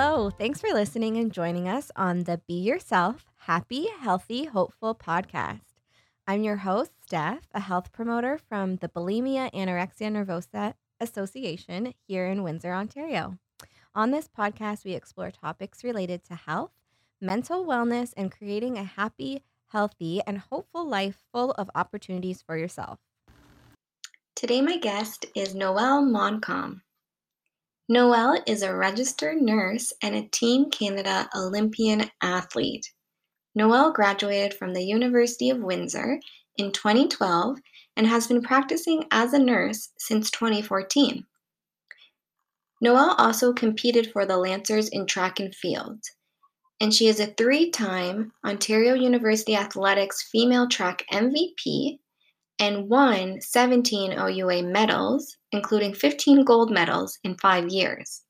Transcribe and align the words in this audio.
Hello. 0.00 0.30
Thanks 0.30 0.60
for 0.60 0.72
listening 0.72 1.16
and 1.16 1.32
joining 1.32 1.68
us 1.68 1.90
on 1.96 2.22
the 2.22 2.40
Be 2.46 2.54
Yourself, 2.54 3.26
Happy, 3.36 3.88
Healthy, 3.98 4.44
Hopeful 4.44 4.94
podcast. 4.94 5.74
I'm 6.24 6.44
your 6.44 6.58
host, 6.58 6.92
Steph, 7.04 7.48
a 7.52 7.58
health 7.58 7.90
promoter 7.90 8.38
from 8.48 8.76
the 8.76 8.88
Bulimia 8.88 9.52
Anorexia 9.52 10.12
Nervosa 10.12 10.74
Association 11.00 11.94
here 12.06 12.26
in 12.28 12.44
Windsor, 12.44 12.72
Ontario. 12.72 13.38
On 13.92 14.12
this 14.12 14.28
podcast, 14.28 14.84
we 14.84 14.92
explore 14.92 15.32
topics 15.32 15.82
related 15.82 16.22
to 16.26 16.36
health, 16.36 16.70
mental 17.20 17.66
wellness, 17.66 18.14
and 18.16 18.30
creating 18.30 18.78
a 18.78 18.84
happy, 18.84 19.42
healthy, 19.72 20.22
and 20.24 20.38
hopeful 20.38 20.86
life 20.86 21.24
full 21.32 21.50
of 21.58 21.68
opportunities 21.74 22.40
for 22.40 22.56
yourself. 22.56 23.00
Today, 24.36 24.60
my 24.60 24.76
guest 24.76 25.26
is 25.34 25.56
Noelle 25.56 26.02
Montcalm. 26.02 26.82
Noelle 27.90 28.42
is 28.46 28.60
a 28.60 28.76
registered 28.76 29.40
nurse 29.40 29.94
and 30.02 30.14
a 30.14 30.28
Team 30.28 30.68
Canada 30.70 31.26
Olympian 31.34 32.10
athlete. 32.22 32.92
Noelle 33.54 33.92
graduated 33.92 34.52
from 34.52 34.74
the 34.74 34.84
University 34.84 35.48
of 35.48 35.62
Windsor 35.62 36.20
in 36.58 36.70
2012 36.70 37.58
and 37.96 38.06
has 38.06 38.26
been 38.26 38.42
practicing 38.42 39.04
as 39.10 39.32
a 39.32 39.38
nurse 39.38 39.88
since 39.96 40.30
2014. 40.30 41.24
Noelle 42.82 43.14
also 43.16 43.54
competed 43.54 44.12
for 44.12 44.26
the 44.26 44.36
Lancers 44.36 44.90
in 44.90 45.06
track 45.06 45.40
and 45.40 45.54
field, 45.54 45.98
and 46.80 46.92
she 46.92 47.08
is 47.08 47.20
a 47.20 47.26
three 47.38 47.70
time 47.70 48.32
Ontario 48.44 48.92
University 48.92 49.56
Athletics 49.56 50.28
female 50.30 50.68
track 50.68 51.06
MVP 51.10 52.00
and 52.58 52.90
won 52.90 53.40
17 53.40 54.12
OUA 54.12 54.62
medals, 54.62 55.37
including 55.52 55.94
15 55.94 56.44
gold 56.44 56.70
medals 56.70 57.18
in 57.24 57.36
five 57.36 57.68
years. 57.68 58.22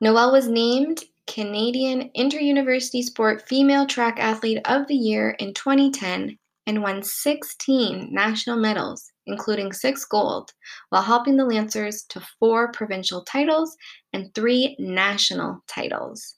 Noelle 0.00 0.32
was 0.32 0.48
named 0.48 1.04
Canadian 1.26 2.10
Inter-University 2.14 3.02
Sport 3.02 3.48
Female 3.48 3.86
Track 3.86 4.18
Athlete 4.18 4.60
of 4.66 4.86
the 4.86 4.94
Year 4.94 5.30
in 5.38 5.54
2010 5.54 6.38
and 6.66 6.82
won 6.82 7.02
16 7.02 8.08
national 8.12 8.56
medals, 8.56 9.10
including 9.26 9.72
six 9.72 10.04
gold, 10.04 10.52
while 10.90 11.02
helping 11.02 11.36
the 11.36 11.44
Lancers 11.44 12.02
to 12.08 12.20
four 12.38 12.72
provincial 12.72 13.22
titles 13.22 13.76
and 14.12 14.34
three 14.34 14.76
national 14.78 15.62
titles. 15.66 16.36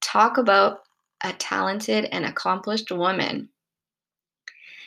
Talk 0.00 0.38
about 0.38 0.80
a 1.22 1.32
talented 1.32 2.06
and 2.12 2.24
accomplished 2.24 2.90
woman. 2.90 3.48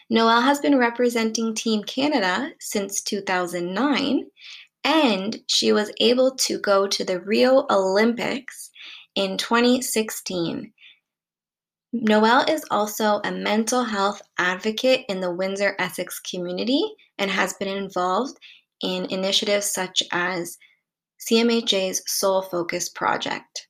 Noelle 0.09 0.41
has 0.41 0.59
been 0.59 0.77
representing 0.77 1.55
Team 1.55 1.83
Canada 1.83 2.51
since 2.59 3.01
2009, 3.01 4.25
and 4.83 5.39
she 5.47 5.71
was 5.71 5.91
able 5.99 6.35
to 6.35 6.59
go 6.59 6.87
to 6.87 7.03
the 7.03 7.21
Rio 7.21 7.65
Olympics 7.69 8.69
in 9.15 9.37
2016. 9.37 10.73
Noelle 11.93 12.45
is 12.49 12.65
also 12.71 13.21
a 13.23 13.31
mental 13.31 13.83
health 13.83 14.21
advocate 14.37 15.05
in 15.09 15.21
the 15.21 15.31
Windsor 15.31 15.75
Essex 15.77 16.19
community 16.19 16.83
and 17.17 17.29
has 17.29 17.53
been 17.53 17.67
involved 17.67 18.37
in 18.81 19.05
initiatives 19.11 19.71
such 19.71 20.01
as 20.11 20.57
CMHA's 21.19 22.01
Soul 22.07 22.41
Focus 22.41 22.89
project. 22.89 23.67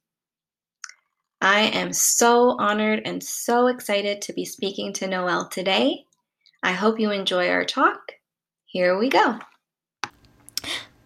I 1.41 1.63
am 1.63 1.91
so 1.91 2.55
honored 2.57 3.01
and 3.05 3.21
so 3.21 3.67
excited 3.67 4.21
to 4.21 4.33
be 4.33 4.45
speaking 4.45 4.93
to 4.93 5.07
Noelle 5.07 5.49
today. 5.49 6.05
I 6.65 6.71
hope 6.71 6.97
you 6.97 7.11
enjoy 7.11 7.49
our 7.49 7.65
talk. 7.65 8.13
Here 8.65 8.97
we 8.97 9.09
go. 9.09 9.37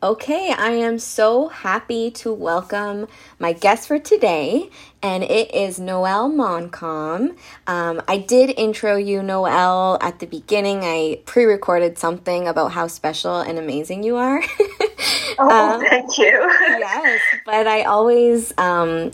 Okay, 0.04 0.54
I 0.56 0.74
am 0.74 1.00
so 1.00 1.48
happy 1.48 2.12
to 2.12 2.32
welcome 2.32 3.08
my 3.40 3.54
guest 3.54 3.88
for 3.88 3.98
today, 3.98 4.70
and 5.02 5.24
it 5.24 5.52
is 5.56 5.80
Noelle 5.80 6.30
Montcalm. 6.30 7.36
Um, 7.66 8.04
I 8.08 8.20
did 8.20 8.54
intro 8.56 8.98
you, 8.98 9.24
Noelle, 9.24 9.98
at 10.00 10.20
the 10.20 10.28
beginning. 10.28 10.82
I 10.84 11.22
pre 11.26 11.46
recorded 11.46 11.98
something 11.98 12.48
about 12.48 12.74
how 12.74 12.86
special 12.86 13.40
and 13.40 13.58
amazing 13.58 14.04
you 14.04 14.18
are. 14.18 14.44
oh, 15.40 15.50
um, 15.50 15.82
thank 15.82 16.16
you. 16.20 16.28
yes, 16.78 17.20
but 17.48 17.66
I 17.66 17.82
always 17.82 18.54
um, 18.60 19.10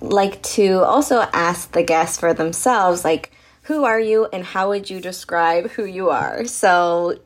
like 0.00 0.42
to 0.42 0.78
also 0.82 1.20
ask 1.32 1.70
the 1.70 1.84
guests 1.84 2.18
for 2.18 2.34
themselves, 2.34 3.04
like, 3.04 3.30
who 3.64 3.84
are 3.84 4.00
you 4.00 4.26
and 4.32 4.44
how 4.44 4.68
would 4.68 4.88
you 4.88 5.00
describe 5.00 5.70
who 5.70 5.84
you 5.84 6.10
are? 6.10 6.44
So 6.44 7.18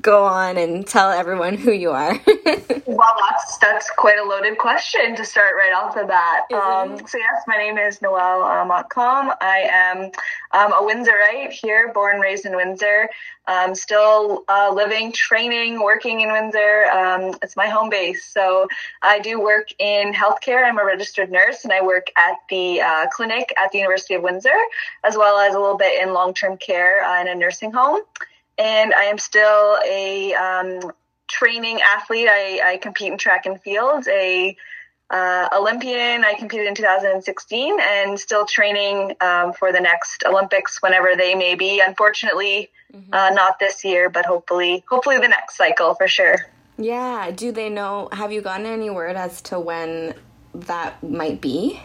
go 0.00 0.24
on 0.24 0.56
and 0.56 0.86
tell 0.86 1.10
everyone 1.10 1.56
who 1.56 1.72
you 1.72 1.90
are. 1.90 2.18
well, 2.86 3.14
that's 3.20 3.58
that's 3.58 3.90
quite 3.96 4.18
a 4.18 4.24
loaded 4.24 4.58
question 4.58 5.14
to 5.16 5.24
start 5.24 5.54
right 5.56 5.72
off 5.72 5.94
the 5.94 6.04
bat. 6.04 6.42
Um, 6.52 6.98
so 7.06 7.18
yes, 7.18 7.42
my 7.46 7.56
name 7.56 7.78
is 7.78 8.02
Noelle 8.02 8.42
uh, 8.42 8.64
Montcalm. 8.64 9.32
I 9.40 9.68
am 9.70 10.10
um, 10.52 10.72
a 10.72 10.82
Windsorite 10.82 11.50
here, 11.50 11.92
born 11.92 12.20
raised 12.20 12.46
in 12.46 12.56
Windsor. 12.56 13.08
Um, 13.46 13.74
still 13.74 14.44
uh, 14.48 14.72
living, 14.74 15.12
training, 15.12 15.82
working 15.82 16.22
in 16.22 16.32
Windsor. 16.32 16.86
Um, 16.86 17.34
it's 17.42 17.56
my 17.56 17.66
home 17.66 17.90
base. 17.90 18.24
So 18.24 18.68
I 19.02 19.18
do 19.18 19.40
work 19.40 19.68
in 19.78 20.12
healthcare. 20.12 20.64
I'm 20.64 20.78
a 20.78 20.84
registered 20.84 21.30
nurse, 21.30 21.64
and 21.64 21.72
I 21.72 21.82
work 21.82 22.06
at 22.16 22.36
the 22.48 22.80
uh, 22.80 23.06
clinic 23.12 23.52
at 23.62 23.70
the 23.70 23.78
University 23.78 24.14
of 24.14 24.22
Windsor, 24.22 24.56
as 25.04 25.16
well 25.16 25.38
as 25.38 25.54
a 25.54 25.58
little 25.58 25.76
bit 25.76 26.02
in 26.02 26.14
long-term 26.14 26.56
care 26.56 27.04
uh, 27.04 27.20
in 27.20 27.28
a 27.28 27.34
nursing 27.34 27.72
home 27.72 28.00
and 28.58 28.94
I 28.94 29.04
am 29.04 29.18
still 29.18 29.78
a 29.84 30.34
um, 30.34 30.92
training 31.28 31.80
athlete. 31.80 32.28
I, 32.30 32.60
I, 32.64 32.76
compete 32.78 33.12
in 33.12 33.18
track 33.18 33.46
and 33.46 33.60
field, 33.60 34.06
a 34.08 34.56
uh, 35.10 35.48
Olympian. 35.52 36.24
I 36.24 36.34
competed 36.34 36.66
in 36.66 36.74
2016 36.74 37.78
and 37.80 38.18
still 38.18 38.46
training 38.46 39.16
um, 39.20 39.52
for 39.52 39.72
the 39.72 39.80
next 39.80 40.24
Olympics 40.26 40.82
whenever 40.82 41.16
they 41.16 41.34
may 41.34 41.54
be. 41.54 41.80
Unfortunately, 41.80 42.70
mm-hmm. 42.92 43.12
uh, 43.12 43.30
not 43.30 43.58
this 43.58 43.84
year, 43.84 44.08
but 44.08 44.24
hopefully, 44.26 44.84
hopefully 44.88 45.18
the 45.18 45.28
next 45.28 45.56
cycle 45.56 45.94
for 45.94 46.08
sure. 46.08 46.36
Yeah. 46.76 47.30
Do 47.30 47.52
they 47.52 47.70
know? 47.70 48.08
Have 48.12 48.32
you 48.32 48.40
gotten 48.40 48.66
any 48.66 48.90
word 48.90 49.16
as 49.16 49.40
to 49.42 49.60
when 49.60 50.14
that 50.54 51.02
might 51.02 51.40
be? 51.40 51.80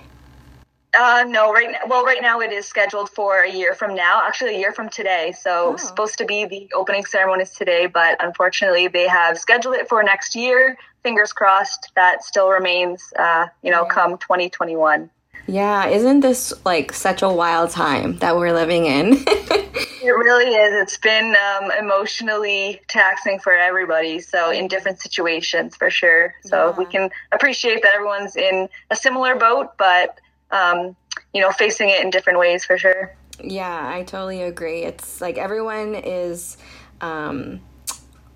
Uh, 0.97 1.23
no, 1.27 1.53
right 1.53 1.71
now, 1.71 1.79
well, 1.87 2.03
right 2.03 2.21
now 2.21 2.39
it 2.39 2.51
is 2.51 2.65
scheduled 2.65 3.09
for 3.09 3.43
a 3.43 3.51
year 3.51 3.75
from 3.75 3.93
now, 3.93 4.25
actually 4.25 4.55
a 4.55 4.57
year 4.57 4.73
from 4.73 4.89
today. 4.89 5.33
So 5.39 5.73
oh. 5.73 5.77
supposed 5.77 6.17
to 6.17 6.25
be 6.25 6.45
the 6.45 6.69
opening 6.73 7.05
ceremony 7.05 7.43
is 7.43 7.51
today, 7.51 7.85
but 7.85 8.17
unfortunately 8.23 8.87
they 8.87 9.07
have 9.07 9.37
scheduled 9.37 9.75
it 9.75 9.87
for 9.87 10.01
next 10.01 10.35
year. 10.35 10.77
Fingers 11.03 11.31
crossed 11.31 11.91
that 11.95 12.23
still 12.23 12.49
remains, 12.49 13.13
uh, 13.19 13.47
you 13.61 13.71
know, 13.71 13.83
yeah. 13.83 13.93
come 13.93 14.17
2021. 14.17 15.09
Yeah, 15.47 15.87
isn't 15.87 16.19
this 16.19 16.53
like 16.65 16.91
such 16.91 17.21
a 17.21 17.29
wild 17.29 17.71
time 17.71 18.17
that 18.17 18.35
we're 18.35 18.53
living 18.53 18.85
in? 18.85 19.13
it 19.27 20.15
really 20.15 20.53
is. 20.53 20.73
It's 20.83 20.97
been 20.97 21.35
um, 21.35 21.71
emotionally 21.71 22.81
taxing 22.87 23.39
for 23.39 23.53
everybody. 23.53 24.19
So 24.19 24.51
in 24.51 24.67
different 24.67 24.99
situations, 24.99 25.75
for 25.75 25.89
sure. 25.89 26.35
So 26.43 26.69
yeah. 26.69 26.77
we 26.77 26.85
can 26.85 27.09
appreciate 27.31 27.81
that 27.83 27.93
everyone's 27.93 28.35
in 28.35 28.69
a 28.89 28.95
similar 28.95 29.35
boat, 29.35 29.77
but 29.77 30.19
um, 30.51 30.95
you 31.33 31.41
know, 31.41 31.51
facing 31.51 31.89
it 31.89 32.03
in 32.03 32.09
different 32.09 32.39
ways 32.39 32.65
for 32.65 32.77
sure. 32.77 33.15
Yeah, 33.41 33.89
I 33.93 34.03
totally 34.03 34.41
agree. 34.41 34.83
It's 34.83 35.21
like 35.21 35.37
everyone 35.37 35.95
is 35.95 36.57
um, 37.01 37.61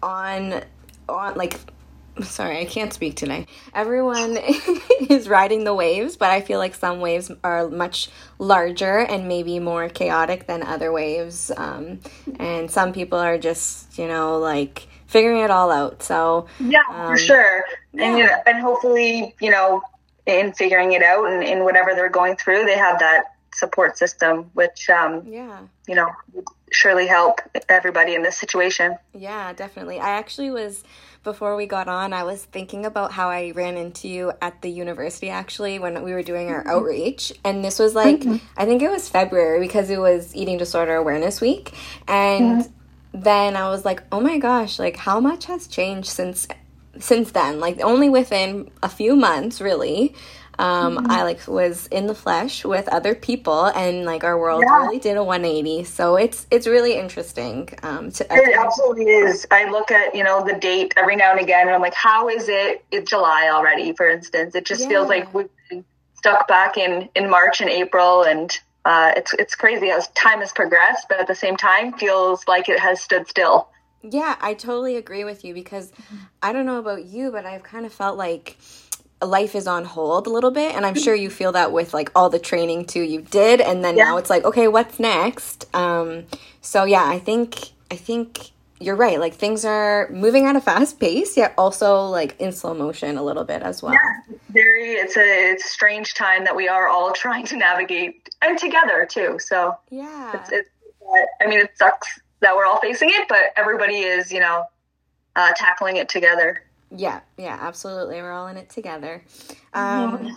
on 0.02 0.64
on 1.10 1.36
like 1.36 1.60
sorry, 2.22 2.60
I 2.60 2.66
can't 2.66 2.94
speak 2.94 3.16
today. 3.16 3.48
Everyone 3.74 4.38
is 5.10 5.28
riding 5.28 5.64
the 5.64 5.74
waves, 5.74 6.16
but 6.16 6.30
I 6.30 6.42
feel 6.42 6.60
like 6.60 6.76
some 6.76 7.00
waves 7.00 7.32
are 7.44 7.68
much 7.70 8.10
larger 8.38 9.00
and 9.00 9.28
maybe 9.28 9.60
more 9.60 9.90
chaotic 9.90 10.48
than 10.48 10.64
other 10.64 10.92
waves. 10.92 11.52
Um, 11.56 12.00
and 12.40 12.70
some 12.70 12.94
people 12.94 13.18
are 13.18 13.38
just, 13.38 13.98
you 13.98 14.08
know, 14.08 14.38
like 14.38 14.88
figuring 15.08 15.40
it 15.40 15.52
all 15.52 15.72
out. 15.72 16.04
So 16.04 16.48
yeah, 16.60 16.82
um, 16.90 17.08
for 17.08 17.18
sure. 17.18 17.64
Yeah. 17.94 18.06
And 18.06 18.18
you 18.18 18.26
know, 18.26 18.38
and 18.46 18.60
hopefully, 18.62 19.36
you 19.42 19.52
know, 19.52 19.82
in 20.26 20.54
figuring 20.54 20.94
it 20.94 21.04
out 21.04 21.30
and 21.30 21.44
in 21.44 21.64
whatever 21.64 21.94
they're 21.94 22.10
going 22.10 22.36
through, 22.36 22.66
they 22.66 22.78
have 22.78 23.00
that 23.00 23.36
support 23.54 23.98
system, 23.98 24.50
which, 24.54 24.90
um, 24.90 25.24
yeah, 25.28 25.60
you 25.88 25.96
know, 25.96 26.10
surely 26.72 27.08
help 27.08 27.40
everybody 27.70 28.16
in 28.16 28.24
this 28.24 28.38
situation. 28.38 28.98
Yeah, 29.14 29.54
definitely. 29.54 30.00
I 30.00 30.12
actually 30.12 30.50
was 30.50 30.84
before 31.24 31.56
we 31.56 31.66
got 31.66 31.88
on, 31.88 32.12
I 32.14 32.24
was 32.24 32.44
thinking 32.44 32.86
about 32.86 33.14
how 33.14 33.30
I 33.30 33.52
ran 33.56 33.78
into 33.78 34.08
you 34.08 34.34
at 34.42 34.62
the 34.62 34.70
university 34.70 35.30
actually 35.30 35.80
when 35.80 36.04
we 36.04 36.12
were 36.12 36.24
doing 36.24 36.50
our 36.50 36.62
mm-hmm. 36.62 36.70
outreach. 36.70 37.32
And 37.44 37.64
this 37.64 37.80
was 37.80 37.96
like, 37.96 38.20
mm-hmm. 38.20 38.46
I 38.58 38.66
think 38.66 38.82
it 38.82 38.90
was 38.90 39.08
February 39.08 39.60
because 39.60 39.90
it 39.90 40.00
was 40.00 40.36
Eating 40.36 40.58
Disorder 40.58 40.96
Awareness 40.96 41.40
Week. 41.40 41.74
And 42.08 42.64
mm-hmm. 42.64 43.22
then 43.22 43.56
I 43.56 43.70
was 43.70 43.86
like, 43.86 44.04
oh 44.12 44.20
my 44.20 44.38
gosh, 44.38 44.80
like 44.80 44.98
how 44.98 45.20
much 45.20 45.46
has 45.46 45.68
changed 45.68 46.10
since 46.10 46.48
since 47.00 47.32
then, 47.32 47.60
like 47.60 47.82
only 47.82 48.10
within 48.10 48.70
a 48.82 48.90
few 48.90 49.16
months, 49.16 49.62
really. 49.62 50.16
um, 50.60 50.98
mm-hmm. 50.98 51.10
I 51.10 51.24
like 51.24 51.48
was 51.48 51.88
in 51.88 52.06
the 52.06 52.14
flesh 52.14 52.64
with 52.64 52.88
other 52.90 53.16
people, 53.16 53.66
and 53.66 54.06
like 54.06 54.24
our 54.24 54.38
world 54.38 54.64
yeah. 54.66 54.78
really 54.78 55.00
did 55.00 55.18
a 55.18 55.24
180. 55.24 55.84
So 55.86 56.16
it's 56.16 56.46
it's 56.52 56.68
really 56.68 56.96
interesting. 56.96 57.70
Um, 57.82 58.12
to 58.12 58.26
it 58.30 58.58
absolutely 58.58 59.06
is. 59.06 59.48
I 59.50 59.70
look 59.70 59.92
at 59.92 60.14
you 60.16 60.24
know 60.24 60.44
the 60.46 60.54
date 60.54 60.94
every 60.96 61.16
now 61.16 61.32
and 61.32 61.40
again, 61.40 61.68
and 61.68 61.76
I'm 61.76 61.82
like, 61.82 61.96
how 61.96 62.30
is 62.30 62.48
it? 62.50 62.86
It's 62.92 63.10
July 63.10 63.50
already, 63.52 63.94
for 63.94 64.08
instance. 64.10 64.54
It 64.54 64.66
just 64.66 64.82
yeah. 64.82 64.90
feels 64.90 65.10
like 65.10 65.34
we've 65.34 65.50
been 65.70 65.84
stuck 66.14 66.48
back 66.48 66.78
in 66.78 67.10
in 67.16 67.30
March 67.30 67.60
and 67.60 67.70
April, 67.70 68.24
and 68.24 68.52
uh, 68.86 69.12
it's 69.16 69.34
it's 69.34 69.56
crazy 69.56 69.90
as 69.90 70.08
time 70.10 70.40
has 70.42 70.52
progressed, 70.52 71.08
but 71.10 71.20
at 71.20 71.28
the 71.28 71.36
same 71.36 71.58
time, 71.58 71.94
feels 71.94 72.48
like 72.48 72.70
it 72.70 72.80
has 72.80 73.02
stood 73.02 73.28
still. 73.28 73.70
Yeah, 74.04 74.36
I 74.42 74.54
totally 74.54 74.98
agree 74.98 75.24
with 75.24 75.44
you 75.46 75.54
because 75.54 75.92
I 76.42 76.54
don't 76.54 76.66
know 76.66 76.78
about 76.78 77.06
you, 77.06 77.32
but 77.32 77.46
I've 77.46 77.64
kind 77.64 77.86
of 77.86 77.94
felt 77.94 78.18
like 78.18 78.58
life 79.22 79.56
is 79.56 79.68
on 79.68 79.86
hold 79.86 80.28
a 80.28 80.30
little 80.30 80.52
bit 80.52 80.76
and 80.76 80.86
i'm 80.86 80.96
sure 80.96 81.16
you 81.16 81.30
feel 81.30 81.54
that 81.54 81.72
with 81.72 81.94
like 81.94 82.12
all 82.14 82.30
the 82.30 82.38
training 82.38 82.84
too 82.84 83.02
you 83.02 83.22
did 83.22 83.62
and 83.62 83.82
then 83.82 83.96
yeah. 83.96 84.04
now 84.04 84.18
it's 84.18 84.30
like 84.30 84.44
okay 84.44 84.68
what's 84.68 85.00
next? 85.00 85.74
Um 85.74 86.26
so 86.60 86.84
yeah 86.84 87.06
i 87.06 87.20
think 87.20 87.56
i 87.90 87.96
think 87.96 88.52
you're 88.82 88.98
right 88.98 89.22
like 89.22 89.34
things 89.34 89.64
are 89.64 90.10
moving 90.10 90.46
at 90.46 90.58
a 90.58 90.60
fast 90.60 91.00
pace 91.00 91.38
yet 91.38 91.54
also 91.58 92.02
like 92.08 92.38
in 92.42 92.52
slow 92.52 92.74
motion 92.74 93.18
a 93.18 93.24
little 93.24 93.46
bit 93.46 93.62
as 93.62 93.82
well. 93.82 93.94
Yeah 93.94 94.36
very 94.50 94.92
it's 94.92 95.18
a 95.18 95.52
it's 95.52 95.66
a 95.66 95.68
strange 95.68 96.14
time 96.14 96.44
that 96.44 96.56
we 96.56 96.68
are 96.68 96.88
all 96.88 97.12
trying 97.24 97.46
to 97.46 97.58
navigate 97.58 98.30
and 98.42 98.58
together 98.58 99.06
too 99.10 99.38
so 99.40 99.76
yeah. 99.90 100.40
it's, 100.40 100.52
it's 100.52 100.70
i 101.42 101.48
mean 101.48 101.60
it 101.60 101.72
sucks 101.78 102.20
that 102.44 102.56
we're 102.56 102.66
all 102.66 102.80
facing 102.80 103.10
it, 103.10 103.28
but 103.28 103.46
everybody 103.56 104.00
is, 104.00 104.32
you 104.32 104.40
know, 104.40 104.66
uh, 105.36 105.52
tackling 105.56 105.98
it 105.98 106.10
together. 106.10 106.64
Yeah, 106.96 107.22
yeah, 107.38 107.58
absolutely. 107.60 108.22
We're 108.22 108.32
all 108.32 108.48
in 108.48 108.58
it 108.58 108.70
together. 108.70 109.24
Um, 109.74 110.18
mm-hmm. 110.18 110.28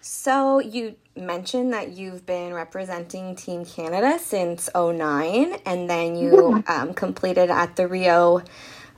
So 0.00 0.60
you 0.60 0.96
mentioned 1.16 1.72
that 1.72 1.92
you've 1.92 2.26
been 2.26 2.52
representing 2.52 3.34
Team 3.34 3.64
Canada 3.64 4.18
since 4.20 4.68
09, 4.74 5.56
and 5.66 5.90
then 5.90 6.14
you 6.16 6.30
mm-hmm. 6.30 6.70
um, 6.70 6.94
completed 6.94 7.50
at 7.50 7.76
the 7.76 7.88
Rio 7.88 8.42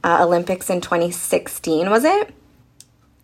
uh, 0.04 0.24
Olympics 0.24 0.68
in 0.68 0.80
2016, 0.80 1.88
was 1.88 2.04
it? 2.04 2.34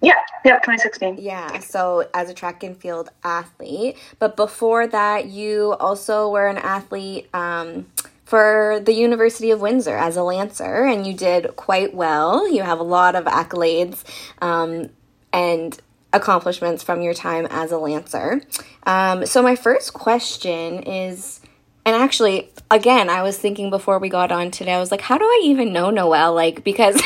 Yeah, 0.01 0.15
yeah, 0.45 0.55
2016. 0.55 1.19
Yeah, 1.21 1.61
so 1.61 2.09
as 2.15 2.31
a 2.31 2.35
track 2.35 2.65
and 2.65 2.77
field 2.77 3.11
athlete. 3.23 3.97
But 4.19 4.37
before 4.37 4.87
that, 4.89 5.27
you 5.27 5.75
also 5.79 6.29
were 6.29 6.49
an 6.49 6.59
athlete 6.59 7.29
um, 7.35 7.87
for 8.33 8.81
the 8.83 8.95
University 8.95 9.51
of 9.51 9.61
Windsor 9.61 9.95
as 9.95 10.17
a 10.17 10.23
lancer, 10.23 10.87
and 10.87 11.07
you 11.07 11.13
did 11.13 11.55
quite 11.57 11.93
well. 11.93 12.51
You 12.51 12.63
have 12.63 12.81
a 12.81 12.83
lot 12.83 13.15
of 13.15 13.27
accolades 13.27 14.05
um, 14.41 14.89
and 15.35 15.79
accomplishments 16.15 16.83
from 16.83 17.03
your 17.03 17.13
time 17.13 17.47
as 17.51 17.73
a 17.73 17.77
lancer. 17.77 18.41
Um, 18.85 19.27
so, 19.27 19.43
my 19.43 19.55
first 19.55 19.93
question 19.93 20.83
is. 20.83 21.41
And 21.85 21.97
actually, 21.97 22.49
again, 22.71 23.11
I 23.11 23.23
was 23.23 23.37
thinking 23.37 23.69
before 23.69 23.99
we 23.99 24.09
got 24.09 24.31
on 24.31 24.53
today, 24.53 24.73
I 24.73 24.79
was 24.79 24.93
like, 24.93 25.01
how 25.01 25.19
do 25.19 25.25
I 25.25 25.41
even 25.43 25.73
know 25.73 25.91
Noelle? 25.91 26.33
Like, 26.33 26.63
because, 26.63 26.95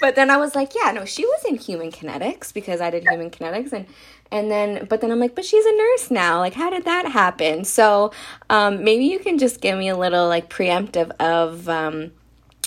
but 0.00 0.14
then 0.14 0.30
I 0.30 0.38
was 0.38 0.54
like, 0.54 0.72
yeah, 0.74 0.90
no, 0.92 1.04
she 1.04 1.26
was 1.26 1.44
in 1.44 1.56
human 1.56 1.92
kinetics 1.92 2.50
because 2.50 2.80
I 2.80 2.88
did 2.88 3.02
human 3.02 3.28
kinetics. 3.28 3.74
And 3.74 3.84
and 4.32 4.50
then 4.50 4.86
but 4.88 5.00
then 5.00 5.10
i'm 5.10 5.20
like 5.20 5.34
but 5.34 5.44
she's 5.44 5.64
a 5.64 5.76
nurse 5.76 6.10
now. 6.10 6.38
Like 6.38 6.54
how 6.54 6.70
did 6.70 6.84
that 6.84 7.06
happen? 7.06 7.64
So 7.64 8.12
um, 8.48 8.84
maybe 8.84 9.04
you 9.04 9.18
can 9.18 9.38
just 9.38 9.60
give 9.60 9.78
me 9.78 9.88
a 9.88 9.96
little 9.96 10.28
like 10.28 10.48
preemptive 10.48 11.10
of 11.20 11.68
um, 11.68 12.12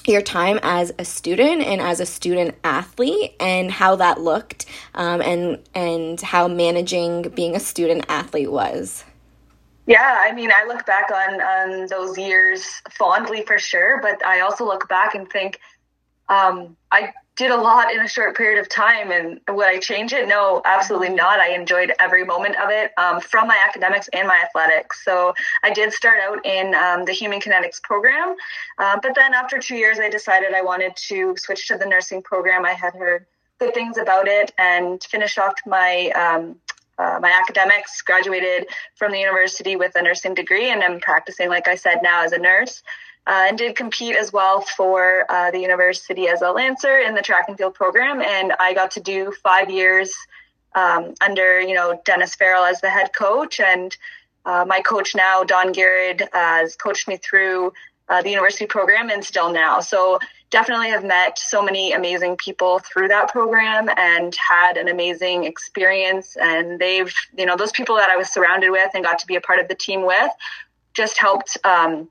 your 0.06 0.22
time 0.22 0.60
as 0.64 0.94
a 1.00 1.06
student 1.06 1.62
and 1.62 1.80
as 1.82 2.00
a 2.00 2.06
student 2.06 2.56
athlete 2.64 3.36
and 3.40 3.72
how 3.72 3.96
that 3.98 4.20
looked 4.20 4.66
um, 4.96 5.22
and 5.22 5.60
and 5.74 6.20
how 6.22 6.48
managing 6.48 7.24
being 7.30 7.56
a 7.56 7.60
student 7.60 8.06
athlete 8.10 8.52
was. 8.52 9.06
Yeah 9.86 10.22
i 10.22 10.32
mean 10.32 10.50
i 10.50 10.64
look 10.66 10.86
back 10.86 11.12
on 11.12 11.42
on 11.42 11.88
those 11.88 12.18
years 12.18 12.82
fondly 12.90 13.44
for 13.46 13.60
sure 13.60 14.00
but 14.02 14.26
i 14.26 14.40
also 14.40 14.64
look 14.64 14.88
back 14.88 15.14
and 15.14 15.30
think 15.30 15.60
um, 16.30 16.78
i 16.92 17.12
did 17.36 17.50
a 17.50 17.58
lot 17.58 17.92
in 17.92 18.00
a 18.00 18.08
short 18.08 18.38
period 18.38 18.60
of 18.60 18.70
time. 18.70 19.12
And 19.12 19.40
would 19.50 19.66
I 19.66 19.80
change 19.80 20.14
it? 20.14 20.28
No, 20.28 20.62
absolutely 20.66 21.10
not. 21.10 21.40
I 21.40 21.56
enjoyed 21.56 21.92
every 22.00 22.24
moment 22.24 22.56
of 22.58 22.70
it 22.70 22.92
um, 22.98 23.20
from 23.22 23.48
my 23.48 23.58
academics 23.68 24.08
and 24.14 24.28
my 24.28 24.40
athletics. 24.40 25.04
So 25.04 25.34
I 25.64 25.74
did 25.74 25.94
start 25.94 26.20
out 26.20 26.46
in 26.46 26.76
um, 26.76 27.06
the 27.06 27.12
human 27.12 27.40
kinetics 27.40 27.82
program. 27.82 28.36
Uh, 28.78 29.00
but 29.02 29.16
then 29.16 29.34
after 29.34 29.58
two 29.58 29.76
years, 29.76 30.00
I 30.00 30.10
decided 30.10 30.54
I 30.54 30.62
wanted 30.62 30.96
to 31.08 31.36
switch 31.38 31.68
to 31.70 31.78
the 31.78 31.86
nursing 31.86 32.22
program. 32.22 32.66
I 32.66 32.74
had 32.74 32.94
heard 32.94 33.26
good 33.60 33.74
things 33.74 33.98
about 33.98 34.28
it 34.28 34.54
and 34.58 35.04
finished 35.04 35.40
off 35.40 35.56
my. 35.66 36.10
Um, 36.12 36.58
uh, 37.00 37.18
my 37.20 37.32
academics 37.32 38.04
graduated 38.04 38.68
from 38.94 39.12
the 39.12 39.18
university 39.18 39.76
with 39.76 39.96
a 39.96 40.02
nursing 40.04 40.36
degree 40.36 40.70
and 40.70 40.84
i'm 40.84 41.00
practicing 41.00 41.50
like 41.50 41.68
i 41.68 41.74
said 41.74 41.98
now 42.04 42.24
as 42.24 42.34
a 42.34 42.38
nurse 42.38 42.84
uh, 43.26 43.46
and 43.48 43.58
did 43.58 43.76
compete 43.76 44.16
as 44.16 44.34
well 44.34 44.62
for 44.62 45.26
uh, 45.30 45.52
the 45.52 45.60
university 45.60 46.28
as 46.28 46.42
a 46.42 46.52
lancer 46.52 46.98
in 46.98 47.16
the 47.16 47.22
track 47.22 47.46
and 47.48 47.58
field 47.58 47.74
program. 47.74 48.22
And 48.22 48.54
I 48.60 48.74
got 48.74 48.92
to 48.92 49.00
do 49.00 49.32
five 49.44 49.70
years 49.70 50.14
um, 50.76 51.14
under, 51.22 51.62
you 51.62 51.74
know, 51.74 52.02
Dennis 52.06 52.36
Fairall 52.36 52.70
as 52.70 52.82
the 52.82 52.90
head 52.90 53.12
coach. 53.14 53.60
And 53.60 53.96
uh, 54.46 54.66
my 54.68 54.82
coach 54.82 55.16
now, 55.16 55.44
Don 55.44 55.72
Garrett, 55.72 56.22
uh, 56.22 56.28
has 56.34 56.76
coached 56.76 57.08
me 57.08 57.18
through 57.18 57.72
uh, 58.10 58.22
the 58.22 58.30
university 58.30 58.66
program 58.66 59.10
and 59.10 59.24
still 59.24 59.52
now. 59.52 59.80
So 59.80 60.20
definitely 60.50 60.90
have 60.90 61.04
met 61.04 61.40
so 61.40 61.64
many 61.64 61.94
amazing 61.94 62.36
people 62.36 62.80
through 62.80 63.08
that 63.08 63.32
program 63.32 63.90
and 63.98 64.36
had 64.36 64.78
an 64.78 64.90
amazing 64.90 65.46
experience. 65.46 66.36
And 66.40 66.78
they've, 66.78 67.14
you 67.38 67.46
know, 67.46 67.56
those 67.56 67.72
people 67.72 67.96
that 67.96 68.10
I 68.10 68.18
was 68.18 68.32
surrounded 68.32 68.70
with 68.70 68.92
and 68.94 69.04
got 69.04 69.20
to 69.20 69.28
be 69.28 69.36
a 69.36 69.42
part 69.42 69.60
of 69.60 69.68
the 69.70 69.76
team 69.76 70.06
with 70.06 70.32
just 70.94 71.18
helped 71.18 71.58
um, 71.64 72.10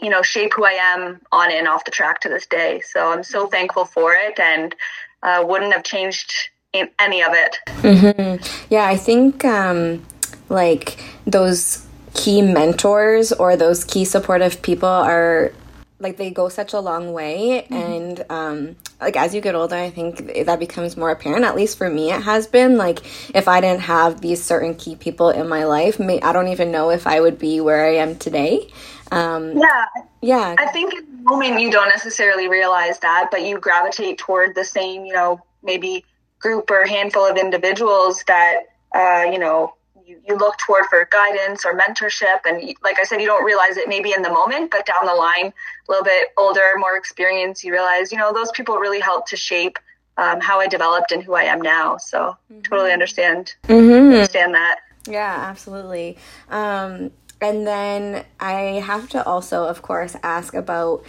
you 0.00 0.10
know, 0.10 0.22
shape 0.22 0.52
who 0.54 0.64
I 0.64 0.72
am 0.72 1.20
on 1.32 1.50
and 1.50 1.68
off 1.68 1.84
the 1.84 1.90
track 1.90 2.20
to 2.20 2.28
this 2.28 2.46
day. 2.46 2.80
So 2.80 3.12
I'm 3.12 3.22
so 3.22 3.46
thankful 3.46 3.84
for 3.84 4.14
it 4.14 4.38
and 4.38 4.74
uh, 5.22 5.44
wouldn't 5.46 5.72
have 5.72 5.84
changed 5.84 6.32
any 6.72 7.22
of 7.22 7.32
it. 7.32 7.58
Mm-hmm. 7.66 8.72
Yeah, 8.72 8.86
I 8.86 8.96
think 8.96 9.44
um, 9.44 10.06
like 10.48 11.02
those 11.26 11.86
key 12.14 12.42
mentors 12.42 13.32
or 13.32 13.56
those 13.56 13.84
key 13.84 14.04
supportive 14.04 14.62
people 14.62 14.88
are 14.88 15.52
like 16.00 16.16
they 16.16 16.30
go 16.30 16.48
such 16.48 16.72
a 16.72 16.80
long 16.80 17.12
way 17.12 17.66
mm-hmm. 17.70 17.74
and 17.74 18.24
um 18.30 18.76
like 19.00 19.16
as 19.16 19.34
you 19.34 19.40
get 19.40 19.54
older 19.54 19.76
i 19.76 19.90
think 19.90 20.44
that 20.44 20.58
becomes 20.58 20.96
more 20.96 21.10
apparent 21.10 21.44
at 21.44 21.54
least 21.54 21.78
for 21.78 21.88
me 21.88 22.10
it 22.10 22.22
has 22.22 22.46
been 22.46 22.76
like 22.76 23.00
if 23.34 23.46
i 23.46 23.60
didn't 23.60 23.82
have 23.82 24.20
these 24.20 24.42
certain 24.42 24.74
key 24.74 24.96
people 24.96 25.30
in 25.30 25.48
my 25.48 25.64
life 25.64 26.00
may, 26.00 26.20
i 26.22 26.32
don't 26.32 26.48
even 26.48 26.72
know 26.72 26.90
if 26.90 27.06
i 27.06 27.20
would 27.20 27.38
be 27.38 27.60
where 27.60 27.86
i 27.86 27.94
am 27.94 28.16
today 28.16 28.68
um, 29.10 29.58
yeah. 29.58 29.86
Yeah. 30.22 30.54
I 30.58 30.66
think 30.72 30.94
in 30.94 31.16
the 31.16 31.22
moment 31.22 31.60
you 31.60 31.70
don't 31.70 31.88
necessarily 31.88 32.48
realize 32.48 32.98
that, 33.00 33.28
but 33.30 33.42
you 33.42 33.58
gravitate 33.58 34.18
toward 34.18 34.54
the 34.54 34.64
same, 34.64 35.04
you 35.04 35.12
know, 35.12 35.40
maybe 35.62 36.04
group 36.38 36.70
or 36.70 36.86
handful 36.86 37.26
of 37.26 37.36
individuals 37.36 38.22
that, 38.26 38.68
uh, 38.94 39.24
you 39.30 39.38
know, 39.38 39.74
you, 40.04 40.20
you 40.26 40.36
look 40.36 40.56
toward 40.58 40.86
for 40.86 41.06
guidance 41.10 41.64
or 41.64 41.76
mentorship. 41.78 42.40
And 42.44 42.74
like 42.82 42.98
I 42.98 43.04
said, 43.04 43.20
you 43.20 43.26
don't 43.26 43.44
realize 43.44 43.76
it 43.76 43.88
maybe 43.88 44.12
in 44.12 44.22
the 44.22 44.30
moment, 44.30 44.70
but 44.70 44.86
down 44.86 45.06
the 45.06 45.14
line, 45.14 45.46
a 45.46 45.90
little 45.90 46.04
bit 46.04 46.28
older, 46.36 46.72
more 46.76 46.96
experienced, 46.96 47.62
you 47.64 47.72
realize, 47.72 48.10
you 48.10 48.18
know, 48.18 48.32
those 48.32 48.50
people 48.52 48.76
really 48.76 49.00
helped 49.00 49.28
to 49.28 49.36
shape 49.36 49.78
um, 50.16 50.40
how 50.40 50.60
I 50.60 50.66
developed 50.66 51.12
and 51.12 51.22
who 51.22 51.34
I 51.34 51.44
am 51.44 51.62
now. 51.62 51.96
So 51.96 52.36
mm-hmm. 52.52 52.62
totally 52.62 52.92
understand, 52.92 53.54
mm-hmm. 53.64 54.12
understand 54.12 54.54
that. 54.54 54.80
Yeah, 55.08 55.36
absolutely. 55.48 56.18
Um, 56.50 57.10
and 57.40 57.66
then 57.66 58.24
I 58.38 58.82
have 58.84 59.08
to 59.10 59.24
also, 59.24 59.64
of 59.64 59.82
course, 59.82 60.16
ask 60.22 60.54
about 60.54 61.04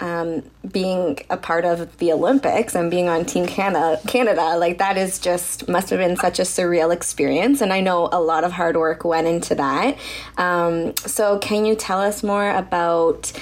um, 0.00 0.42
being 0.70 1.18
a 1.30 1.36
part 1.36 1.64
of 1.64 1.98
the 1.98 2.12
Olympics 2.12 2.74
and 2.74 2.90
being 2.90 3.08
on 3.08 3.24
Team 3.24 3.46
Canada. 3.46 4.00
Canada, 4.06 4.56
like 4.58 4.78
that 4.78 4.96
is 4.96 5.18
just 5.18 5.68
must 5.68 5.90
have 5.90 6.00
been 6.00 6.16
such 6.16 6.38
a 6.38 6.42
surreal 6.42 6.92
experience, 6.92 7.60
and 7.60 7.72
I 7.72 7.80
know 7.80 8.08
a 8.10 8.20
lot 8.20 8.44
of 8.44 8.52
hard 8.52 8.76
work 8.76 9.04
went 9.04 9.26
into 9.26 9.54
that. 9.54 9.96
Um, 10.36 10.96
so, 10.96 11.38
can 11.38 11.64
you 11.64 11.76
tell 11.76 12.00
us 12.00 12.22
more 12.22 12.50
about 12.50 13.32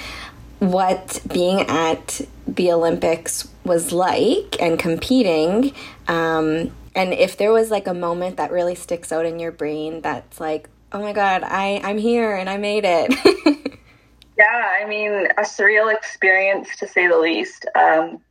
what 0.59 1.21
being 1.31 1.61
at 1.61 2.21
the 2.47 2.71
Olympics 2.71 3.47
was 3.63 3.91
like 3.91 4.61
and 4.61 4.77
competing? 4.77 5.73
Um, 6.07 6.71
and 6.95 7.13
if 7.13 7.37
there 7.37 7.51
was 7.51 7.71
like 7.71 7.87
a 7.87 7.93
moment 7.93 8.37
that 8.37 8.51
really 8.51 8.75
sticks 8.75 9.11
out 9.11 9.25
in 9.25 9.39
your 9.39 9.51
brain 9.51 10.01
that's 10.01 10.39
like, 10.39 10.69
oh 10.93 11.01
my 11.01 11.13
god, 11.13 11.43
I 11.43 11.81
I'm 11.83 11.97
here 11.97 12.35
and 12.35 12.49
I 12.49 12.57
made 12.57 12.85
it. 12.85 13.79
yeah, 14.37 14.79
I 14.81 14.85
mean, 14.87 15.27
a 15.37 15.41
surreal 15.41 15.93
experience 15.93 16.75
to 16.77 16.87
say 16.87 17.07
the 17.07 17.17
least. 17.17 17.65
Um, 17.75 18.21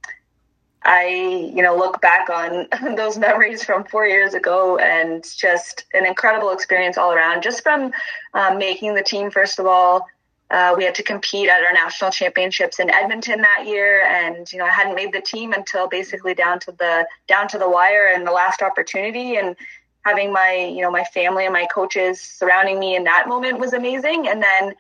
I, 0.85 1.51
you 1.55 1.63
know, 1.63 1.77
look 1.77 2.01
back 2.01 2.29
on 2.29 2.67
those 2.97 3.17
memories 3.17 3.65
from 3.65 3.85
four 3.85 4.07
years 4.07 4.35
ago 4.35 4.79
and 4.79 5.25
just 5.37 5.85
an 5.95 6.07
incredible 6.07 6.51
experience 6.51 6.99
all 6.99 7.13
around. 7.13 7.43
Just 7.43 7.63
from 7.63 7.93
um, 8.35 8.59
making 8.59 8.95
the 8.95 9.03
team, 9.03 9.31
first 9.31 9.59
of 9.59 9.67
all, 9.67 10.09
uh, 10.51 10.75
we 10.77 10.85
had 10.85 10.95
to 10.97 11.03
compete 11.03 11.49
at 11.49 11.63
our 11.63 11.73
national 11.73 12.11
championships 12.11 12.79
in 12.79 12.91
Edmonton 12.91 13.41
that 13.41 13.65
year, 13.67 14.05
and 14.05 14.53
you 14.53 14.59
know, 14.59 14.67
I 14.67 14.71
hadn't 14.71 14.95
made 14.95 15.13
the 15.13 15.21
team 15.21 15.53
until 15.53 15.89
basically 15.89 16.35
down 16.35 16.61
to 16.61 16.73
the 16.73 17.07
down 17.27 17.49
to 17.49 17.59
the 17.59 17.71
wire 17.71 18.13
and 18.15 18.27
the 18.27 18.33
last 18.33 18.61
opportunity, 18.61 19.37
and 19.37 19.57
having 20.05 20.33
my 20.33 20.71
you 20.75 20.83
know 20.83 20.91
my 20.91 21.05
family 21.05 21.45
and 21.45 21.53
my 21.53 21.67
coaches 21.67 22.21
surrounding 22.21 22.79
me 22.79 22.97
in 22.97 23.05
that 23.05 23.29
moment 23.29 23.59
was 23.59 23.73
amazing. 23.73 24.29
And 24.29 24.43
then 24.43 24.75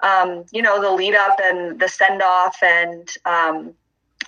um, 0.00 0.44
you 0.52 0.62
know 0.62 0.80
the 0.80 0.90
lead 0.90 1.14
up 1.14 1.38
and 1.42 1.78
the 1.78 1.88
send 1.88 2.22
off 2.22 2.62
and 2.62 3.08
um, 3.24 3.74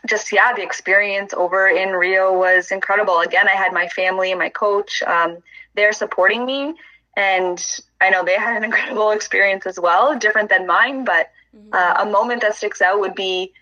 just 0.06 0.32
yeah 0.32 0.52
the 0.54 0.62
experience 0.62 1.34
over 1.34 1.68
in 1.68 1.90
rio 1.90 2.36
was 2.36 2.70
incredible. 2.70 3.20
Again 3.20 3.48
i 3.48 3.52
had 3.52 3.72
my 3.72 3.88
family 3.88 4.30
and 4.30 4.38
my 4.38 4.48
coach 4.48 5.02
um, 5.02 5.38
there 5.74 5.92
supporting 5.92 6.46
me. 6.46 6.74
And 7.16 7.64
i 8.00 8.10
know 8.10 8.24
they 8.24 8.34
had 8.38 8.56
an 8.56 8.64
incredible 8.64 9.10
experience 9.10 9.66
as 9.66 9.80
well 9.80 10.18
different 10.18 10.48
than 10.50 10.66
mine 10.66 11.04
but 11.04 11.30
mm-hmm. 11.56 11.72
uh, 11.72 12.04
a 12.04 12.10
moment 12.10 12.42
that 12.42 12.54
sticks 12.54 12.82
out 12.82 13.00
would 13.00 13.14
be 13.14 13.52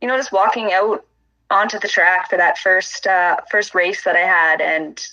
you 0.00 0.08
know 0.08 0.16
just 0.16 0.32
walking 0.32 0.72
out 0.72 1.04
onto 1.50 1.78
the 1.78 1.88
track 1.88 2.28
for 2.28 2.36
that 2.36 2.58
first 2.58 3.06
uh, 3.06 3.36
first 3.50 3.74
race 3.74 4.04
that 4.04 4.16
i 4.16 4.26
had. 4.26 4.60
And 4.60 5.06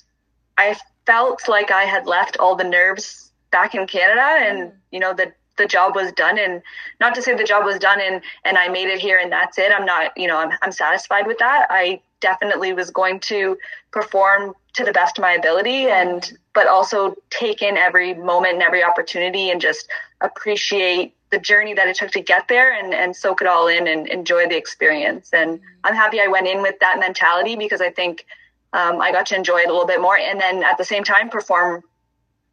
i 0.58 0.76
felt 1.05 1.48
like 1.48 1.72
I 1.72 1.84
had 1.84 2.05
left 2.08 2.38
all 2.38 2.55
the 2.55 2.63
nerves 2.63 3.31
back 3.51 3.75
in 3.75 3.88
Canada 3.88 4.22
and, 4.22 4.72
mm. 4.72 4.74
you 4.91 5.00
know, 5.00 5.13
the, 5.13 5.34
the 5.58 5.65
job 5.65 5.96
was 5.96 6.12
done 6.13 6.39
and 6.39 6.62
not 7.00 7.13
to 7.15 7.22
say 7.22 7.36
the 7.36 7.43
job 7.43 7.65
was 7.65 7.77
done 7.77 8.00
and, 8.01 8.22
and 8.46 8.58
I 8.58 8.70
made 8.70 8.88
it 8.88 9.00
here 9.00 9.17
and 9.17 9.31
that's 9.31 9.58
it. 9.58 9.72
I'm 9.72 9.86
not, 9.86 10.17
you 10.17 10.27
know, 10.27 10.38
I'm, 10.38 10.51
I'm 10.62 10.72
satisfied 10.72 11.27
with 11.27 11.38
that. 11.39 11.67
I 11.70 12.01
definitely 12.22 12.74
was 12.74 12.89
going 12.89 13.20
to 13.20 13.58
perform 13.91 14.53
to 14.74 14.86
the 14.86 14.91
best 14.93 15.17
of 15.17 15.22
my 15.22 15.34
ability 15.34 15.88
and, 15.88 16.38
but 16.53 16.67
also 16.67 17.15
take 17.29 17.62
in 17.62 17.77
every 17.77 18.13
moment 18.13 18.53
and 18.53 18.63
every 18.63 18.84
opportunity 18.84 19.50
and 19.50 19.60
just 19.60 19.89
appreciate 20.22 21.15
the 21.31 21.39
journey 21.39 21.74
that 21.74 21.88
it 21.88 21.96
took 21.96 22.12
to 22.12 22.22
get 22.22 22.48
there 22.48 22.72
and, 22.72 22.93
and 22.93 23.15
soak 23.15 23.41
it 23.41 23.48
all 23.48 23.67
in 23.67 23.88
and 23.88 24.08
enjoy 24.08 24.48
the 24.48 24.58
experience. 24.58 25.29
And 25.34 25.60
mm. 25.60 25.63
I'm 25.84 25.96
happy 25.96 26.22
I 26.22 26.27
went 26.27 26.48
in 26.48 26.62
with 26.62 26.79
that 26.79 27.00
mentality 27.00 27.55
because 27.55 27.81
I 27.81 27.89
think 27.89 28.25
um, 28.74 29.01
I 29.01 29.12
got 29.12 29.25
to 29.28 29.36
enjoy 29.36 29.60
it 29.60 29.70
a 29.70 29.72
little 29.72 29.88
bit 29.88 30.01
more 30.01 30.18
and 30.18 30.40
then 30.40 30.63
at 30.63 30.78
the 30.78 30.86
same 30.86 31.04
time 31.04 31.30
perform 31.30 31.84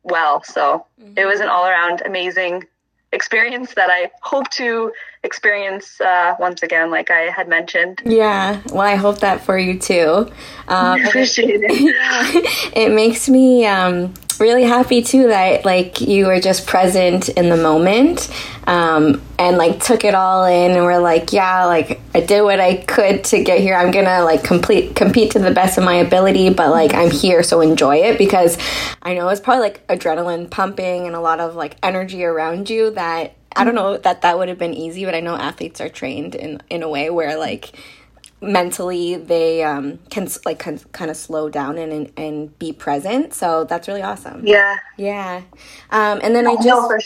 well. 0.03 0.43
So 0.43 0.87
mm-hmm. 1.01 1.15
it 1.17 1.27
was 1.27 1.41
an 1.41 1.49
all 1.49 1.67
around 1.67 2.03
amazing 2.05 2.65
experience 3.13 3.75
that 3.75 3.89
I 3.91 4.11
hope 4.23 4.51
to 4.51 4.93
experience 5.23 6.01
uh, 6.01 6.37
once 6.39 6.63
again, 6.63 6.91
like 6.91 7.11
I 7.11 7.31
had 7.31 7.49
mentioned. 7.49 8.03
Yeah, 8.05 8.61
well, 8.71 8.83
I 8.83 8.97
hope 8.97 9.21
that 9.21 9.43
for 9.43 9.59
you 9.59 9.79
too. 9.79 10.31
Um, 10.69 11.05
appreciate 11.07 11.63
it. 11.63 11.81
Yeah, 11.81 12.31
it 12.83 12.93
makes 12.93 13.29
me 13.29 13.67
um, 13.67 14.15
really 14.41 14.65
happy 14.65 15.03
too 15.03 15.29
that 15.29 15.65
like 15.65 16.01
you 16.01 16.27
were 16.27 16.41
just 16.41 16.67
present 16.67 17.29
in 17.29 17.49
the 17.49 17.57
moment 17.57 18.29
um, 18.67 19.23
and 19.39 19.57
like 19.57 19.83
took 19.83 20.05
it 20.05 20.15
all 20.15 20.45
in 20.45 20.73
and 20.73 20.85
were 20.85 20.99
like 20.99 21.33
yeah 21.33 21.65
like 21.65 22.01
i 22.15 22.21
did 22.21 22.43
what 22.43 22.61
i 22.61 22.77
could 22.77 23.25
to 23.25 23.43
get 23.43 23.61
here. 23.61 23.75
I'm 23.75 23.91
gonna 23.91 24.23
like 24.23 24.45
complete 24.45 24.95
compete 24.95 25.33
to 25.33 25.39
the 25.39 25.51
best 25.51 25.79
of 25.79 25.85
my 25.85 25.95
ability 25.95 26.51
but 26.51 26.71
like 26.71 26.95
i'm 26.95 27.11
here 27.11 27.43
so 27.43 27.61
enjoy 27.61 27.97
it. 27.97 28.19
Because 28.19 28.59
i 29.03 29.15
know 29.15 29.29
it's 29.29 29.41
probably 29.41 29.63
like 29.63 29.87
adrenaline 29.89 30.51
pumping 30.51 31.07
and 31.07 31.15
a 31.15 31.21
lot 31.21 31.41
of 31.41 31.55
like 31.55 31.77
energy 31.83 32.25
around 32.25 32.69
you 32.71 32.91
that 32.91 33.35
i 33.57 33.65
don't 33.65 33.75
know 33.75 33.97
that 33.97 34.23
that 34.23 34.39
would 34.39 34.49
have 34.49 34.59
been 34.59 34.75
easy 34.75 35.05
but 35.05 35.15
i 35.15 35.21
know 35.21 35.35
athletes 35.35 35.81
are 35.81 35.89
trained 35.89 36.35
in 36.35 36.61
in 36.69 36.83
a 36.83 36.89
way 36.89 37.11
where 37.11 37.39
like 37.39 37.73
mentally 38.41 39.17
they 39.17 39.63
um, 39.63 39.99
can 40.11 40.29
like 40.45 40.59
can, 40.59 40.79
kind 40.93 41.11
of 41.11 41.17
slow 41.17 41.49
down 41.49 41.79
and, 41.79 41.93
and, 41.93 42.13
and 42.17 42.59
be 42.59 42.73
present. 42.73 43.35
So 43.35 43.65
that's 43.65 43.89
really 43.89 44.03
awesome. 44.03 44.47
Yeah. 44.47 44.77
Yeah. 44.97 45.43
Um, 45.91 46.21
and 46.23 46.35
then 46.35 46.47
I 46.47 46.55
just 46.57 46.67
no, 46.67 46.99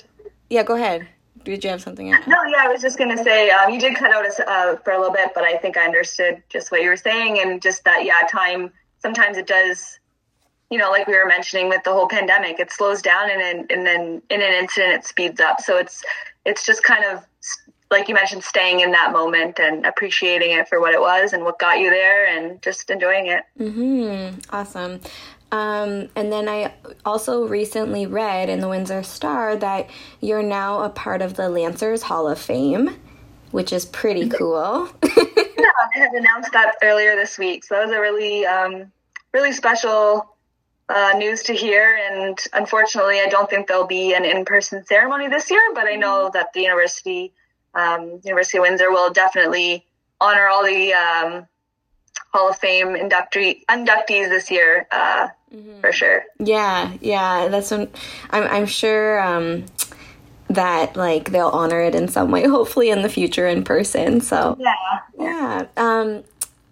yeah, 0.51 0.63
go 0.63 0.77
ahead. 0.77 1.09
Did 1.45 1.65
you 1.65 1.71
have 1.71 1.83
something? 1.83 2.13
Else? 2.13 2.27
No, 2.27 2.37
yeah, 2.45 2.59
I 2.61 2.69
was 2.69 2.81
just 2.81 2.99
gonna 2.99 3.23
say 3.23 3.51
um, 3.51 3.73
you 3.73 3.81
did 3.81 3.97
cut 3.97 4.13
out 4.13 4.27
uh, 4.47 4.77
for 4.85 4.93
a 4.93 4.99
little 4.99 5.13
bit, 5.13 5.31
but 5.35 5.45
I 5.45 5.57
think 5.57 5.77
I 5.77 5.85
understood 5.85 6.43
just 6.49 6.71
what 6.71 6.83
you 6.83 6.89
were 6.89 6.97
saying 6.97 7.41
and 7.41 7.61
just 7.61 7.85
that 7.85 8.05
yeah, 8.05 8.27
time 8.31 8.71
sometimes 8.99 9.37
it 9.37 9.47
does. 9.47 9.99
You 10.71 10.79
know, 10.79 10.91
like 10.91 11.07
we 11.07 11.15
were 11.15 11.27
mentioning 11.27 11.69
with 11.69 11.83
the 11.85 11.93
whole 11.93 12.09
pandemic, 12.09 12.59
it 12.59 12.71
slows 12.71 13.03
down 13.03 13.31
and 13.31 13.41
then 13.41 13.67
and 13.71 13.87
then 13.87 14.23
in 14.31 14.41
an 14.41 14.53
instant 14.53 14.89
it 14.89 15.05
speeds 15.05 15.41
up. 15.41 15.61
So 15.61 15.77
it's 15.77 16.03
it's 16.45 16.65
just 16.65 16.83
kind 16.85 17.05
of 17.05 17.25
like 17.93 18.09
you 18.09 18.15
mentioned, 18.15 18.43
staying 18.43 18.81
in 18.81 18.91
that 18.93 19.13
moment 19.13 19.61
and 19.61 19.87
appreciating 19.87 20.51
it 20.51 20.69
for 20.69 20.81
what 20.81 20.95
it 20.95 21.01
was 21.01 21.33
and 21.33 21.45
what 21.45 21.59
got 21.59 21.79
you 21.79 21.91
there 21.91 22.27
and 22.27 22.61
just 22.63 22.91
enjoying 22.91 23.27
it. 23.27 23.45
Mm-hmm. 23.61 24.39
Awesome. 24.51 25.01
Um, 25.53 26.09
and 26.17 26.33
then 26.33 26.49
I 26.49 26.73
also 27.05 27.47
recently 27.47 28.07
read 28.07 28.49
in 28.49 28.61
the 28.61 28.69
Windsor 28.69 29.03
Star 29.03 29.55
that 29.57 29.91
you're 30.21 30.43
now 30.43 30.81
a 30.81 30.89
part 30.89 31.21
of 31.21 31.35
the 31.35 31.51
Lancers 31.51 32.03
Hall 32.03 32.27
of 32.27 32.39
Fame, 32.39 32.97
which 33.51 33.73
is 33.73 33.85
pretty 33.85 34.31
cool. 34.31 34.89
yeah, 35.05 35.13
I 35.15 35.99
had 35.99 36.13
announced 36.13 36.53
that 36.55 36.77
earlier 36.83 37.15
this 37.15 37.39
week. 37.39 37.65
So 37.65 37.75
that 37.75 37.87
was 37.87 37.95
a 37.95 38.01
really, 38.01 38.47
um, 38.47 38.91
really 39.35 39.53
special 39.53 40.35
uh, 40.89 41.13
news 41.19 41.43
to 41.45 41.53
hear. 41.53 41.99
And 42.11 42.39
unfortunately, 42.55 43.21
I 43.21 43.27
don't 43.27 43.51
think 43.51 43.67
there'll 43.67 43.87
be 43.87 44.15
an 44.15 44.25
in 44.25 44.47
person 44.47 44.85
ceremony 44.87 45.29
this 45.29 45.51
year, 45.51 45.63
but 45.75 45.87
I 45.87 45.97
know 45.97 46.31
that 46.33 46.55
the 46.55 46.63
university 46.63 47.35
um, 47.75 48.21
University 48.25 48.59
of 48.59 48.63
Windsor 48.63 48.91
will 48.91 49.13
definitely 49.13 49.87
honor 50.21 50.47
all 50.47 50.65
the 50.65 50.93
um, 50.93 51.47
Hall 52.33 52.49
of 52.49 52.57
Fame 52.57 52.89
inductee, 52.89 53.65
inductees 53.69 54.29
this 54.29 54.51
year 54.51 54.87
uh, 54.91 55.29
mm-hmm. 55.55 55.81
for 55.81 55.93
sure. 55.93 56.25
Yeah, 56.39 56.93
yeah, 57.01 57.49
that's 57.49 57.71
when 57.71 57.89
I'm, 58.31 58.45
I'm 58.45 58.67
sure 58.67 59.21
um, 59.21 59.67
that 60.49 60.97
like 60.97 61.31
they'll 61.31 61.49
honor 61.49 61.81
it 61.81 61.95
in 61.95 62.09
some 62.09 62.31
way, 62.31 62.47
hopefully 62.49 62.91
in 62.91 63.03
the 63.03 63.09
future 63.09 63.47
in 63.47 63.65
person. 63.65 64.21
So 64.21 64.57
yeah, 64.59 64.75
yeah. 65.19 65.67
Um, 65.77 66.25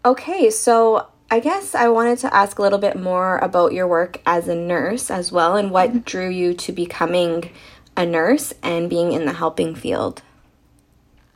okay, 0.04 0.50
so 0.50 1.09
I 1.30 1.40
guess 1.40 1.75
I 1.75 1.88
wanted 1.88 2.19
to 2.21 2.35
ask 2.35 2.59
a 2.59 2.62
little 2.62 2.78
bit 2.78 2.99
more 2.99 3.38
about 3.38 3.73
your 3.73 3.87
work 3.87 4.21
as 4.26 4.49
a 4.49 4.54
nurse 4.54 5.11
as 5.11 5.30
well, 5.30 5.57
and 5.57 5.71
what 5.71 5.90
mm-hmm. 5.90 5.99
drew 6.00 6.28
you 6.28 6.54
to 6.54 6.73
becoming 6.73 7.50
a 7.97 8.07
nurse 8.07 8.54
and 8.62 8.88
being 8.88 9.12
in 9.12 9.26
the 9.26 9.35
helping 9.35 9.75
field. 9.75 10.23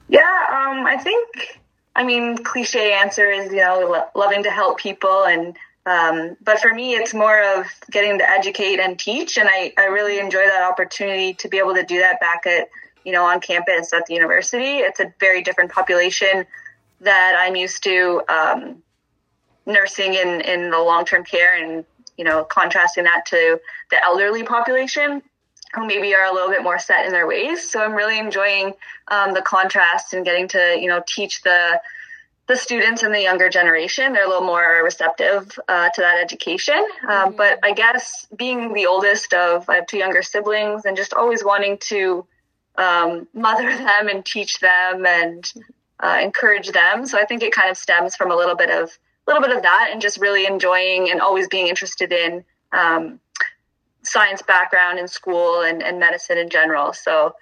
Yeah, 0.08 0.20
um, 0.20 0.86
I 0.86 0.98
think, 0.98 1.60
I 1.96 2.04
mean, 2.04 2.38
cliche 2.38 2.92
answer 2.92 3.30
is, 3.30 3.50
you 3.50 3.58
know, 3.58 3.88
lo- 3.90 4.08
loving 4.14 4.42
to 4.42 4.50
help 4.50 4.78
people. 4.78 5.24
And, 5.24 5.56
um, 5.86 6.36
but 6.42 6.60
for 6.60 6.72
me, 6.72 6.94
it's 6.94 7.14
more 7.14 7.42
of 7.58 7.66
getting 7.90 8.18
to 8.18 8.28
educate 8.28 8.80
and 8.80 8.98
teach. 8.98 9.38
And 9.38 9.48
I, 9.48 9.72
I 9.78 9.86
really 9.86 10.18
enjoy 10.18 10.44
that 10.44 10.62
opportunity 10.62 11.34
to 11.34 11.48
be 11.48 11.58
able 11.58 11.74
to 11.74 11.84
do 11.84 11.98
that 12.00 12.20
back 12.20 12.46
at, 12.46 12.68
you 13.04 13.12
know, 13.12 13.24
on 13.24 13.40
campus 13.40 13.92
at 13.92 14.06
the 14.06 14.14
university. 14.14 14.78
It's 14.78 15.00
a 15.00 15.12
very 15.20 15.42
different 15.42 15.72
population 15.72 16.46
that 17.00 17.34
I'm 17.38 17.56
used 17.56 17.82
to, 17.84 18.22
um, 18.28 18.82
nursing 19.66 20.14
in, 20.14 20.42
in 20.42 20.70
the 20.70 20.78
long-term 20.78 21.24
care 21.24 21.56
and, 21.56 21.84
you 22.18 22.24
know, 22.24 22.44
contrasting 22.44 23.04
that 23.04 23.24
to 23.26 23.60
the 23.90 24.04
elderly 24.04 24.42
population 24.42 25.22
who 25.74 25.86
maybe 25.86 26.14
are 26.14 26.24
a 26.24 26.32
little 26.32 26.50
bit 26.50 26.62
more 26.62 26.78
set 26.78 27.06
in 27.06 27.12
their 27.12 27.26
ways. 27.26 27.70
So 27.70 27.82
I'm 27.82 27.94
really 27.94 28.18
enjoying 28.18 28.74
um, 29.08 29.34
the 29.34 29.42
contrast 29.42 30.14
and 30.14 30.24
getting 30.24 30.48
to 30.48 30.78
you 30.80 30.88
know 30.88 31.02
teach 31.06 31.42
the 31.42 31.80
the 32.46 32.56
students 32.56 33.02
and 33.02 33.14
the 33.14 33.22
younger 33.22 33.48
generation. 33.48 34.12
They're 34.12 34.26
a 34.26 34.28
little 34.28 34.46
more 34.46 34.82
receptive 34.84 35.58
uh, 35.66 35.88
to 35.88 36.00
that 36.00 36.18
education. 36.22 36.76
Um, 37.08 37.08
mm-hmm. 37.08 37.36
But 37.36 37.58
I 37.62 37.72
guess 37.72 38.26
being 38.36 38.74
the 38.74 38.86
oldest 38.86 39.32
of, 39.32 39.68
I 39.68 39.76
have 39.76 39.86
two 39.86 39.96
younger 39.96 40.22
siblings, 40.22 40.84
and 40.84 40.96
just 40.96 41.14
always 41.14 41.42
wanting 41.42 41.78
to 41.88 42.26
um, 42.76 43.26
mother 43.32 43.68
them 43.76 44.08
and 44.08 44.24
teach 44.24 44.60
them 44.60 45.06
and 45.06 45.52
uh, 46.00 46.18
encourage 46.22 46.70
them. 46.70 47.06
So 47.06 47.18
I 47.18 47.24
think 47.24 47.42
it 47.42 47.52
kind 47.52 47.70
of 47.70 47.76
stems 47.76 48.14
from 48.14 48.30
a 48.30 48.36
little 48.36 48.56
bit 48.56 48.70
of 48.70 48.90
a 49.26 49.30
little 49.30 49.46
bit 49.46 49.56
of 49.56 49.62
that, 49.62 49.88
and 49.90 50.02
just 50.02 50.20
really 50.20 50.46
enjoying 50.46 51.10
and 51.10 51.20
always 51.22 51.48
being 51.48 51.68
interested 51.68 52.12
in 52.12 52.44
um, 52.72 53.20
science 54.04 54.42
background 54.42 54.98
in 54.98 55.08
school 55.08 55.62
and, 55.62 55.82
and 55.82 55.98
medicine 55.98 56.38
in 56.38 56.48
general. 56.48 56.92
So 56.92 57.34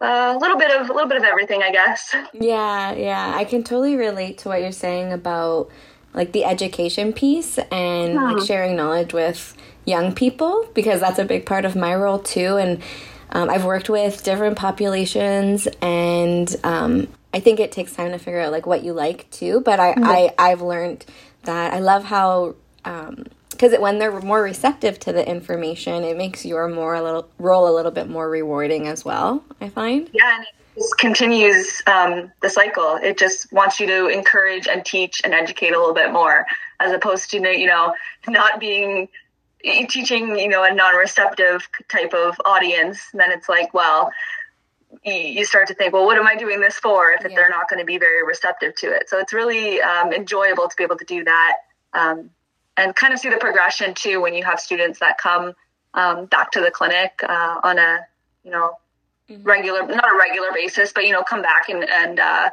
uh, 0.00 0.34
a 0.36 0.38
little 0.38 0.58
bit 0.58 0.70
of 0.70 0.90
a 0.90 0.92
little 0.92 1.08
bit 1.08 1.16
of 1.16 1.24
everything, 1.24 1.62
I 1.62 1.70
guess. 1.70 2.14
Yeah, 2.34 2.92
yeah, 2.92 3.32
I 3.34 3.44
can 3.44 3.62
totally 3.62 3.96
relate 3.96 4.38
to 4.38 4.48
what 4.48 4.60
you're 4.60 4.72
saying 4.72 5.12
about 5.12 5.70
like 6.12 6.32
the 6.32 6.44
education 6.44 7.12
piece 7.12 7.58
and 7.58 8.18
hmm. 8.18 8.32
like 8.32 8.46
sharing 8.46 8.76
knowledge 8.76 9.12
with 9.12 9.56
young 9.84 10.14
people 10.14 10.68
because 10.74 11.00
that's 11.00 11.18
a 11.18 11.24
big 11.24 11.46
part 11.46 11.64
of 11.64 11.76
my 11.76 11.94
role 11.94 12.18
too. 12.18 12.56
And 12.56 12.82
um, 13.30 13.48
I've 13.48 13.64
worked 13.64 13.88
with 13.88 14.22
different 14.22 14.56
populations, 14.56 15.66
and 15.80 16.54
um, 16.62 17.08
I 17.32 17.40
think 17.40 17.60
it 17.60 17.72
takes 17.72 17.92
time 17.92 18.12
to 18.12 18.18
figure 18.18 18.40
out 18.40 18.52
like 18.52 18.66
what 18.66 18.84
you 18.84 18.92
like 18.92 19.30
too. 19.30 19.60
But 19.60 19.80
I, 19.80 19.92
mm-hmm. 19.92 20.04
I 20.04 20.34
I've 20.38 20.62
learned 20.62 21.04
that 21.44 21.72
I 21.72 21.78
love 21.78 22.04
how 22.04 22.54
um, 22.84 23.24
because 23.56 23.78
when 23.78 23.98
they're 23.98 24.20
more 24.20 24.42
receptive 24.42 24.98
to 25.00 25.12
the 25.12 25.26
information, 25.28 26.04
it 26.04 26.16
makes 26.16 26.44
your 26.44 26.68
more 26.68 26.94
a 26.94 27.02
little 27.02 27.28
role 27.38 27.68
a 27.68 27.74
little 27.74 27.90
bit 27.90 28.08
more 28.08 28.28
rewarding 28.28 28.86
as 28.88 29.04
well. 29.04 29.44
I 29.60 29.68
find. 29.68 30.10
Yeah, 30.12 30.36
and 30.36 30.44
it 30.44 30.80
just 30.80 30.98
continues 30.98 31.82
um, 31.86 32.30
the 32.42 32.50
cycle. 32.50 32.98
It 33.02 33.18
just 33.18 33.52
wants 33.52 33.80
you 33.80 33.86
to 33.86 34.06
encourage 34.08 34.68
and 34.68 34.84
teach 34.84 35.22
and 35.24 35.34
educate 35.34 35.72
a 35.72 35.78
little 35.78 35.94
bit 35.94 36.12
more, 36.12 36.46
as 36.80 36.92
opposed 36.92 37.30
to 37.30 37.38
you 37.38 37.66
know 37.66 37.94
not 38.28 38.60
being 38.60 39.08
teaching 39.62 40.38
you 40.38 40.48
know 40.48 40.62
a 40.62 40.72
non-receptive 40.72 41.68
type 41.88 42.14
of 42.14 42.40
audience. 42.44 43.00
Then 43.14 43.30
it's 43.32 43.48
like, 43.48 43.72
well, 43.74 44.10
you 45.04 45.44
start 45.44 45.68
to 45.68 45.74
think, 45.74 45.92
well, 45.92 46.04
what 46.04 46.18
am 46.18 46.26
I 46.26 46.36
doing 46.36 46.60
this 46.60 46.76
for 46.76 47.10
if 47.10 47.22
yeah. 47.22 47.34
they're 47.34 47.50
not 47.50 47.68
going 47.68 47.80
to 47.80 47.86
be 47.86 47.98
very 47.98 48.24
receptive 48.24 48.74
to 48.76 48.88
it? 48.88 49.08
So 49.08 49.18
it's 49.18 49.32
really 49.32 49.80
um, 49.80 50.12
enjoyable 50.12 50.68
to 50.68 50.76
be 50.76 50.84
able 50.84 50.98
to 50.98 51.04
do 51.04 51.24
that. 51.24 51.54
Um, 51.92 52.30
and 52.76 52.94
kind 52.94 53.12
of 53.12 53.18
see 53.18 53.28
the 53.28 53.36
progression 53.36 53.94
too 53.94 54.20
when 54.20 54.34
you 54.34 54.44
have 54.44 54.60
students 54.60 55.00
that 55.00 55.18
come 55.18 55.54
um, 55.94 56.26
back 56.26 56.50
to 56.52 56.60
the 56.60 56.70
clinic 56.70 57.20
uh, 57.22 57.60
on 57.62 57.78
a 57.78 58.06
you 58.44 58.50
know 58.50 58.72
mm-hmm. 59.28 59.42
regular, 59.42 59.86
not 59.86 60.04
a 60.04 60.16
regular 60.18 60.48
basis, 60.54 60.92
but 60.92 61.06
you 61.06 61.12
know 61.12 61.22
come 61.22 61.42
back 61.42 61.68
and 61.68 61.88
and 61.88 62.20
uh, 62.20 62.50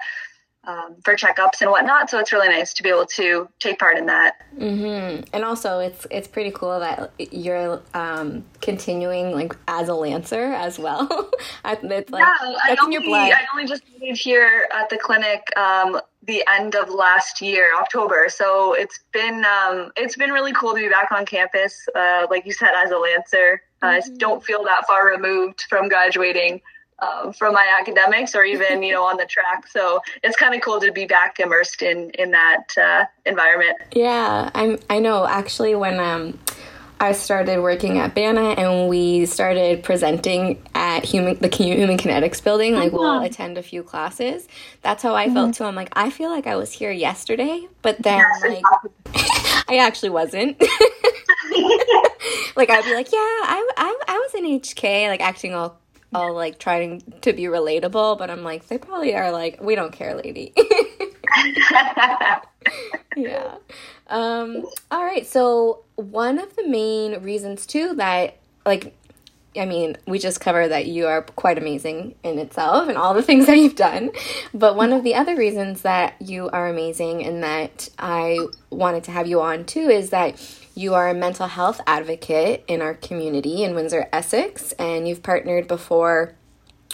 um, 0.66 0.96
for 1.04 1.16
checkups 1.16 1.62
and 1.62 1.70
whatnot. 1.70 2.10
So 2.10 2.20
it's 2.20 2.32
really 2.32 2.48
nice 2.48 2.74
to 2.74 2.84
be 2.84 2.90
able 2.90 3.06
to 3.08 3.50
take 3.60 3.80
part 3.80 3.98
in 3.98 4.06
that. 4.06 4.36
Mm-hmm. 4.58 5.24
And 5.34 5.44
also, 5.44 5.80
it's 5.80 6.08
it's 6.10 6.28
pretty 6.28 6.52
cool 6.52 6.80
that 6.80 7.12
you're 7.18 7.82
um, 7.94 8.46
continuing 8.62 9.32
like 9.32 9.56
as 9.68 9.90
a 9.90 9.94
lancer 9.94 10.54
as 10.54 10.80
well. 10.80 11.08
it's 11.66 11.84
like 11.84 12.22
yeah, 12.22 12.56
I 12.64 12.78
only, 12.82 12.98
I 13.10 13.46
only 13.54 13.68
just 13.68 13.84
moved 14.00 14.20
here 14.20 14.68
at 14.74 14.90
the 14.90 14.98
clinic 14.98 15.42
um, 15.58 16.00
the 16.26 16.44
end 16.50 16.76
of 16.76 16.90
last 16.90 17.42
year, 17.42 17.72
October. 17.78 18.28
So 18.30 18.74
it's 18.74 19.00
been 19.12 19.44
um, 19.46 19.92
it's 19.98 20.16
been 20.16 20.32
really 20.32 20.54
cool 20.54 20.74
to 20.74 20.80
be 20.80 20.90
back 20.90 21.12
on 21.12 21.26
campus. 21.26 21.88
Uh, 21.94 22.28
like 22.30 22.46
you 22.46 22.54
said, 22.54 22.72
as 22.74 22.92
a 22.92 22.98
lancer, 22.98 23.62
mm-hmm. 23.82 23.86
I 23.86 24.02
don't 24.18 24.44
feel 24.44 24.64
that 24.64 24.86
far 24.88 25.08
removed 25.08 25.66
from 25.70 25.90
graduating 25.90 26.62
uh, 27.00 27.32
from 27.32 27.54
my 27.54 27.78
academics 27.80 28.36
or 28.36 28.44
even 28.44 28.84
you 28.84 28.92
know 28.92 29.04
on 29.04 29.18
the 29.18 29.26
track 29.26 29.68
so 29.68 30.00
it's 30.24 30.36
kind 30.36 30.56
of 30.56 30.62
cool 30.62 30.80
to 30.80 30.92
be 30.92 31.06
back 31.06 31.40
immersed 31.40 31.82
in 31.82 32.10
in 32.12 32.32
that 32.32 32.66
uh, 32.82 33.06
environment 33.26 33.78
yeah 33.94 34.50
i'm 34.56 34.78
i 34.90 35.00
know 35.00 35.26
actually 35.26 35.76
when 35.76 36.00
um 36.00 36.38
I 37.00 37.12
started 37.12 37.60
working 37.60 37.98
at 37.98 38.16
Bana 38.16 38.52
and 38.52 38.88
we 38.88 39.26
started 39.26 39.84
presenting 39.84 40.66
at 40.74 41.04
human 41.04 41.38
the 41.40 41.50
human 41.50 41.98
kinetics 41.98 42.42
building. 42.42 42.76
Like 42.76 42.94
we'll 42.94 43.04
uh-huh. 43.04 43.26
attend 43.26 43.58
a 43.58 43.64
few 43.64 43.84
classes. 43.84 44.48
That's 44.84 45.04
how 45.04 45.14
I 45.14 45.26
mm-hmm. 45.26 45.34
felt 45.34 45.56
too. 45.56 45.66
I'm 45.66 45.76
like, 45.76 45.90
I 45.98 46.10
feel 46.10 46.30
like 46.30 46.48
I 46.48 46.56
was 46.56 46.72
here 46.72 46.92
yesterday, 46.92 47.68
but 47.82 48.02
then 48.02 48.24
like 48.42 48.64
I 49.68 49.80
actually 49.82 50.12
wasn't. 50.12 50.58
like 52.56 52.70
I'd 52.70 52.86
be 52.86 52.94
like, 52.94 53.12
yeah, 53.12 53.18
I, 53.18 53.70
I, 53.78 54.00
I 54.08 54.18
was 54.18 54.34
in 54.36 54.46
HK, 54.60 55.10
like 55.10 55.22
acting 55.22 55.54
all 55.54 55.80
all 56.14 56.34
like 56.34 56.60
trying 56.60 57.02
to 57.22 57.34
be 57.34 57.44
relatable, 57.44 58.18
but 58.18 58.30
I'm 58.30 58.44
like, 58.44 58.68
they 58.68 58.78
probably 58.78 59.16
are 59.16 59.32
like, 59.32 59.62
we 59.62 59.76
don't 59.76 59.92
care, 59.92 60.16
lady. 60.16 60.54
yeah. 63.16 63.56
Um, 64.08 64.66
all 64.92 65.04
right. 65.04 65.26
So 65.26 65.84
one 65.96 66.40
of 66.40 66.56
the 66.56 66.68
main 66.68 67.22
reasons 67.24 67.66
too 67.66 67.96
that 67.96 68.38
like 68.66 68.96
I 69.56 69.66
mean, 69.66 69.98
we 70.08 70.18
just 70.18 70.42
covered 70.42 70.70
that 70.70 70.88
you 70.88 71.06
are 71.06 71.22
quite 71.22 71.58
amazing 71.58 72.16
in 72.24 72.40
itself 72.40 72.90
and 72.90 72.98
all 72.98 73.14
the 73.14 73.24
things 73.24 73.46
that 73.46 73.58
you've 73.58 73.76
done. 73.76 74.12
But 74.54 74.76
one 74.76 74.94
of 74.94 75.04
the 75.04 75.16
other 75.16 75.36
reasons 75.36 75.84
that 75.84 76.22
you 76.22 76.50
are 76.50 76.68
amazing 76.68 77.24
and 77.24 77.44
that 77.44 77.90
I 78.00 78.40
wanted 78.70 79.04
to 79.06 79.12
have 79.12 79.28
you 79.28 79.42
on 79.42 79.66
too 79.66 79.90
is 79.90 80.10
that 80.10 80.40
you 80.76 80.94
are 80.94 81.10
a 81.10 81.14
mental 81.14 81.48
health 81.48 81.80
advocate 81.86 82.64
in 82.68 82.82
our 82.82 82.96
community 82.96 83.64
in 83.64 83.76
Windsor, 83.76 84.08
Essex, 84.12 84.72
and 84.74 85.08
you've 85.08 85.24
partnered 85.24 85.68
before 85.68 86.36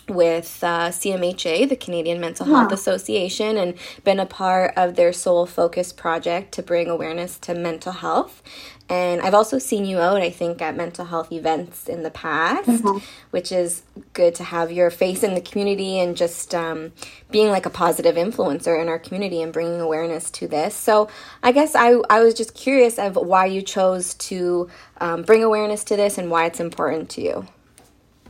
with 0.08 0.64
uh, 0.64 0.90
CMHA, 0.90 1.70
the 1.70 1.76
Canadian 1.76 2.20
Mental 2.20 2.46
Health 2.46 2.72
Association, 2.72 3.58
and 3.58 3.76
been 4.04 4.20
a 4.20 4.26
part 4.26 4.74
of 4.76 4.96
their 4.96 5.14
Soul 5.14 5.46
Focus 5.46 5.94
project 5.94 6.52
to 6.54 6.64
bring 6.64 6.90
awareness 6.90 7.38
to 7.40 7.54
mental 7.54 7.94
health. 7.94 8.42
And 8.90 9.22
I've 9.22 9.36
also 9.36 9.60
seen 9.60 9.86
you 9.86 10.00
out, 10.00 10.22
I 10.22 10.32
think, 10.32 10.64
at 10.64 10.76
mental 10.76 11.06
health 11.06 11.32
events 11.32 11.88
in 11.88 12.02
the 12.02 12.10
past, 12.10 12.68
mm-hmm. 12.68 12.98
which 13.30 13.52
is 13.52 13.84
good 14.14 14.34
to 14.36 14.44
have 14.44 14.72
your 14.72 14.90
face 14.90 15.22
in 15.22 15.36
the 15.36 15.42
community 15.42 16.00
and 16.00 16.18
just 16.18 16.56
um, 16.56 16.92
being 17.30 17.50
like 17.50 17.68
a 17.68 17.70
positive 17.70 18.16
influencer 18.16 18.82
in 18.82 18.88
our 18.88 18.98
community 18.98 19.44
and 19.44 19.54
bringing 19.54 19.80
awareness 19.80 20.32
to 20.32 20.48
this. 20.48 20.74
So 20.74 21.08
I 21.44 21.52
guess 21.52 21.76
I, 21.76 22.02
I 22.10 22.22
was 22.22 22.34
just 22.34 22.56
curious 22.56 22.98
of 22.98 23.16
why 23.16 23.46
you 23.46 23.62
chose 23.62 24.16
to 24.16 24.70
um, 25.00 25.22
bring 25.22 25.44
awareness 25.44 25.84
to 25.86 25.96
this 25.96 26.18
and 26.18 26.32
why 26.32 26.46
it's 26.46 26.60
important 26.60 27.12
to 27.12 27.22
you. 27.22 27.48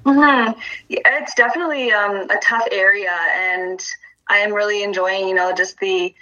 Mm-hmm. 0.05 0.59
Yeah, 0.89 0.99
it's 1.05 1.35
definitely 1.35 1.91
um, 1.91 2.29
a 2.29 2.37
tough 2.41 2.67
area, 2.71 3.15
and 3.35 3.81
I 4.29 4.37
am 4.37 4.53
really 4.53 4.83
enjoying, 4.83 5.27
you 5.27 5.35
know, 5.35 5.53
just 5.53 5.77
the 5.79 6.13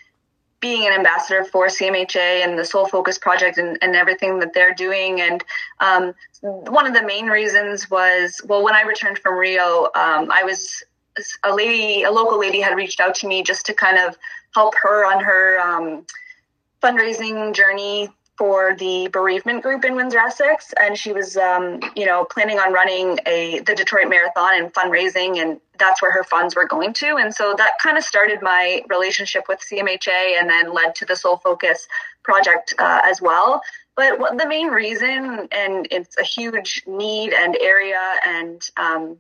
being 0.59 0.87
an 0.87 0.93
ambassador 0.93 1.43
for 1.43 1.67
CMHA 1.67 2.43
and 2.43 2.57
the 2.57 2.65
Soul 2.65 2.87
Focus 2.87 3.17
project 3.17 3.57
and, 3.57 3.77
and 3.81 3.95
everything 3.95 4.39
that 4.39 4.53
they're 4.53 4.73
doing. 4.73 5.21
And 5.21 5.43
um, 5.79 6.13
one 6.41 6.87
of 6.87 6.93
the 6.93 7.03
main 7.03 7.27
reasons 7.27 7.89
was, 7.89 8.41
well, 8.45 8.63
when 8.63 8.73
I 8.73 8.81
returned 8.81 9.19
from 9.19 9.37
Rio, 9.37 9.85
um, 9.95 10.31
I 10.31 10.43
was 10.43 10.83
a 11.43 11.53
lady, 11.53 12.03
a 12.03 12.11
local 12.11 12.39
lady 12.39 12.59
had 12.59 12.75
reached 12.75 12.99
out 12.99 13.15
to 13.15 13.27
me 13.27 13.43
just 13.43 13.65
to 13.67 13.73
kind 13.73 13.97
of 13.97 14.17
help 14.53 14.73
her 14.81 15.05
on 15.05 15.23
her 15.23 15.59
um, 15.59 16.05
fundraising 16.81 17.53
journey 17.53 18.09
for 18.37 18.75
the 18.75 19.09
bereavement 19.11 19.63
group 19.63 19.83
in 19.83 19.95
Windsor 19.95 20.19
Essex, 20.19 20.73
and 20.79 20.97
she 20.97 21.11
was, 21.11 21.37
um, 21.37 21.79
you 21.95 22.05
know, 22.05 22.25
planning 22.25 22.59
on 22.59 22.71
running 22.71 23.19
a 23.25 23.59
the 23.59 23.73
Detroit 23.73 24.09
Marathon 24.09 24.55
and 24.55 24.73
fundraising, 24.73 25.41
and 25.41 25.59
that's 25.79 26.01
where 26.01 26.11
her 26.11 26.23
funds 26.23 26.55
were 26.55 26.67
going 26.67 26.93
to. 26.93 27.17
And 27.17 27.33
so 27.33 27.55
that 27.57 27.71
kind 27.81 27.97
of 27.97 28.03
started 28.03 28.41
my 28.41 28.83
relationship 28.89 29.45
with 29.47 29.59
CMHA, 29.59 30.39
and 30.39 30.49
then 30.49 30.73
led 30.73 30.95
to 30.95 31.05
the 31.05 31.15
Soul 31.15 31.37
Focus 31.37 31.87
project 32.23 32.73
uh, 32.77 33.01
as 33.05 33.21
well. 33.21 33.61
But 33.95 34.19
what, 34.19 34.37
the 34.37 34.47
main 34.47 34.67
reason, 34.67 35.47
and 35.51 35.87
it's 35.89 36.17
a 36.17 36.23
huge 36.23 36.83
need 36.85 37.33
and 37.33 37.57
area, 37.59 37.99
and 38.25 38.69
um, 38.77 39.17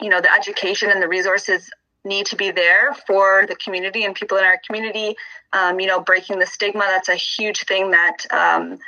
you 0.00 0.10
know, 0.10 0.20
the 0.20 0.32
education 0.32 0.90
and 0.90 1.02
the 1.02 1.08
resources 1.08 1.70
need 2.04 2.26
to 2.26 2.36
be 2.36 2.50
there 2.50 2.94
for 3.06 3.46
the 3.46 3.56
community 3.56 4.04
and 4.04 4.14
people 4.14 4.38
in 4.38 4.44
our 4.44 4.60
community. 4.66 5.16
Um, 5.52 5.80
you 5.80 5.86
know, 5.86 6.00
breaking 6.00 6.38
the 6.38 6.46
stigma, 6.46 6.84
that's 6.86 7.08
a 7.08 7.14
huge 7.14 7.64
thing 7.64 7.92
that 7.92 8.26
um, 8.30 8.78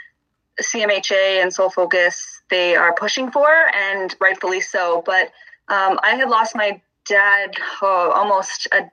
CMHA 0.61 1.43
and 1.43 1.53
Soul 1.53 1.71
Focus, 1.71 2.43
they 2.51 2.77
are 2.77 2.95
pushing 2.95 3.31
for, 3.31 3.49
and 3.75 4.15
rightfully 4.21 4.61
so. 4.61 5.03
But 5.05 5.27
um, 5.69 5.99
I 6.03 6.17
had 6.17 6.29
lost 6.29 6.55
my 6.55 6.81
dad 7.05 7.55
oh, 7.83 8.13
almost 8.15 8.69
a, 8.73 8.91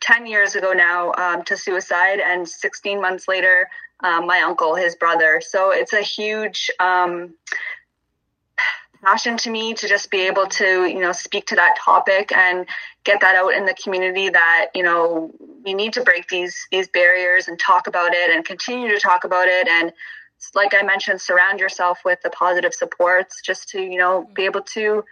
10 0.00 0.26
years 0.26 0.54
ago 0.54 0.72
now 0.72 1.12
um, 1.12 1.44
to 1.44 1.56
suicide, 1.56 2.20
and 2.20 2.48
16 2.48 3.00
months 3.00 3.28
later, 3.28 3.68
um, 4.02 4.26
my 4.26 4.40
uncle, 4.40 4.74
his 4.74 4.96
brother. 4.96 5.40
So 5.44 5.70
it's 5.70 5.92
a 5.92 6.00
huge 6.00 6.70
um, 6.80 7.34
passion 9.04 9.36
to 9.38 9.50
me 9.50 9.74
to 9.74 9.88
just 9.88 10.10
be 10.10 10.26
able 10.26 10.46
to 10.46 10.86
you 10.86 11.00
know 11.00 11.12
speak 11.12 11.46
to 11.46 11.56
that 11.56 11.76
topic 11.78 12.32
and 12.32 12.66
get 13.04 13.20
that 13.20 13.34
out 13.34 13.54
in 13.54 13.64
the 13.64 13.74
community 13.74 14.28
that 14.28 14.66
you 14.74 14.82
know 14.82 15.32
we 15.64 15.74
need 15.74 15.92
to 15.92 16.02
break 16.02 16.28
these 16.28 16.66
these 16.70 16.88
barriers 16.88 17.48
and 17.48 17.58
talk 17.58 17.86
about 17.86 18.12
it 18.12 18.30
and 18.30 18.44
continue 18.44 18.88
to 18.88 19.00
talk 19.00 19.24
about 19.24 19.48
it. 19.48 19.68
And 19.68 19.92
like 20.54 20.72
i 20.72 20.82
mentioned 20.82 21.20
surround 21.20 21.60
yourself 21.60 21.98
with 22.02 22.18
the 22.22 22.30
positive 22.30 22.72
supports 22.72 23.42
just 23.42 23.68
to 23.68 23.80
you 23.80 23.98
know 23.98 24.26
be 24.34 24.46
able 24.46 24.62
to 24.62 25.04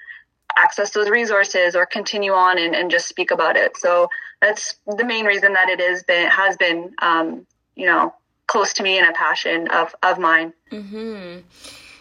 access 0.56 0.90
those 0.90 1.08
resources 1.08 1.76
or 1.76 1.86
continue 1.86 2.32
on 2.32 2.58
and, 2.58 2.74
and 2.74 2.90
just 2.90 3.08
speak 3.08 3.30
about 3.30 3.56
it. 3.56 3.76
So 3.76 4.08
that's 4.40 4.76
the 4.86 5.04
main 5.04 5.24
reason 5.24 5.52
that 5.52 5.68
it 5.68 5.80
is 5.80 6.02
been 6.02 6.28
has 6.30 6.56
been 6.56 6.94
um, 7.00 7.46
you 7.74 7.86
know 7.86 8.14
close 8.46 8.72
to 8.74 8.82
me 8.82 8.98
and 8.98 9.08
a 9.08 9.12
passion 9.12 9.68
of 9.68 9.94
of 10.02 10.18
mine. 10.18 10.52
Mm-hmm. 10.72 11.40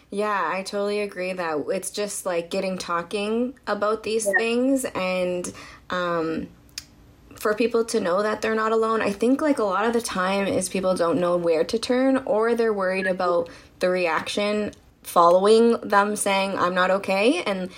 Yeah, 0.09 0.49
I 0.53 0.63
totally 0.63 1.01
agree 1.01 1.33
that 1.33 1.65
it's 1.67 1.91
just 1.91 2.25
like 2.25 2.49
getting 2.49 2.77
talking 2.77 3.59
about 3.67 4.03
these 4.03 4.25
yeah. 4.25 4.33
things 4.37 4.85
and 4.85 5.51
um, 5.89 6.47
for 7.35 7.53
people 7.53 7.83
to 7.85 7.99
know 7.99 8.23
that 8.23 8.41
they're 8.41 8.55
not 8.55 8.71
alone. 8.71 9.01
I 9.01 9.11
think 9.11 9.41
like 9.41 9.59
a 9.59 9.63
lot 9.63 9.85
of 9.85 9.93
the 9.93 10.01
time 10.01 10.47
is 10.47 10.69
people 10.69 10.95
don't 10.95 11.19
know 11.19 11.35
where 11.35 11.65
to 11.65 11.77
turn 11.77 12.17
or 12.25 12.55
they're 12.55 12.73
worried 12.73 13.07
about 13.07 13.49
the 13.79 13.89
reaction 13.89 14.71
following 15.03 15.77
them 15.81 16.15
saying 16.15 16.57
I'm 16.57 16.75
not 16.75 16.91
okay 16.91 17.41
and 17.43 17.69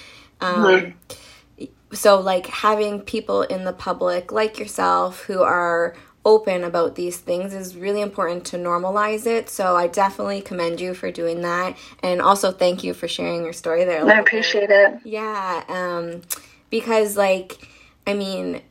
um, 0.41 0.65
mm-hmm. 0.65 1.65
so 1.93 2.19
like 2.19 2.47
having 2.47 3.01
people 3.01 3.43
in 3.43 3.65
the 3.65 3.73
public 3.73 4.31
like 4.31 4.57
yourself 4.57 5.23
who 5.23 5.43
are 5.43 5.95
open 6.25 6.63
about 6.63 6.95
these 6.95 7.17
things 7.17 7.53
is 7.53 7.75
really 7.75 8.01
important 8.01 8.45
to 8.45 8.57
normalize 8.57 9.25
it. 9.25 9.49
So 9.49 9.75
I 9.75 9.87
definitely 9.87 10.41
commend 10.41 10.81
you 10.81 10.93
for 10.93 11.11
doing 11.11 11.41
that. 11.41 11.77
And 12.03 12.21
also 12.21 12.51
thank 12.51 12.83
you 12.83 12.93
for 12.93 13.07
sharing 13.07 13.43
your 13.43 13.53
story 13.53 13.85
there. 13.85 14.05
I 14.05 14.19
appreciate 14.19 14.67
bit. 14.67 14.93
it. 14.93 14.99
Yeah. 15.05 15.63
Um, 15.67 16.21
because 16.69 17.15
like, 17.15 17.57
I 18.05 18.13
mean, 18.13 18.61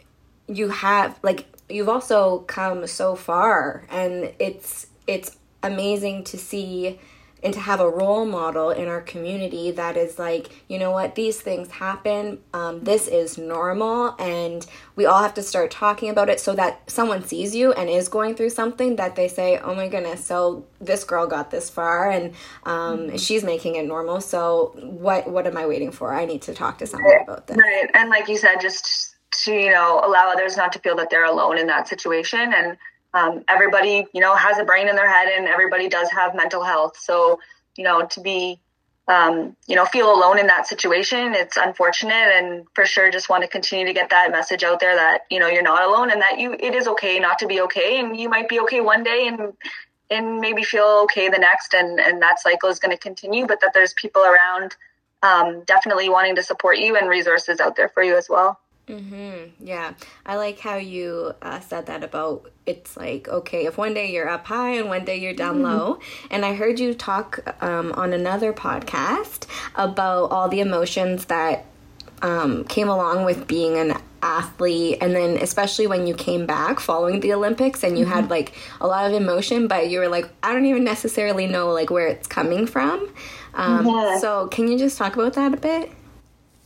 you 0.47 0.69
have 0.69 1.19
like, 1.23 1.47
you've 1.69 1.89
also 1.89 2.41
come 2.41 2.87
so 2.87 3.17
far 3.17 3.85
and 3.91 4.33
it's, 4.39 4.87
it's 5.07 5.37
amazing 5.63 6.25
to 6.25 6.39
see 6.39 6.99
and 7.43 7.53
to 7.55 7.61
have 7.61 7.81
a 7.81 7.89
role 7.89 8.25
model 8.25 8.71
in 8.71 8.89
our 8.89 9.01
community 9.01 9.71
that 9.73 9.97
is 9.97 10.19
like, 10.19 10.51
you 10.69 10.79
know 10.79 10.91
what, 10.91 11.15
these 11.15 11.41
things 11.41 11.71
happen. 11.71 12.39
Um, 12.53 12.85
this 12.85 13.09
is 13.09 13.39
normal, 13.39 14.15
and 14.19 14.67
we 14.97 15.07
all 15.07 15.23
have 15.23 15.35
to 15.35 15.43
start 15.43 15.71
talking 15.71 16.11
about 16.11 16.29
it 16.29 16.41
so 16.41 16.55
that 16.55 16.91
someone 16.91 17.25
sees 17.25 17.55
you 17.55 17.73
and 17.73 17.89
is 17.89 18.09
going 18.09 18.35
through 18.35 18.51
something 18.51 18.97
that 18.97 19.17
they 19.17 19.29
say, 19.29 19.59
oh 19.59 19.75
my 19.75 19.89
goodness, 19.89 20.25
so 20.25 20.67
this 20.81 21.05
girl 21.05 21.27
got 21.27 21.51
this 21.51 21.71
far, 21.71 22.11
and 22.11 22.35
um, 22.65 22.99
mm-hmm. 22.99 23.17
she's 23.17 23.45
making 23.45 23.77
it 23.77 23.87
normal. 23.87 24.21
So 24.21 24.73
what 24.77 25.31
what 25.31 25.47
am 25.47 25.57
I 25.57 25.67
waiting 25.67 25.93
for? 25.93 26.13
I 26.13 26.25
need 26.25 26.43
to 26.43 26.55
talk 26.55 26.79
to 26.79 26.87
someone 26.87 27.11
right. 27.11 27.23
about 27.23 27.47
this. 27.47 27.57
Right, 27.57 27.91
and 27.95 28.11
like 28.11 28.29
you 28.29 28.37
said, 28.37 28.61
just 28.61 29.17
to 29.45 29.53
you 29.53 29.71
know 29.71 30.01
allow 30.05 30.31
others 30.33 30.57
not 30.57 30.73
to 30.73 30.79
feel 30.81 30.97
that 30.97 31.11
they're 31.11 31.25
alone 31.25 31.59
in 31.59 31.67
that 31.67 31.89
situation 31.89 32.53
and 32.55 32.77
um, 33.19 33.45
everybody, 33.49 34.07
you 34.13 34.21
know, 34.21 34.35
has 34.35 34.59
a 34.59 34.65
brain 34.65 34.89
in 34.89 34.97
their 34.97 35.11
head 35.11 35.29
and 35.29 35.49
everybody 35.49 35.89
does 35.89 36.11
have 36.11 36.35
mental 36.35 36.63
health. 36.63 36.97
So, 36.99 37.41
you 37.77 37.85
know, 37.85 38.07
to 38.07 38.21
be 38.21 38.61
um, 39.09 39.57
you 39.67 39.75
know, 39.75 39.87
feel 39.87 40.15
alone 40.15 40.39
in 40.39 40.49
that 40.49 40.67
situation. 40.67 41.35
It's 41.35 41.57
unfortunate 41.57 42.13
and 42.13 42.67
for 42.75 42.85
sure 42.85 43.11
just 43.11 43.31
want 43.31 43.43
to 43.43 43.49
continue 43.49 43.87
to 43.87 43.95
get 43.95 44.11
that 44.11 44.31
message 44.31 44.63
out 44.63 44.81
there 44.81 44.95
that, 44.95 45.21
you 45.31 45.41
know, 45.41 45.49
you're 45.49 45.63
not 45.63 45.83
alone 45.83 46.11
and 46.11 46.21
that 46.21 46.39
you, 46.39 46.53
it 46.53 46.75
is 46.75 46.87
okay 46.89 47.19
not 47.19 47.39
to 47.39 47.47
be 47.47 47.63
okay. 47.63 47.99
And 48.01 48.19
you 48.21 48.29
might 48.29 48.51
be 48.51 48.61
okay 48.61 48.83
one 48.83 49.03
day 49.03 49.27
and, 49.27 49.55
and 50.11 50.41
maybe 50.41 50.63
feel 50.63 51.01
okay 51.05 51.31
the 51.31 51.39
next 51.39 51.73
and, 51.73 51.99
and 51.99 52.21
that 52.21 52.39
cycle 52.39 52.69
is 52.69 52.79
going 52.79 52.95
to 52.95 52.99
continue, 52.99 53.47
but 53.47 53.63
that 53.63 53.73
there's 53.73 53.95
people 53.95 54.23
around, 54.23 54.77
um, 55.23 55.65
definitely 55.65 56.11
wanting 56.11 56.37
to 56.37 56.43
support 56.43 56.77
you 56.77 56.97
and 56.97 57.09
resources 57.09 57.61
out 57.61 57.77
there 57.77 57.89
for 57.89 58.03
you 58.03 58.15
as 58.17 58.29
well. 58.29 58.61
Mm-hmm. 58.89 59.67
Yeah. 59.67 59.95
I 60.25 60.37
like 60.37 60.59
how 60.59 60.77
you 60.77 61.33
uh, 61.43 61.61
said 61.61 61.87
that 61.87 62.03
about 62.03 62.51
it's 62.67 62.97
like, 62.97 63.29
okay, 63.29 63.67
if 63.67 63.79
one 63.79 63.95
day 63.95 64.13
you're 64.13 64.29
up 64.29 64.47
high 64.47 64.73
and 64.73 64.89
one 64.89 65.05
day 65.05 65.17
you're 65.17 65.35
down 65.35 65.57
mm-hmm. 65.57 65.65
low. 65.65 66.01
And 66.31 66.45
I 66.45 66.55
heard 66.55 66.79
you 66.79 66.95
talk 66.95 67.41
um, 67.63 67.93
on 67.93 68.13
another 68.13 68.53
podcast 68.53 69.47
about 69.75 70.31
all 70.31 70.49
the 70.49 70.61
emotions 70.61 71.27
that 71.27 71.65
um, 72.23 72.65
came 72.65 72.89
along 72.89 73.25
with 73.25 73.47
being 73.47 73.77
an 73.77 73.95
athlete 74.21 74.99
and 75.01 75.15
then 75.15 75.37
especially 75.37 75.87
when 75.87 76.05
you 76.05 76.13
came 76.13 76.45
back 76.45 76.81
following 76.81 77.21
the 77.21 77.33
olympics 77.33 77.85
and 77.85 77.97
you 77.97 78.05
mm-hmm. 78.05 78.15
had 78.15 78.29
like 78.29 78.53
a 78.81 78.87
lot 78.89 79.07
of 79.07 79.13
emotion 79.13 79.69
but 79.69 79.89
you 79.89 80.01
were 80.01 80.09
like 80.09 80.29
i 80.43 80.53
don't 80.53 80.67
even 80.67 80.83
necessarily 80.83 81.47
know 81.47 81.71
like 81.71 81.89
where 81.89 82.09
it's 82.09 82.27
coming 82.27 82.67
from 82.67 83.09
um, 83.55 83.87
yeah. 83.87 84.19
so 84.19 84.49
can 84.49 84.67
you 84.67 84.77
just 84.77 84.99
talk 84.99 85.15
about 85.15 85.35
that 85.35 85.55
a 85.55 85.57
bit 85.57 85.93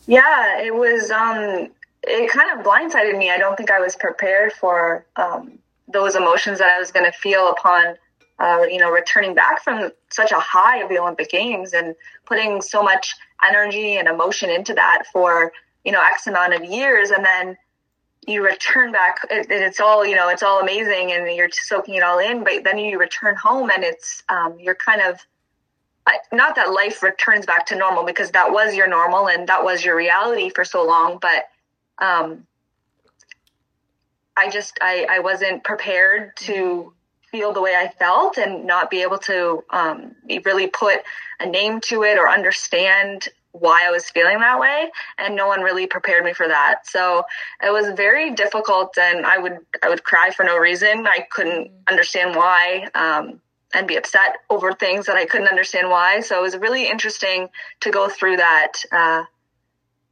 yeah 0.06 0.62
it 0.62 0.74
was 0.74 1.10
um 1.10 1.68
it 2.04 2.30
kind 2.30 2.58
of 2.58 2.64
blindsided 2.64 3.16
me. 3.16 3.30
I 3.30 3.38
don't 3.38 3.56
think 3.56 3.70
I 3.70 3.80
was 3.80 3.96
prepared 3.96 4.52
for 4.52 5.06
um, 5.16 5.58
those 5.88 6.16
emotions 6.16 6.58
that 6.58 6.68
I 6.68 6.78
was 6.78 6.90
going 6.90 7.06
to 7.06 7.12
feel 7.12 7.48
upon, 7.48 7.96
uh, 8.38 8.62
you 8.68 8.78
know, 8.78 8.90
returning 8.90 9.34
back 9.34 9.62
from 9.62 9.90
such 10.10 10.32
a 10.32 10.38
high 10.38 10.78
of 10.78 10.88
the 10.88 10.98
Olympic 10.98 11.30
Games 11.30 11.72
and 11.72 11.94
putting 12.26 12.60
so 12.60 12.82
much 12.82 13.14
energy 13.44 13.96
and 13.96 14.08
emotion 14.08 14.50
into 14.50 14.74
that 14.74 15.04
for 15.12 15.52
you 15.84 15.92
know 15.92 16.00
X 16.00 16.26
amount 16.26 16.54
of 16.54 16.64
years, 16.64 17.10
and 17.10 17.24
then 17.24 17.56
you 18.26 18.44
return 18.44 18.92
back. 18.92 19.18
It, 19.30 19.46
it's 19.50 19.80
all 19.80 20.04
you 20.04 20.16
know, 20.16 20.28
it's 20.28 20.42
all 20.42 20.60
amazing, 20.60 21.12
and 21.12 21.34
you're 21.34 21.50
soaking 21.52 21.94
it 21.94 22.02
all 22.02 22.18
in. 22.18 22.44
But 22.44 22.64
then 22.64 22.78
you 22.78 22.98
return 22.98 23.36
home, 23.36 23.70
and 23.70 23.84
it's 23.84 24.22
um, 24.28 24.58
you're 24.58 24.74
kind 24.74 25.00
of 25.00 25.20
not 26.32 26.56
that 26.56 26.72
life 26.72 27.02
returns 27.02 27.46
back 27.46 27.66
to 27.66 27.76
normal 27.76 28.04
because 28.04 28.30
that 28.32 28.50
was 28.52 28.74
your 28.74 28.88
normal 28.88 29.28
and 29.28 29.48
that 29.48 29.62
was 29.62 29.84
your 29.84 29.96
reality 29.96 30.50
for 30.50 30.64
so 30.64 30.84
long, 30.84 31.18
but 31.20 31.44
um, 32.02 32.46
I 34.36 34.50
just 34.50 34.78
I, 34.80 35.06
I 35.08 35.18
wasn't 35.20 35.64
prepared 35.64 36.36
to 36.38 36.92
feel 37.30 37.52
the 37.52 37.62
way 37.62 37.74
I 37.74 37.88
felt 37.88 38.36
and 38.36 38.66
not 38.66 38.90
be 38.90 39.02
able 39.02 39.18
to 39.18 39.64
um, 39.70 40.14
really 40.44 40.66
put 40.66 40.98
a 41.40 41.46
name 41.46 41.80
to 41.80 42.02
it 42.02 42.18
or 42.18 42.28
understand 42.28 43.28
why 43.52 43.86
I 43.86 43.90
was 43.90 44.08
feeling 44.08 44.40
that 44.40 44.58
way 44.58 44.90
and 45.18 45.36
no 45.36 45.46
one 45.46 45.60
really 45.60 45.86
prepared 45.86 46.24
me 46.24 46.32
for 46.32 46.48
that. 46.48 46.86
So 46.86 47.22
it 47.62 47.70
was 47.70 47.94
very 47.96 48.32
difficult 48.34 48.96
and 48.98 49.26
I 49.26 49.38
would 49.38 49.58
I 49.82 49.88
would 49.88 50.04
cry 50.04 50.30
for 50.30 50.44
no 50.44 50.56
reason. 50.56 51.06
I 51.06 51.26
couldn't 51.30 51.70
understand 51.88 52.34
why 52.34 52.88
um, 52.94 53.40
and 53.74 53.86
be 53.86 53.96
upset 53.96 54.36
over 54.50 54.72
things 54.72 55.06
that 55.06 55.16
I 55.16 55.26
couldn't 55.26 55.48
understand 55.48 55.88
why. 55.90 56.20
So 56.20 56.38
it 56.38 56.42
was 56.42 56.56
really 56.56 56.88
interesting 56.88 57.48
to 57.80 57.90
go 57.90 58.08
through 58.08 58.38
that 58.38 58.72
uh, 58.90 59.24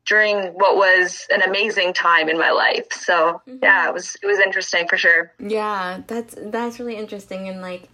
during 0.06 0.38
what 0.54 0.76
was 0.76 1.26
an 1.30 1.42
amazing 1.42 1.92
time 1.92 2.28
in 2.28 2.38
my 2.38 2.50
life. 2.50 2.86
So 2.92 3.42
mm-hmm. 3.48 3.56
yeah, 3.62 3.88
it 3.88 3.94
was 3.94 4.16
it 4.22 4.26
was 4.26 4.38
interesting 4.38 4.88
for 4.88 4.96
sure. 4.96 5.32
Yeah, 5.38 6.02
that's 6.06 6.34
that's 6.36 6.78
really 6.78 6.96
interesting 6.96 7.48
and 7.48 7.60
like 7.60 7.88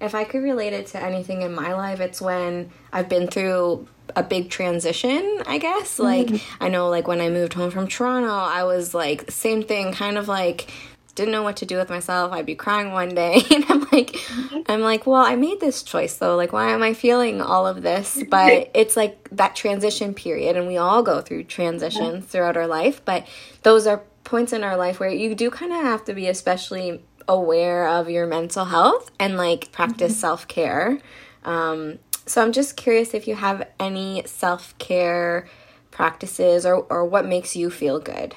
if 0.00 0.14
I 0.14 0.24
could 0.24 0.42
relate 0.42 0.72
it 0.72 0.86
to 0.88 1.02
anything 1.02 1.42
in 1.42 1.52
my 1.54 1.74
life, 1.74 2.00
it's 2.00 2.20
when 2.20 2.70
I've 2.92 3.08
been 3.08 3.26
through 3.26 3.88
a 4.14 4.22
big 4.22 4.50
transition, 4.50 5.42
I 5.46 5.58
guess. 5.58 5.98
Like 5.98 6.28
mm-hmm. 6.28 6.64
I 6.64 6.68
know 6.68 6.88
like 6.88 7.06
when 7.08 7.20
I 7.20 7.28
moved 7.28 7.54
home 7.54 7.70
from 7.70 7.88
Toronto, 7.88 8.30
I 8.30 8.64
was 8.64 8.94
like 8.94 9.30
same 9.30 9.62
thing, 9.62 9.92
kind 9.92 10.16
of 10.16 10.28
like 10.28 10.70
didn't 11.18 11.32
know 11.32 11.42
what 11.42 11.56
to 11.58 11.66
do 11.66 11.76
with 11.76 11.90
myself. 11.90 12.32
I'd 12.32 12.46
be 12.46 12.54
crying 12.54 12.92
one 12.92 13.10
day 13.10 13.42
and 13.50 13.64
I'm 13.68 13.80
like 13.92 14.12
mm-hmm. 14.12 14.60
I'm 14.68 14.80
like, 14.80 15.06
well, 15.06 15.22
I 15.22 15.36
made 15.36 15.60
this 15.60 15.82
choice 15.82 16.16
though. 16.16 16.36
Like 16.36 16.52
why 16.52 16.70
am 16.70 16.82
I 16.82 16.94
feeling 16.94 17.42
all 17.42 17.66
of 17.66 17.82
this? 17.82 18.22
But 18.28 18.70
it's 18.74 18.96
like 18.96 19.28
that 19.32 19.54
transition 19.54 20.14
period 20.14 20.56
and 20.56 20.66
we 20.66 20.76
all 20.76 21.02
go 21.02 21.20
through 21.20 21.44
transitions 21.44 22.24
throughout 22.26 22.56
our 22.56 22.66
life, 22.66 23.04
but 23.04 23.26
those 23.62 23.86
are 23.86 24.02
points 24.24 24.52
in 24.52 24.62
our 24.62 24.76
life 24.76 25.00
where 25.00 25.10
you 25.10 25.34
do 25.34 25.50
kind 25.50 25.72
of 25.72 25.82
have 25.82 26.04
to 26.04 26.14
be 26.14 26.28
especially 26.28 27.02
aware 27.26 27.88
of 27.88 28.08
your 28.08 28.26
mental 28.26 28.64
health 28.64 29.10
and 29.18 29.36
like 29.36 29.72
practice 29.72 30.12
mm-hmm. 30.12 30.20
self-care. 30.20 30.98
Um, 31.44 31.98
so 32.26 32.42
I'm 32.42 32.52
just 32.52 32.76
curious 32.76 33.14
if 33.14 33.26
you 33.26 33.34
have 33.34 33.66
any 33.80 34.22
self-care 34.26 35.48
practices 35.90 36.64
or 36.64 36.76
or 36.90 37.04
what 37.04 37.26
makes 37.26 37.56
you 37.56 37.70
feel 37.70 37.98
good. 37.98 38.34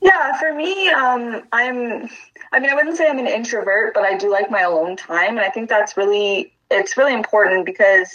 Yeah, 0.00 0.38
for 0.38 0.54
me, 0.54 0.88
um, 0.88 1.42
I'm. 1.52 2.08
I 2.52 2.60
mean, 2.60 2.70
I 2.70 2.74
wouldn't 2.74 2.96
say 2.96 3.08
I'm 3.08 3.18
an 3.18 3.26
introvert, 3.26 3.94
but 3.94 4.04
I 4.04 4.16
do 4.16 4.30
like 4.30 4.50
my 4.50 4.60
alone 4.60 4.96
time, 4.96 5.30
and 5.30 5.40
I 5.40 5.50
think 5.50 5.68
that's 5.68 5.96
really 5.96 6.52
it's 6.70 6.96
really 6.96 7.14
important 7.14 7.66
because 7.66 8.10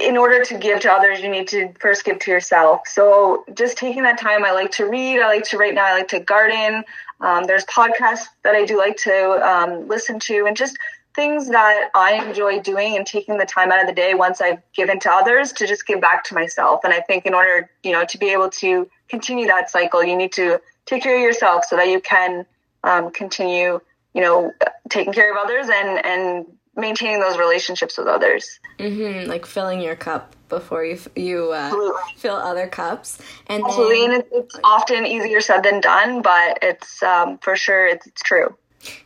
in 0.00 0.16
order 0.16 0.42
to 0.44 0.56
give 0.56 0.80
to 0.80 0.92
others, 0.92 1.20
you 1.20 1.28
need 1.28 1.48
to 1.48 1.72
first 1.78 2.04
give 2.04 2.18
to 2.20 2.30
yourself. 2.30 2.82
So 2.86 3.44
just 3.54 3.76
taking 3.76 4.02
that 4.04 4.18
time, 4.18 4.44
I 4.44 4.52
like 4.52 4.70
to 4.72 4.86
read. 4.86 5.20
I 5.20 5.26
like 5.26 5.44
to 5.44 5.58
right 5.58 5.74
now. 5.74 5.84
I 5.84 5.92
like 5.92 6.08
to 6.08 6.20
garden. 6.20 6.84
Um, 7.20 7.44
there's 7.44 7.64
podcasts 7.66 8.26
that 8.44 8.54
I 8.54 8.64
do 8.64 8.78
like 8.78 8.96
to 8.98 9.46
um, 9.46 9.88
listen 9.88 10.18
to, 10.20 10.46
and 10.46 10.56
just 10.56 10.78
things 11.14 11.48
that 11.48 11.90
I 11.94 12.24
enjoy 12.24 12.60
doing 12.60 12.96
and 12.96 13.06
taking 13.06 13.38
the 13.38 13.44
time 13.44 13.72
out 13.72 13.80
of 13.80 13.86
the 13.86 13.92
day 13.92 14.14
once 14.14 14.40
I've 14.40 14.60
given 14.72 15.00
to 15.00 15.10
others 15.10 15.52
to 15.54 15.66
just 15.66 15.86
give 15.86 16.00
back 16.00 16.24
to 16.24 16.34
myself. 16.34 16.80
And 16.84 16.94
I 16.94 17.00
think 17.00 17.26
in 17.26 17.34
order, 17.34 17.70
you 17.82 17.92
know, 17.92 18.04
to 18.04 18.18
be 18.18 18.30
able 18.30 18.50
to 18.50 18.88
continue 19.08 19.46
that 19.48 19.70
cycle, 19.70 20.04
you 20.04 20.16
need 20.16 20.32
to 20.32 20.60
take 20.86 21.02
care 21.02 21.16
of 21.16 21.22
yourself 21.22 21.64
so 21.64 21.76
that 21.76 21.88
you 21.88 22.00
can 22.00 22.46
um, 22.84 23.10
continue, 23.10 23.80
you 24.14 24.20
know, 24.20 24.52
taking 24.88 25.12
care 25.12 25.30
of 25.30 25.36
others 25.36 25.68
and 25.68 26.04
and 26.04 26.46
maintaining 26.76 27.20
those 27.20 27.36
relationships 27.36 27.98
with 27.98 28.06
others. 28.06 28.58
Mm-hmm, 28.78 29.28
like 29.28 29.44
filling 29.44 29.80
your 29.80 29.96
cup 29.96 30.34
before 30.48 30.84
you 30.84 30.98
you 31.16 31.52
uh, 31.52 31.92
fill 32.16 32.36
other 32.36 32.66
cups. 32.66 33.18
And 33.46 33.64
Absolutely, 33.64 34.06
then, 34.06 34.12
and 34.12 34.24
it's 34.32 34.58
often 34.64 35.06
easier 35.06 35.40
said 35.40 35.62
than 35.62 35.80
done, 35.80 36.22
but 36.22 36.58
it's 36.62 37.02
um, 37.02 37.38
for 37.38 37.56
sure 37.56 37.86
it's, 37.86 38.06
it's 38.06 38.22
true. 38.22 38.56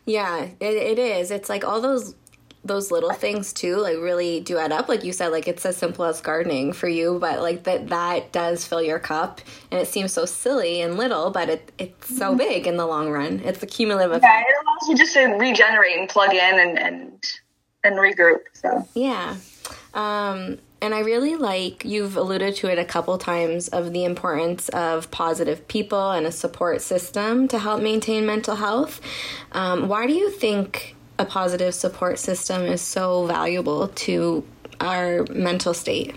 Yeah, 0.07 0.49
it, 0.61 0.75
it 0.75 0.99
is. 0.99 1.31
It's 1.31 1.49
like 1.49 1.65
all 1.65 1.81
those 1.81 2.15
those 2.65 2.91
little 2.91 3.13
things 3.13 3.53
too 3.53 3.77
like 3.77 3.99
really 3.99 4.41
do 4.41 4.57
add 4.57 4.73
up 4.73 4.89
like 4.89 5.05
you 5.05 5.13
said 5.13 5.29
like 5.29 5.47
it's 5.47 5.67
as 5.67 5.77
simple 5.77 6.05
as 6.05 6.21
gardening 6.23 6.73
for 6.73 6.89
you 6.89 7.19
but 7.21 7.41
like 7.41 7.65
that 7.65 7.89
that 7.89 8.33
does 8.33 8.67
fill 8.67 8.83
your 8.83 8.99
cup 8.99 9.41
and 9.71 9.81
it 9.81 9.87
seems 9.87 10.13
so 10.13 10.25
silly 10.25 10.81
and 10.81 10.97
little 10.97 11.31
but 11.31 11.51
it 11.51 11.73
it's 11.79 12.17
so 12.17 12.29
mm-hmm. 12.29 12.39
big 12.39 12.67
in 12.67 12.79
the 12.79 12.87
long 12.87 13.11
run 13.11 13.39
it's 13.45 13.63
a 13.63 13.67
cumulative 13.67 14.13
effect. 14.13 14.25
yeah 14.25 14.41
it 14.41 14.55
allows 14.65 14.89
you 14.89 14.97
just 14.97 15.13
to 15.13 15.25
regenerate 15.35 15.99
and 15.99 16.09
plug 16.09 16.33
in 16.33 16.59
and 16.59 16.79
and 16.79 17.27
and 17.85 17.97
regroup 17.97 18.41
so 18.55 18.89
yeah 18.95 19.37
um 19.93 20.59
and 20.85 20.95
I 20.95 21.01
really 21.01 21.35
like, 21.35 21.83
you've 21.83 22.15
alluded 22.15 22.57
to 22.57 22.71
it 22.71 22.79
a 22.79 22.85
couple 22.85 23.17
times, 23.17 23.69
of 23.69 23.95
the 23.95 24.05
importance 24.05 24.69
of 24.69 25.11
positive 25.11 25.67
people 25.67 26.11
and 26.11 26.27
a 26.27 26.31
support 26.31 26.83
system 26.83 27.49
to 27.49 27.59
help 27.59 27.81
maintain 27.81 28.27
mental 28.27 28.57
health. 28.57 29.01
Um, 29.53 29.89
why 29.89 30.07
do 30.07 30.13
you 30.13 30.31
think 30.31 30.95
a 31.19 31.25
positive 31.25 31.75
support 31.75 32.19
system 32.19 32.65
is 32.65 32.83
so 32.83 33.25
valuable 33.27 33.89
to 33.89 34.45
our 34.79 35.25
mental 35.31 35.73
state? 35.73 36.17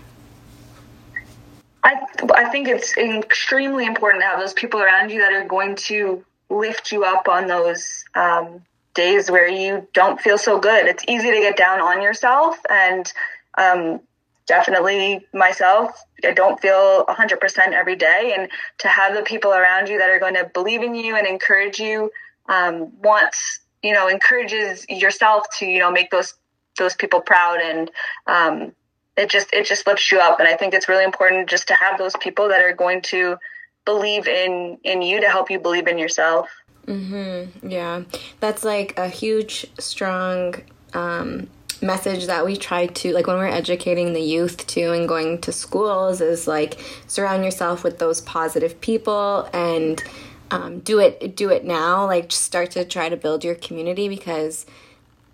I, 1.82 1.94
I 2.34 2.50
think 2.50 2.68
it's 2.68 2.94
extremely 2.98 3.86
important 3.86 4.22
to 4.22 4.26
have 4.26 4.38
those 4.38 4.52
people 4.52 4.82
around 4.82 5.10
you 5.10 5.20
that 5.20 5.32
are 5.32 5.46
going 5.46 5.76
to 5.76 6.22
lift 6.50 6.92
you 6.92 7.04
up 7.04 7.26
on 7.26 7.46
those 7.46 8.04
um, 8.14 8.60
days 8.92 9.30
where 9.30 9.48
you 9.48 9.88
don't 9.94 10.20
feel 10.20 10.36
so 10.36 10.58
good. 10.58 10.84
It's 10.84 11.04
easy 11.08 11.30
to 11.30 11.38
get 11.38 11.56
down 11.56 11.80
on 11.80 12.02
yourself, 12.02 12.58
and 12.68 13.10
um, 13.56 14.00
definitely 14.48 15.24
myself, 15.32 16.02
I 16.24 16.32
don't 16.32 16.60
feel 16.60 17.04
100% 17.06 17.58
every 17.72 17.94
day. 17.94 18.34
And 18.36 18.48
to 18.78 18.88
have 18.88 19.14
the 19.14 19.22
people 19.22 19.52
around 19.52 19.88
you 19.88 19.98
that 19.98 20.10
are 20.10 20.18
going 20.18 20.34
to 20.34 20.50
believe 20.52 20.82
in 20.82 20.94
you 20.96 21.14
and 21.14 21.26
encourage 21.26 21.78
you 21.78 22.10
um, 22.48 22.90
wants 23.00 23.60
you 23.82 23.92
know 23.92 24.08
encourages 24.08 24.84
yourself 24.88 25.44
to 25.58 25.66
you 25.66 25.78
know 25.78 25.90
make 25.90 26.10
those 26.10 26.34
those 26.78 26.94
people 26.94 27.20
proud 27.20 27.60
and 27.60 27.90
um, 28.26 28.72
it 29.16 29.30
just 29.30 29.52
it 29.52 29.66
just 29.66 29.86
lifts 29.86 30.10
you 30.10 30.18
up. 30.18 30.40
And 30.40 30.48
i 30.48 30.56
think 30.56 30.74
it's 30.74 30.88
really 30.88 31.04
important 31.04 31.48
just 31.48 31.68
to 31.68 31.74
have 31.74 31.98
those 31.98 32.14
people 32.20 32.48
that 32.48 32.62
are 32.62 32.72
going 32.72 33.02
to 33.02 33.36
believe 33.84 34.26
in 34.26 34.78
in 34.82 35.02
you 35.02 35.20
to 35.20 35.28
help 35.28 35.50
you 35.50 35.60
believe 35.60 35.86
in 35.86 35.98
yourself. 35.98 36.48
Mm-hmm. 36.86 37.68
Yeah. 37.68 38.04
That's 38.40 38.64
like 38.64 38.98
a 38.98 39.08
huge 39.08 39.66
strong 39.78 40.54
um 40.94 41.48
message 41.80 42.26
that 42.26 42.44
we 42.44 42.56
try 42.56 42.86
to 42.86 43.12
like 43.12 43.26
when 43.26 43.36
we're 43.36 43.46
educating 43.46 44.12
the 44.12 44.20
youth 44.20 44.66
too 44.66 44.92
and 44.92 45.08
going 45.08 45.40
to 45.40 45.52
schools 45.52 46.20
is 46.20 46.46
like 46.46 46.78
surround 47.06 47.44
yourself 47.44 47.84
with 47.84 47.98
those 47.98 48.20
positive 48.20 48.80
people 48.80 49.48
and 49.52 50.02
um, 50.50 50.80
do 50.80 50.98
it 50.98 51.36
do 51.36 51.50
it 51.50 51.64
now. 51.64 52.06
Like 52.06 52.32
start 52.32 52.72
to 52.72 52.84
try 52.84 53.08
to 53.08 53.16
build 53.16 53.44
your 53.44 53.54
community 53.54 54.08
because 54.08 54.66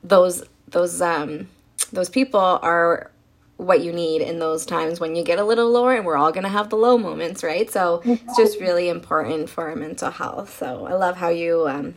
those 0.02 0.44
those 0.68 1.00
um 1.00 1.48
those 1.92 2.08
people 2.08 2.40
are 2.40 3.10
what 3.56 3.82
you 3.82 3.92
need 3.92 4.20
in 4.20 4.40
those 4.40 4.66
times 4.66 4.98
when 4.98 5.14
you 5.14 5.22
get 5.22 5.38
a 5.38 5.44
little 5.44 5.70
lower 5.70 5.94
and 5.94 6.04
we're 6.04 6.16
all 6.16 6.32
going 6.32 6.42
to 6.42 6.48
have 6.48 6.70
the 6.70 6.76
low 6.76 6.98
moments 6.98 7.44
right? 7.44 7.70
So 7.70 8.02
it's 8.04 8.36
just 8.36 8.60
really 8.60 8.88
important 8.88 9.48
for 9.48 9.68
our 9.68 9.76
mental 9.76 10.10
health. 10.10 10.58
So 10.58 10.86
i 10.86 10.94
love 10.94 11.16
how 11.16 11.28
you 11.28 11.68
um, 11.68 11.94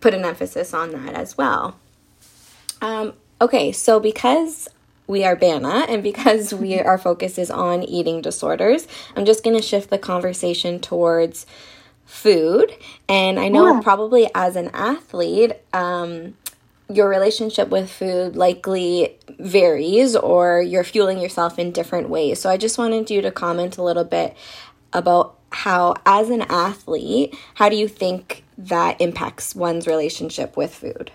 put 0.00 0.14
an 0.14 0.24
emphasis 0.24 0.72
on 0.72 0.92
that 0.92 1.12
as 1.12 1.36
well. 1.36 1.78
Um, 2.80 3.12
okay 3.40 3.72
so 3.72 4.00
because 4.00 4.68
we 5.08 5.24
are 5.24 5.34
Bana 5.34 5.86
and 5.88 6.02
because 6.02 6.54
we 6.54 6.78
our 6.80 6.98
focus 6.98 7.38
is 7.38 7.50
on 7.50 7.82
eating 7.82 8.20
disorders, 8.20 8.86
I'm 9.16 9.24
just 9.24 9.42
going 9.42 9.56
to 9.56 9.62
shift 9.62 9.90
the 9.90 9.98
conversation 9.98 10.78
towards 10.78 11.46
food. 12.04 12.72
And 13.08 13.40
I 13.40 13.48
know 13.48 13.74
yeah. 13.74 13.80
probably 13.80 14.30
as 14.34 14.54
an 14.54 14.70
athlete, 14.72 15.52
um, 15.72 16.36
your 16.90 17.08
relationship 17.08 17.68
with 17.68 17.90
food 17.90 18.34
likely 18.36 19.18
varies 19.38 20.16
or 20.16 20.62
you're 20.62 20.84
fueling 20.84 21.18
yourself 21.18 21.58
in 21.58 21.70
different 21.70 22.08
ways. 22.08 22.40
So 22.40 22.48
I 22.48 22.56
just 22.56 22.78
wanted 22.78 23.10
you 23.10 23.20
to 23.22 23.30
comment 23.30 23.76
a 23.76 23.82
little 23.82 24.04
bit 24.04 24.36
about 24.92 25.36
how, 25.50 25.96
as 26.06 26.30
an 26.30 26.42
athlete, 26.42 27.36
how 27.54 27.68
do 27.68 27.76
you 27.76 27.88
think 27.88 28.44
that 28.56 29.00
impacts 29.00 29.54
one's 29.54 29.86
relationship 29.86 30.56
with 30.56 30.74
food? 30.74 31.10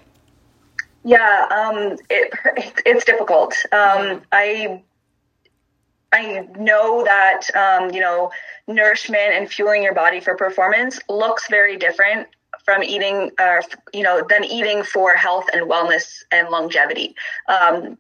Yeah, 1.04 1.48
um, 1.52 1.98
it, 2.10 2.34
it's 2.86 3.06
difficult. 3.06 3.56
Um, 3.72 4.22
I 4.32 4.82
I 6.12 6.48
know 6.58 7.04
that 7.04 7.48
um, 7.56 7.92
you 7.92 8.02
know 8.02 8.32
nourishment 8.68 9.34
and 9.34 9.50
fueling 9.50 9.84
your 9.84 9.94
body 9.94 10.20
for 10.20 10.36
performance 10.36 11.00
looks 11.10 11.50
very 11.50 11.78
different 11.78 12.28
from 12.64 12.84
eating, 12.84 13.32
uh, 13.38 13.62
you 13.94 14.04
know, 14.04 14.26
than 14.28 14.44
eating 14.44 14.84
for 14.84 15.16
health 15.16 15.46
and 15.54 15.70
wellness 15.70 16.24
and 16.32 16.50
longevity. 16.50 17.16
Um, 17.48 17.98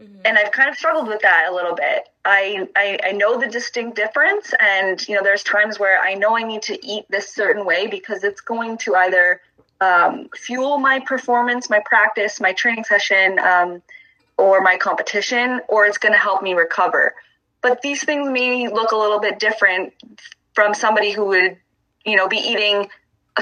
mm-hmm. 0.00 0.20
And 0.24 0.36
I've 0.36 0.50
kind 0.50 0.68
of 0.68 0.76
struggled 0.76 1.06
with 1.06 1.20
that 1.22 1.46
a 1.48 1.54
little 1.54 1.74
bit. 1.74 2.08
I, 2.24 2.66
I, 2.74 2.98
I 3.04 3.12
know 3.12 3.38
the 3.38 3.46
distinct 3.46 3.96
difference, 3.96 4.52
and 4.58 5.06
you 5.08 5.14
know, 5.14 5.22
there's 5.22 5.44
times 5.44 5.78
where 5.78 6.00
I 6.00 6.14
know 6.14 6.36
I 6.36 6.42
need 6.42 6.62
to 6.62 6.86
eat 6.86 7.04
this 7.08 7.32
certain 7.32 7.64
way 7.64 7.86
because 7.86 8.24
it's 8.24 8.40
going 8.40 8.78
to 8.78 8.96
either 8.96 9.40
um, 9.80 10.28
fuel 10.34 10.78
my 10.78 11.00
performance, 11.00 11.70
my 11.70 11.80
practice, 11.84 12.40
my 12.40 12.52
training 12.52 12.84
session, 12.84 13.38
um, 13.38 13.82
or 14.36 14.60
my 14.60 14.76
competition, 14.76 15.60
or 15.68 15.86
it's 15.86 15.98
going 15.98 16.12
to 16.12 16.18
help 16.18 16.42
me 16.42 16.54
recover. 16.54 17.14
But 17.62 17.82
these 17.82 18.02
things 18.02 18.28
may 18.30 18.68
look 18.68 18.92
a 18.92 18.96
little 18.96 19.20
bit 19.20 19.38
different 19.38 19.92
from 20.54 20.74
somebody 20.74 21.10
who 21.12 21.26
would, 21.26 21.56
you 22.04 22.16
know, 22.16 22.28
be 22.28 22.38
eating 22.38 22.88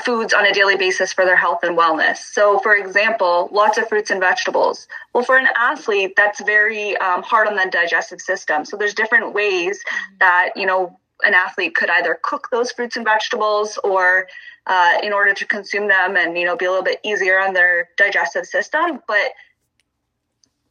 foods 0.05 0.35
on 0.35 0.45
a 0.45 0.53
daily 0.53 0.77
basis 0.77 1.13
for 1.13 1.25
their 1.25 1.37
health 1.37 1.61
and 1.63 1.77
wellness. 1.77 2.19
So, 2.19 2.59
for 2.59 2.75
example, 2.75 3.49
lots 3.53 3.79
of 3.79 3.89
fruits 3.89 4.11
and 4.11 4.21
vegetables. 4.21 4.87
Well, 5.15 5.25
for 5.25 5.37
an 5.37 5.49
athlete, 5.57 6.15
that's 6.17 6.43
very 6.43 6.97
um, 6.97 7.23
hard 7.23 7.49
on 7.49 7.57
the 7.57 7.69
digestive 7.71 8.21
system. 8.21 8.65
So, 8.65 8.77
there's 8.77 8.95
different 8.95 9.35
ways 9.35 9.81
that, 10.21 10.51
you 10.57 10.67
know, 10.67 10.99
an 11.23 11.35
athlete 11.35 11.75
could 11.75 11.91
either 11.91 12.19
cook 12.23 12.49
those 12.51 12.71
fruits 12.73 12.97
and 12.97 13.05
vegetables 13.05 13.79
or 13.83 14.29
uh, 14.69 14.99
in 15.03 15.13
order 15.13 15.35
to 15.35 15.47
consume 15.47 15.89
them 15.89 16.17
and 16.17 16.39
you 16.39 16.45
know 16.45 16.57
be 16.57 16.67
a 16.67 16.71
little 16.71 16.85
bit 16.85 17.01
easier 17.03 17.41
on 17.41 17.55
their 17.55 17.89
digestive 17.97 18.47
system. 18.47 19.01
But 19.09 19.33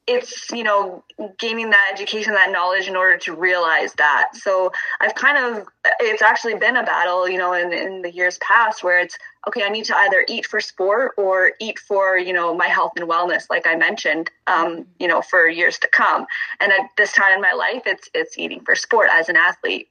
it's 0.08 0.50
you 0.52 0.64
know 0.64 1.04
gaining 1.38 1.70
that 1.70 1.90
education 1.94 2.34
that 2.34 2.52
knowledge 2.52 2.88
in 2.88 2.96
order 2.96 3.18
to 3.18 3.36
realize 3.36 3.94
that. 3.96 4.30
So 4.34 4.72
i've 5.02 5.16
kind 5.16 5.38
of 5.38 5.68
it's 6.00 6.22
actually 6.22 6.56
been 6.56 6.78
a 6.78 6.84
battle 6.84 7.28
you 7.28 7.38
know 7.38 7.54
in, 7.54 7.74
in 7.74 8.02
the 8.02 8.12
years 8.12 8.38
past 8.40 8.84
where 8.84 9.00
it's 9.00 9.18
okay 9.48 9.64
i 9.64 9.70
need 9.70 9.86
to 9.86 9.96
either 9.98 10.26
eat 10.28 10.46
for 10.46 10.60
sport 10.60 11.14
or 11.18 11.54
eat 11.60 11.78
for 11.80 12.18
you 12.18 12.34
know 12.34 12.56
my 12.56 12.68
health 12.68 12.94
and 12.96 13.08
wellness 13.10 13.44
like 13.50 13.68
i 13.68 13.76
mentioned 13.76 14.32
um, 14.48 14.86
you 15.00 15.08
know 15.08 15.22
for 15.22 15.48
years 15.48 15.78
to 15.80 15.90
come. 15.90 16.26
And 16.60 16.72
at 16.72 16.90
this 16.96 17.12
time 17.12 17.34
in 17.34 17.42
my 17.42 17.52
life 17.54 17.84
it's 17.86 18.10
it's 18.14 18.38
eating 18.38 18.62
for 18.62 18.76
sport 18.76 19.10
as 19.12 19.28
an 19.28 19.36
athlete 19.36 19.90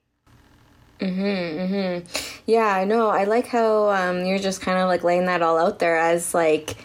Mhm, 1.00 1.68
mhm. 1.68 2.40
Yeah, 2.46 2.66
I 2.66 2.85
know. 2.85 3.09
I 3.09 3.24
like 3.24 3.46
how 3.46 3.90
um, 3.90 4.24
you're 4.24 4.38
just 4.38 4.61
kind 4.61 4.78
of 4.78 4.88
like 4.88 5.04
laying 5.04 5.26
that 5.26 5.42
all 5.42 5.59
out 5.59 5.78
there 5.78 5.96
as 5.96 6.32
like 6.32 6.76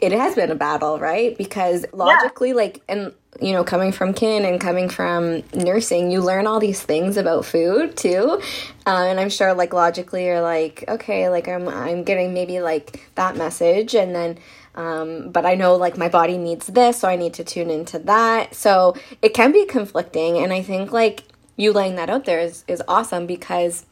it 0.00 0.12
has 0.12 0.34
been 0.34 0.50
a 0.50 0.54
battle, 0.54 0.98
right? 0.98 1.36
Because 1.36 1.84
logically, 1.92 2.50
yeah. 2.50 2.54
like, 2.54 2.82
and 2.88 3.12
you 3.40 3.52
know, 3.52 3.62
coming 3.64 3.92
from 3.92 4.12
kin 4.12 4.44
and 4.44 4.60
coming 4.60 4.88
from 4.88 5.42
nursing, 5.54 6.10
you 6.10 6.20
learn 6.20 6.46
all 6.46 6.58
these 6.58 6.82
things 6.82 7.16
about 7.16 7.44
food 7.44 7.96
too. 7.96 8.40
Uh, 8.86 9.04
and 9.08 9.20
I'm 9.20 9.28
sure, 9.30 9.54
like, 9.54 9.72
logically, 9.72 10.24
you're 10.26 10.40
like, 10.40 10.84
okay, 10.88 11.28
like, 11.28 11.48
I'm, 11.48 11.68
I'm 11.68 12.02
getting 12.02 12.34
maybe 12.34 12.60
like 12.60 13.00
that 13.14 13.36
message. 13.36 13.94
And 13.94 14.14
then, 14.14 14.38
um, 14.74 15.30
but 15.30 15.44
I 15.44 15.54
know 15.54 15.76
like 15.76 15.98
my 15.98 16.08
body 16.08 16.38
needs 16.38 16.66
this, 16.66 17.00
so 17.00 17.08
I 17.08 17.16
need 17.16 17.34
to 17.34 17.44
tune 17.44 17.70
into 17.70 17.98
that. 18.00 18.54
So 18.54 18.94
it 19.20 19.34
can 19.34 19.52
be 19.52 19.66
conflicting. 19.66 20.38
And 20.38 20.52
I 20.52 20.62
think 20.62 20.92
like 20.92 21.24
you 21.56 21.72
laying 21.72 21.96
that 21.96 22.10
out 22.10 22.24
there 22.24 22.40
is, 22.40 22.64
is 22.68 22.82
awesome 22.88 23.26
because 23.26 23.86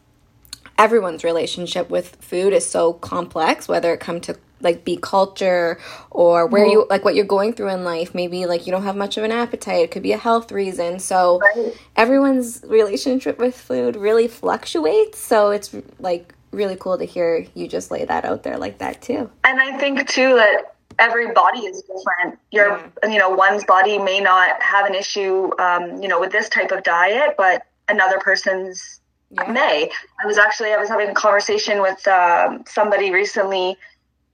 everyone's 0.78 1.24
relationship 1.24 1.90
with 1.90 2.16
food 2.16 2.52
is 2.52 2.68
so 2.68 2.92
complex, 2.94 3.68
whether 3.68 3.92
it 3.92 4.00
come 4.00 4.20
to 4.22 4.36
like 4.60 4.84
be 4.84 4.96
culture 4.96 5.78
or 6.10 6.46
where 6.46 6.66
you 6.66 6.84
like 6.90 7.04
what 7.04 7.14
you're 7.14 7.24
going 7.24 7.52
through 7.52 7.68
in 7.68 7.84
life. 7.84 8.14
Maybe 8.14 8.46
like 8.46 8.66
you 8.66 8.72
don't 8.72 8.82
have 8.82 8.96
much 8.96 9.16
of 9.16 9.24
an 9.24 9.32
appetite. 9.32 9.84
It 9.84 9.90
could 9.90 10.02
be 10.02 10.12
a 10.12 10.18
health 10.18 10.50
reason. 10.50 10.98
So 10.98 11.38
right. 11.38 11.76
everyone's 11.96 12.62
relationship 12.66 13.38
with 13.38 13.56
food 13.56 13.96
really 13.96 14.26
fluctuates. 14.26 15.18
So 15.18 15.50
it's 15.50 15.74
like 16.00 16.34
really 16.50 16.76
cool 16.76 16.98
to 16.98 17.04
hear 17.04 17.46
you 17.54 17.68
just 17.68 17.90
lay 17.90 18.04
that 18.04 18.24
out 18.24 18.42
there 18.42 18.56
like 18.56 18.78
that 18.78 19.02
too. 19.02 19.30
And 19.44 19.60
i 19.60 19.78
think 19.78 20.08
too 20.08 20.34
that 20.34 20.74
every 20.98 21.32
body 21.32 21.60
is 21.60 21.82
different. 21.82 22.38
Your, 22.50 22.78
yeah. 23.02 23.08
you 23.08 23.18
know, 23.18 23.30
one's 23.30 23.64
body 23.64 23.98
may 23.98 24.20
not 24.20 24.60
have 24.62 24.86
an 24.86 24.94
issue, 24.94 25.50
um, 25.58 26.02
you 26.02 26.08
know, 26.08 26.20
with 26.20 26.32
this 26.32 26.48
type 26.48 26.70
of 26.70 26.82
diet, 26.82 27.34
but 27.36 27.62
another 27.88 28.18
person's 28.18 29.00
yeah. 29.30 29.50
may. 29.50 29.90
I 30.22 30.26
was 30.26 30.38
actually, 30.38 30.72
I 30.72 30.76
was 30.78 30.88
having 30.88 31.08
a 31.08 31.14
conversation 31.14 31.80
with 31.80 32.06
um, 32.08 32.64
somebody 32.66 33.12
recently 33.12 33.76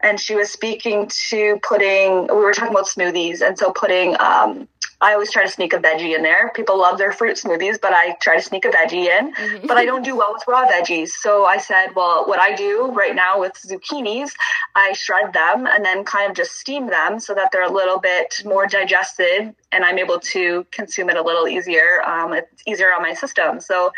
and 0.01 0.21
she 0.21 0.35
was 0.35 0.51
speaking 0.51 1.09
to 1.31 1.59
putting, 1.63 2.27
we 2.27 2.35
were 2.35 2.53
talking 2.53 2.73
about 2.73 2.87
smoothies. 2.87 3.47
And 3.47 3.59
so 3.59 3.73
putting, 3.73 4.19
um, 4.21 4.69
I 5.01 5.13
always 5.13 5.31
try 5.31 5.45
to 5.45 5.51
sneak 5.51 5.73
a 5.73 5.79
veggie 5.79 6.15
in 6.15 6.23
there. 6.23 6.51
People 6.55 6.79
love 6.79 6.99
their 6.99 7.13
fruit 7.13 7.37
smoothies, 7.37 7.81
but 7.81 7.93
I 7.93 8.17
try 8.23 8.37
to 8.37 8.43
sneak 8.43 8.65
a 8.65 8.69
veggie 8.69 9.07
in. 9.07 9.33
Mm-hmm. 9.35 9.67
But 9.67 9.77
I 9.77 9.85
don't 9.85 10.05
do 10.05 10.17
well 10.17 10.33
with 10.33 10.45
raw 10.47 10.67
veggies. 10.67 11.09
So 11.09 11.45
I 11.45 11.59
said, 11.59 11.89
well, 11.95 12.27
what 12.27 12.39
I 12.39 12.55
do 12.55 12.91
right 12.93 13.15
now 13.15 13.41
with 13.41 13.53
zucchinis, 13.55 14.31
I 14.75 14.93
shred 14.93 15.33
them 15.33 15.67
and 15.67 15.85
then 15.85 16.05
kind 16.05 16.31
of 16.31 16.37
just 16.37 16.53
steam 16.53 16.87
them 16.87 17.21
so 17.21 17.35
that 17.35 17.51
they're 17.53 17.65
a 17.65 17.73
little 17.73 17.99
bit 17.99 18.43
more 18.45 18.67
digested 18.67 19.55
and 19.73 19.85
I'm 19.85 19.99
able 19.99 20.21
to 20.21 20.67
consume 20.71 21.11
it 21.11 21.17
a 21.17 21.23
little 21.23 21.49
easier. 21.49 22.03
Um, 22.05 22.33
it's 22.33 22.63
easier 22.67 22.95
on 22.95 23.03
my 23.03 23.15
system. 23.15 23.61
So, 23.61 23.89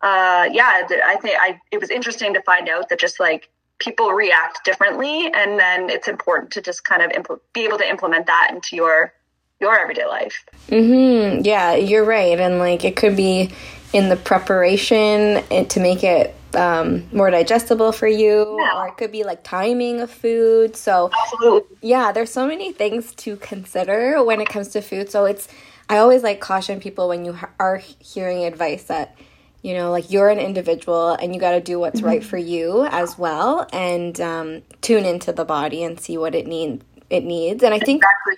uh, 0.00 0.48
yeah, 0.52 0.86
I 1.04 1.16
think 1.20 1.36
I, 1.40 1.60
it 1.72 1.80
was 1.80 1.90
interesting 1.90 2.34
to 2.34 2.42
find 2.42 2.68
out 2.68 2.88
that 2.90 3.00
just 3.00 3.18
like 3.18 3.50
people 3.78 4.12
react 4.12 4.64
differently 4.64 5.30
and 5.34 5.58
then 5.58 5.90
it's 5.90 6.08
important 6.08 6.52
to 6.52 6.62
just 6.62 6.84
kind 6.84 7.02
of 7.02 7.10
impl- 7.10 7.40
be 7.52 7.64
able 7.64 7.78
to 7.78 7.88
implement 7.88 8.26
that 8.26 8.50
into 8.52 8.76
your 8.76 9.12
your 9.60 9.78
everyday 9.78 10.06
life. 10.06 10.44
Mm-hmm. 10.68 11.42
Yeah, 11.44 11.74
you're 11.74 12.04
right. 12.04 12.38
And 12.38 12.58
like 12.58 12.84
it 12.84 12.96
could 12.96 13.16
be 13.16 13.50
in 13.92 14.08
the 14.08 14.16
preparation 14.16 15.42
to 15.68 15.80
make 15.80 16.04
it 16.04 16.34
um, 16.54 17.06
more 17.12 17.30
digestible 17.30 17.92
for 17.92 18.08
you, 18.08 18.58
yeah. 18.60 18.80
or 18.80 18.88
it 18.88 18.96
could 18.96 19.12
be 19.12 19.24
like 19.24 19.44
timing 19.44 20.00
of 20.00 20.10
food. 20.10 20.76
So, 20.76 21.10
Absolutely. 21.32 21.76
yeah, 21.82 22.12
there's 22.12 22.32
so 22.32 22.46
many 22.46 22.72
things 22.72 23.14
to 23.16 23.36
consider 23.36 24.22
when 24.24 24.40
it 24.40 24.48
comes 24.48 24.68
to 24.68 24.80
food. 24.80 25.10
So, 25.10 25.24
it's 25.24 25.48
I 25.88 25.98
always 25.98 26.22
like 26.22 26.40
caution 26.40 26.80
people 26.80 27.08
when 27.08 27.24
you 27.24 27.38
are 27.60 27.76
hearing 27.76 28.44
advice 28.44 28.84
that 28.84 29.16
you 29.62 29.74
know 29.74 29.90
like 29.90 30.10
you're 30.10 30.30
an 30.30 30.38
individual 30.38 31.12
and 31.12 31.34
you 31.34 31.40
got 31.40 31.52
to 31.52 31.60
do 31.60 31.78
what's 31.78 32.00
mm-hmm. 32.00 32.08
right 32.08 32.24
for 32.24 32.38
you 32.38 32.86
as 32.86 33.16
well 33.16 33.66
and 33.72 34.20
um, 34.20 34.62
tune 34.80 35.04
into 35.04 35.32
the 35.32 35.44
body 35.44 35.82
and 35.84 36.00
see 36.00 36.18
what 36.18 36.34
it 36.34 36.46
needs 36.46 36.84
it 37.10 37.24
needs. 37.24 37.62
And 37.62 37.72
I 37.72 37.78
think, 37.78 38.02
exactly 38.02 38.34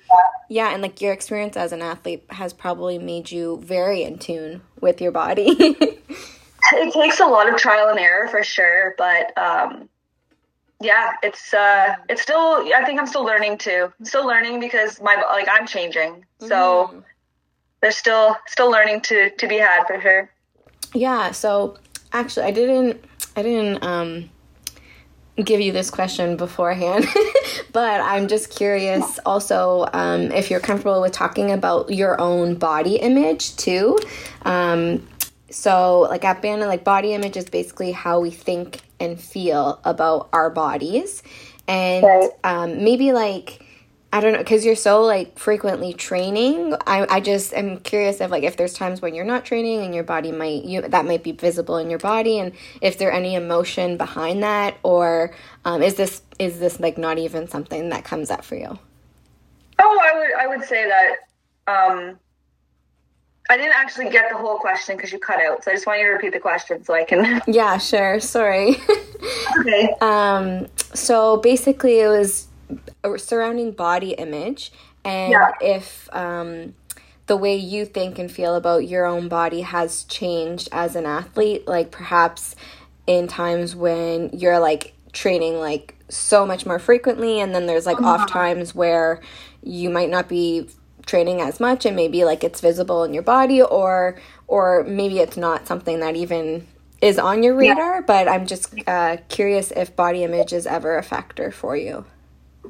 yeah, 0.49 0.73
and 0.73 0.83
like 0.83 1.01
your 1.01 1.13
experience 1.13 1.57
as 1.57 1.73
an 1.73 1.83
athlete 1.83 2.25
has 2.31 2.53
probably 2.53 2.99
made 2.99 3.31
you 3.31 3.61
very 3.63 4.03
in 4.03 4.19
tune 4.19 4.63
with 4.81 5.01
your 5.01 5.13
body. 5.13 5.47
it 5.59 6.93
takes 6.93 7.21
a 7.21 7.27
lot 7.27 7.53
of 7.53 7.57
trial 7.57 7.89
and 7.89 7.99
error 7.99 8.29
for 8.29 8.43
sure, 8.43 8.95
but 8.97 9.37
um, 9.37 9.91
yeah, 10.81 11.13
it's 11.23 11.53
uh, 11.53 11.97
it's 12.09 12.23
still. 12.23 12.67
I 12.75 12.83
think 12.87 12.99
I'm 12.99 13.07
still 13.07 13.25
learning 13.25 13.59
too. 13.59 13.93
I'm 13.99 14.05
still 14.07 14.27
learning 14.27 14.59
because 14.59 15.01
my 15.03 15.17
like 15.17 15.49
I'm 15.51 15.67
changing, 15.67 16.25
so 16.41 16.91
mm. 16.95 17.03
there's 17.83 17.97
still 17.97 18.37
still 18.47 18.71
learning 18.71 19.03
to 19.03 19.31
to 19.31 19.49
be 19.49 19.59
had 19.59 19.85
for 19.87 20.01
sure. 20.01 20.31
Yeah. 20.95 21.33
So 21.33 21.77
actually, 22.13 22.47
I 22.47 22.53
didn't. 22.53 23.05
I 23.37 23.43
didn't. 23.43 23.83
um 23.83 24.31
give 25.45 25.61
you 25.61 25.73
this 25.73 25.91
question 25.91 26.37
beforehand, 26.37 27.07
but 27.73 28.01
I'm 28.01 28.29
just 28.29 28.51
curious 28.51 29.19
also 29.25 29.87
um, 29.93 30.33
if 30.33 30.51
you're 30.51 30.61
comfortable 30.61 31.01
with 31.01 31.13
talking 31.13 31.51
about 31.51 31.91
your 31.91 32.21
own 32.21 32.57
body 32.57 32.97
image 32.97 33.57
too. 33.57 33.99
Um, 34.43 35.07
so, 35.51 36.01
like 36.03 36.25
at 36.25 36.43
Bana, 36.43 36.67
like 36.67 36.85
body 36.85 37.15
image 37.15 37.37
is 37.37 37.49
basically 37.49 37.93
how 37.93 38.21
we 38.21 38.31
think 38.31 38.81
and 39.01 39.19
feel 39.19 39.81
about 39.85 40.29
our 40.33 40.51
bodies, 40.51 41.23
and 41.67 42.31
um, 42.45 42.85
maybe 42.85 43.13
like 43.13 43.65
I 44.11 44.21
don't 44.21 44.33
know 44.33 44.39
because 44.39 44.65
you're 44.65 44.75
so 44.75 45.03
like 45.03 45.39
frequently 45.39 45.93
training. 45.93 46.75
I 46.87 47.07
I 47.17 47.21
just 47.21 47.53
am 47.53 47.79
curious 47.81 48.21
if 48.23 48.31
like 48.31 48.43
if 48.43 48.57
there's 48.57 48.73
times 48.73 49.03
when 49.03 49.15
you're 49.15 49.25
not 49.25 49.45
training 49.45 49.83
and 49.83 49.95
your 49.95 50.05
body 50.05 50.33
might 50.33 50.65
you 50.65 50.81
that 50.81 51.05
might 51.05 51.23
be 51.23 51.33
visible 51.33 51.77
in 51.77 51.91
your 51.91 51.99
body 51.99 52.39
and 52.39 52.53
if 52.81 52.97
there 52.97 53.13
any 53.13 53.35
emotion 53.35 53.99
behind 53.99 54.43
that 54.43 54.79
or 54.83 55.35
um, 55.67 55.83
is 55.83 55.97
this 55.97 56.23
is 56.39 56.59
this 56.59 56.81
like 56.81 56.97
not 56.97 57.19
even 57.19 57.49
something 57.49 57.91
that 57.91 58.05
comes 58.05 58.31
up 58.31 58.45
for 58.45 58.55
you? 58.55 58.79
Oh, 59.79 60.01
I 60.03 60.19
would 60.19 60.35
I 60.41 60.47
would 60.57 60.65
say 60.67 60.89
that 60.89 61.17
um, 61.67 62.19
I 63.51 63.57
didn't 63.57 63.75
actually 63.75 64.11
get 64.11 64.31
the 64.31 64.37
whole 64.37 64.59
question 64.59 64.97
because 64.97 65.13
you 65.13 65.19
cut 65.19 65.41
out. 65.41 65.65
So 65.65 65.71
I 65.71 65.75
just 65.75 65.87
want 65.87 66.01
you 66.01 66.07
to 66.07 66.13
repeat 66.13 66.33
the 66.33 66.41
question 66.41 66.85
so 66.85 66.95
I 66.95 67.05
can. 67.05 67.41
Yeah, 67.47 67.79
sure. 67.79 68.21
Sorry. 68.21 68.77
okay. 69.61 69.95
Um. 70.01 70.67
So 70.95 71.39
basically, 71.39 72.01
it 72.01 72.09
was 72.09 72.48
surrounding 73.17 73.73
body 73.73 74.13
image 74.13 74.73
and 75.05 75.33
yeah. 75.33 75.53
if 75.61 76.09
um, 76.15 76.75
the 77.27 77.37
way 77.37 77.57
you 77.57 77.85
think 77.85 78.19
and 78.19 78.31
feel 78.31 78.55
about 78.55 78.89
your 78.89 79.07
own 79.07 79.29
body 79.29 79.61
has 79.61 80.05
changed 80.05 80.69
as 80.73 80.97
an 80.97 81.07
athlete 81.07 81.67
like 81.67 81.91
perhaps 81.91 82.57
in 83.07 83.27
times 83.27 83.75
when 83.75 84.31
you're 84.33 84.59
like 84.59 84.95
training 85.13 85.59
like 85.59 85.95
so 86.09 86.47
much 86.47 86.67
more 86.67 86.79
frequently 86.79 87.41
and 87.41 87.55
then 87.55 87.67
there's 87.67 87.87
like 87.87 87.99
uh-huh. 87.99 88.23
off 88.23 88.31
times 88.31 88.75
where 88.75 89.21
you 89.63 89.91
might 89.91 90.11
not 90.11 90.29
be 90.29 90.69
training 91.07 91.41
as 91.41 91.59
much 91.59 91.87
and 91.87 91.97
maybe 91.97 92.25
like 92.25 92.45
it's 92.45 92.61
visible 92.61 93.05
in 93.05 93.15
your 93.15 93.23
body 93.23 93.63
or 93.63 94.19
or 94.47 94.85
maybe 94.85 95.19
it's 95.19 95.37
not 95.37 95.67
something 95.67 96.01
that 96.01 96.17
even 96.17 96.67
is 97.01 97.19
on 97.19 97.43
your 97.43 97.55
radar 97.55 97.97
yeah. 97.97 98.01
but 98.01 98.29
i'm 98.29 98.47
just 98.47 98.75
uh, 98.87 99.17
curious 99.29 99.71
if 99.73 99.95
body 99.97 100.23
image 100.23 100.53
is 100.53 100.67
ever 100.67 100.99
a 100.99 101.03
factor 101.03 101.51
for 101.51 101.77
you 101.77 102.05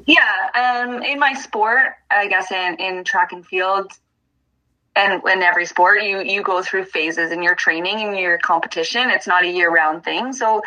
yeah, 0.07 0.85
um, 0.87 1.03
in 1.03 1.19
my 1.19 1.35
sport, 1.35 1.95
I 2.11 2.29
guess 2.29 2.51
in, 2.51 2.77
in 2.77 3.05
track 3.05 3.33
and 3.33 3.47
field, 3.47 3.93
and 4.97 5.23
in 5.25 5.43
every 5.43 5.67
sport, 5.67 6.03
you 6.03 6.21
you 6.21 6.43
go 6.43 6.63
through 6.63 6.85
phases 6.85 7.31
in 7.31 7.43
your 7.43 7.55
training 7.55 8.01
and 8.01 8.19
your 8.19 8.39
competition. 8.39 9.11
It's 9.11 9.27
not 9.27 9.45
a 9.45 9.49
year 9.49 9.71
round 9.71 10.05
thing, 10.05 10.33
so 10.33 10.61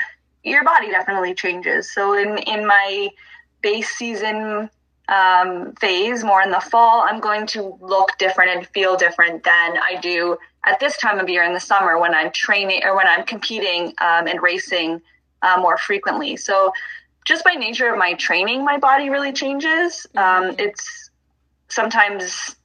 your 0.43 0.63
body 0.63 0.89
definitely 0.89 1.33
changes. 1.33 1.93
So 1.93 2.13
in 2.17 2.37
in 2.39 2.65
my 2.65 3.09
base 3.61 3.89
season 3.89 4.69
um, 5.09 5.73
phase, 5.75 6.23
more 6.23 6.41
in 6.41 6.51
the 6.51 6.61
fall, 6.61 7.01
I'm 7.01 7.19
going 7.19 7.45
to 7.47 7.77
look 7.81 8.17
different 8.17 8.51
and 8.51 8.67
feel 8.67 8.95
different 8.95 9.43
than 9.43 9.77
I 9.77 9.99
do 10.01 10.37
at 10.65 10.79
this 10.79 10.95
time 10.97 11.19
of 11.19 11.27
year 11.27 11.43
in 11.43 11.53
the 11.53 11.59
summer 11.59 11.99
when 11.99 12.13
I'm 12.13 12.31
training 12.31 12.81
or 12.85 12.95
when 12.95 13.07
I'm 13.07 13.25
competing 13.25 13.87
um, 13.99 14.27
and 14.27 14.41
racing 14.41 15.01
uh, 15.41 15.57
more 15.59 15.77
frequently. 15.77 16.37
So 16.37 16.71
just 17.25 17.43
by 17.43 17.53
nature 17.53 17.91
of 17.91 17.97
my 17.97 18.13
training, 18.13 18.65
my 18.65 18.77
body 18.77 19.09
really 19.09 19.33
changes. 19.33 20.07
Um, 20.15 20.23
mm-hmm. 20.23 20.59
It's 20.59 21.09
sometimes 21.67 22.55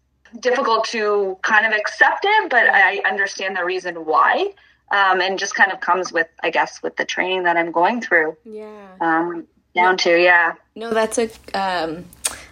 difficult 0.40 0.85
to 0.87 1.38
kind 1.42 1.66
of 1.66 1.73
accept 1.73 2.25
it, 2.25 2.51
but 2.51 2.69
I 2.69 2.99
understand 3.07 3.57
the 3.57 3.64
reason 3.64 4.05
why. 4.05 4.53
Um, 4.88 5.21
and 5.21 5.37
just 5.37 5.57
kind 5.57 5.73
of 5.73 5.81
comes 5.81 6.12
with, 6.12 6.29
I 6.45 6.51
guess, 6.51 6.81
with 6.81 6.97
the 6.97 7.05
training 7.05 7.42
that 7.42 7.57
I'm 7.57 7.73
going 7.73 8.01
through. 8.01 8.37
Yeah. 8.45 8.87
Um, 9.01 9.47
down 9.75 9.97
to, 9.99 10.16
yeah. 10.16 10.55
No, 10.77 10.95
that's 10.95 11.19
a, 11.19 11.29
um, 11.55 12.05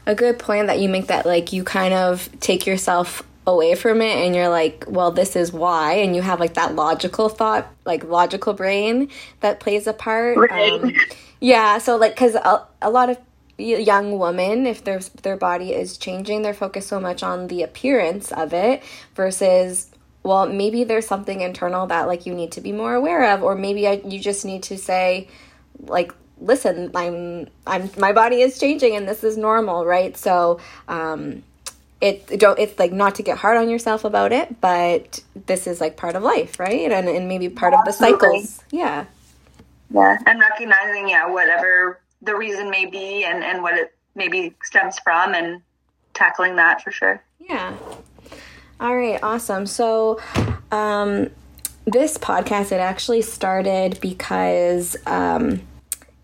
a 0.04 0.16
good 0.16 0.40
point 0.40 0.66
that 0.66 0.80
you 0.80 0.88
make 0.88 1.06
that, 1.06 1.26
like, 1.26 1.52
you 1.52 1.62
kind 1.62 1.94
of 1.94 2.28
take 2.40 2.66
yourself 2.66 3.22
away 3.46 3.74
from 3.74 4.00
it 4.00 4.16
and 4.16 4.34
you're 4.34 4.48
like, 4.48 4.84
well, 4.88 5.10
this 5.10 5.36
is 5.36 5.52
why. 5.52 5.94
And 5.94 6.16
you 6.16 6.22
have 6.22 6.40
like 6.40 6.54
that 6.54 6.74
logical 6.74 7.28
thought, 7.28 7.70
like 7.84 8.04
logical 8.04 8.52
brain 8.52 9.10
that 9.40 9.60
plays 9.60 9.86
a 9.86 9.92
part. 9.92 10.36
Right. 10.36 10.72
Um, 10.72 10.92
yeah, 11.44 11.76
so 11.76 11.96
like 11.96 12.16
cuz 12.16 12.34
a, 12.34 12.62
a 12.80 12.88
lot 12.88 13.10
of 13.10 13.18
young 13.58 14.18
women 14.18 14.66
if 14.66 14.82
their 14.82 15.00
their 15.22 15.36
body 15.36 15.72
is 15.74 15.98
changing, 15.98 16.40
they're 16.40 16.54
focused 16.54 16.88
so 16.88 16.98
much 16.98 17.22
on 17.22 17.48
the 17.48 17.62
appearance 17.62 18.32
of 18.32 18.54
it 18.54 18.82
versus 19.14 19.90
well, 20.22 20.46
maybe 20.46 20.84
there's 20.84 21.06
something 21.06 21.42
internal 21.42 21.86
that 21.88 22.06
like 22.06 22.24
you 22.24 22.34
need 22.34 22.50
to 22.52 22.62
be 22.62 22.72
more 22.72 22.94
aware 22.94 23.30
of 23.34 23.42
or 23.42 23.54
maybe 23.54 23.86
I, 23.86 24.00
you 24.06 24.18
just 24.18 24.46
need 24.46 24.62
to 24.64 24.78
say 24.78 25.28
like 25.80 26.12
listen, 26.40 26.90
I'm 26.94 27.48
I'm 27.66 27.90
my 27.98 28.12
body 28.12 28.40
is 28.40 28.58
changing 28.58 28.96
and 28.96 29.06
this 29.06 29.22
is 29.22 29.36
normal, 29.36 29.84
right? 29.84 30.16
So, 30.16 30.60
um 30.88 31.42
it 32.00 32.38
don't 32.40 32.58
it's 32.58 32.78
like 32.78 32.92
not 32.92 33.14
to 33.16 33.22
get 33.22 33.36
hard 33.38 33.56
on 33.56 33.68
yourself 33.68 34.04
about 34.04 34.32
it 34.32 34.60
but 34.60 35.20
this 35.46 35.66
is 35.66 35.80
like 35.80 35.96
part 35.96 36.16
of 36.16 36.22
life 36.22 36.58
right? 36.58 36.90
And 36.90 37.06
and 37.08 37.28
maybe 37.28 37.50
part 37.50 37.74
of 37.74 37.84
the 37.84 37.92
cycles. 37.92 38.62
Yeah 38.70 39.04
yeah 39.90 40.18
and 40.26 40.40
recognizing 40.40 41.08
yeah 41.08 41.26
whatever 41.26 42.00
the 42.22 42.34
reason 42.34 42.70
may 42.70 42.86
be 42.86 43.24
and 43.24 43.44
and 43.44 43.62
what 43.62 43.74
it 43.74 43.94
maybe 44.14 44.54
stems 44.62 44.98
from 45.00 45.34
and 45.34 45.60
tackling 46.12 46.56
that 46.56 46.82
for 46.82 46.90
sure 46.90 47.22
yeah 47.40 47.74
all 48.80 48.96
right 48.96 49.22
awesome 49.22 49.66
so 49.66 50.20
um 50.70 51.28
this 51.86 52.16
podcast 52.18 52.72
it 52.72 52.80
actually 52.80 53.22
started 53.22 53.98
because 54.00 54.96
um 55.06 55.60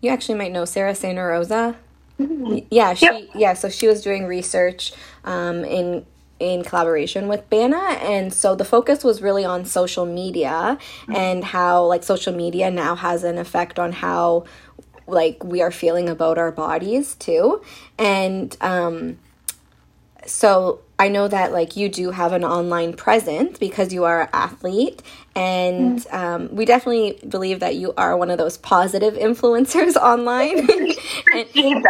you 0.01 0.09
actually 0.09 0.35
might 0.35 0.51
know 0.51 0.65
sarah 0.65 0.93
Santarossa 0.93 1.75
mm-hmm. 2.19 2.59
yeah 2.71 2.93
she 2.93 3.05
yep. 3.05 3.29
yeah 3.35 3.53
so 3.53 3.69
she 3.69 3.87
was 3.87 4.01
doing 4.01 4.25
research 4.25 4.93
um 5.25 5.63
in 5.65 6.05
in 6.41 6.63
collaboration 6.63 7.27
with 7.27 7.47
Bana. 7.49 7.77
And 7.77 8.33
so 8.33 8.55
the 8.55 8.65
focus 8.65 9.03
was 9.03 9.21
really 9.21 9.45
on 9.45 9.63
social 9.63 10.05
media 10.05 10.77
mm-hmm. 10.79 11.15
and 11.15 11.43
how 11.43 11.85
like 11.85 12.03
social 12.03 12.33
media 12.33 12.71
now 12.71 12.95
has 12.95 13.23
an 13.23 13.37
effect 13.37 13.77
on 13.77 13.91
how 13.91 14.45
like 15.07 15.43
we 15.43 15.61
are 15.61 15.71
feeling 15.71 16.09
about 16.09 16.37
our 16.37 16.51
bodies 16.51 17.15
too. 17.15 17.61
And 17.99 18.57
um 18.61 19.19
so 20.25 20.81
I 21.01 21.07
know 21.07 21.27
that 21.27 21.51
like 21.51 21.75
you 21.75 21.89
do 21.89 22.11
have 22.11 22.31
an 22.31 22.45
online 22.45 22.93
presence 22.93 23.57
because 23.57 23.91
you 23.91 24.03
are 24.03 24.21
an 24.21 24.29
athlete, 24.33 25.01
and 25.35 25.97
mm. 25.97 26.13
um, 26.13 26.55
we 26.55 26.63
definitely 26.63 27.19
believe 27.27 27.59
that 27.61 27.75
you 27.75 27.91
are 27.97 28.15
one 28.15 28.29
of 28.29 28.37
those 28.37 28.59
positive 28.59 29.15
influencers 29.15 29.95
online. 30.11 30.59
and, 31.33 31.47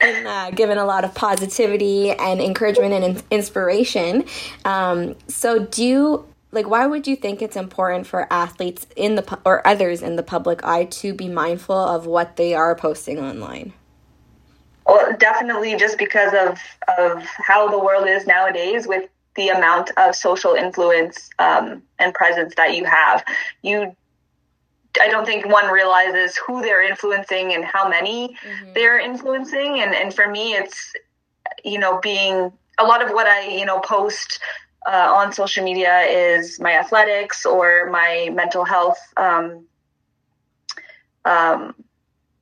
and 0.00 0.26
uh, 0.28 0.52
given 0.52 0.78
a 0.78 0.84
lot 0.84 1.02
of 1.04 1.16
positivity 1.16 2.12
and 2.12 2.40
encouragement 2.40 2.92
and 2.94 3.04
in- 3.04 3.22
inspiration. 3.32 4.24
Um, 4.64 5.16
so, 5.26 5.58
do 5.58 5.84
you 5.84 6.28
like 6.52 6.68
why 6.68 6.86
would 6.86 7.08
you 7.08 7.16
think 7.16 7.42
it's 7.42 7.56
important 7.56 8.06
for 8.06 8.32
athletes 8.32 8.86
in 8.94 9.16
the 9.16 9.22
pu- 9.22 9.40
or 9.44 9.66
others 9.66 10.00
in 10.00 10.14
the 10.14 10.22
public 10.22 10.62
eye 10.62 10.84
to 10.84 11.12
be 11.12 11.26
mindful 11.28 11.74
of 11.76 12.06
what 12.06 12.36
they 12.36 12.54
are 12.54 12.76
posting 12.76 13.18
online? 13.18 13.72
Well, 14.86 15.16
definitely 15.16 15.76
just 15.76 15.98
because 15.98 16.32
of 16.34 16.60
of 16.98 17.24
how 17.24 17.68
the 17.68 17.78
world 17.78 18.06
is 18.06 18.26
nowadays 18.26 18.86
with 18.86 19.08
the 19.34 19.48
amount 19.48 19.90
of 19.96 20.14
social 20.14 20.54
influence 20.54 21.30
um, 21.38 21.82
and 21.98 22.14
presence 22.14 22.54
that 22.56 22.76
you 22.76 22.84
have. 22.84 23.24
You 23.62 23.96
I 25.00 25.08
don't 25.08 25.26
think 25.26 25.46
one 25.46 25.68
realizes 25.70 26.36
who 26.36 26.62
they're 26.62 26.82
influencing 26.82 27.52
and 27.52 27.64
how 27.64 27.88
many 27.88 28.28
mm-hmm. 28.28 28.72
they're 28.74 28.98
influencing. 28.98 29.80
And, 29.80 29.94
and 29.94 30.14
for 30.14 30.28
me, 30.28 30.54
it's, 30.54 30.92
you 31.64 31.78
know, 31.78 31.98
being 32.00 32.52
a 32.78 32.84
lot 32.84 33.02
of 33.02 33.10
what 33.10 33.26
I, 33.26 33.48
you 33.48 33.66
know, 33.66 33.80
post 33.80 34.40
uh, 34.86 35.12
on 35.12 35.32
social 35.32 35.64
media 35.64 36.00
is 36.02 36.60
my 36.60 36.74
athletics 36.74 37.44
or 37.44 37.90
my 37.90 38.30
mental 38.32 38.64
health 38.64 38.98
um, 39.16 39.64
um, 41.24 41.74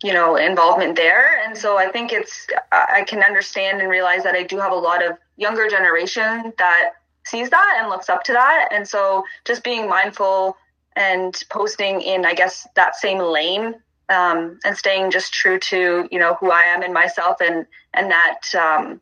you 0.03 0.13
know 0.13 0.37
involvement 0.37 0.97
there. 0.97 1.45
And 1.45 1.57
so 1.57 1.79
i 1.79 1.89
think 1.89 2.13
it's 2.13 2.47
i 2.73 3.05
can 3.07 3.23
understand 3.23 3.81
and 3.81 3.89
realize 3.89 4.23
that 4.25 4.35
i 4.35 4.43
do 4.43 4.59
have 4.59 4.73
a 4.73 4.77
lot 4.77 5.05
of 5.05 5.17
younger 5.37 5.69
generation 5.69 6.53
that 6.59 6.93
sees 7.25 7.51
that 7.51 7.79
and 7.79 7.89
looks 7.89 8.09
up 8.09 8.25
to 8.25 8.33
that. 8.33 8.69
And 8.73 8.87
so 8.87 9.25
just 9.45 9.63
being 9.63 9.89
mindful 9.89 10.57
and 10.97 11.43
posting 11.49 12.01
in 12.03 12.27
i 12.27 12.35
guess 12.35 12.67
that 12.75 12.97
same 12.97 13.19
lane 13.19 13.75
um, 14.09 14.59
and 14.65 14.77
staying 14.77 15.11
just 15.11 15.33
true 15.33 15.59
to 15.59 16.07
you 16.11 16.19
know 16.19 16.35
who 16.35 16.51
i 16.51 16.63
am 16.63 16.83
and 16.83 16.93
myself 16.93 17.41
and 17.41 17.67
and 17.95 18.11
that 18.11 18.41
um, 18.55 19.01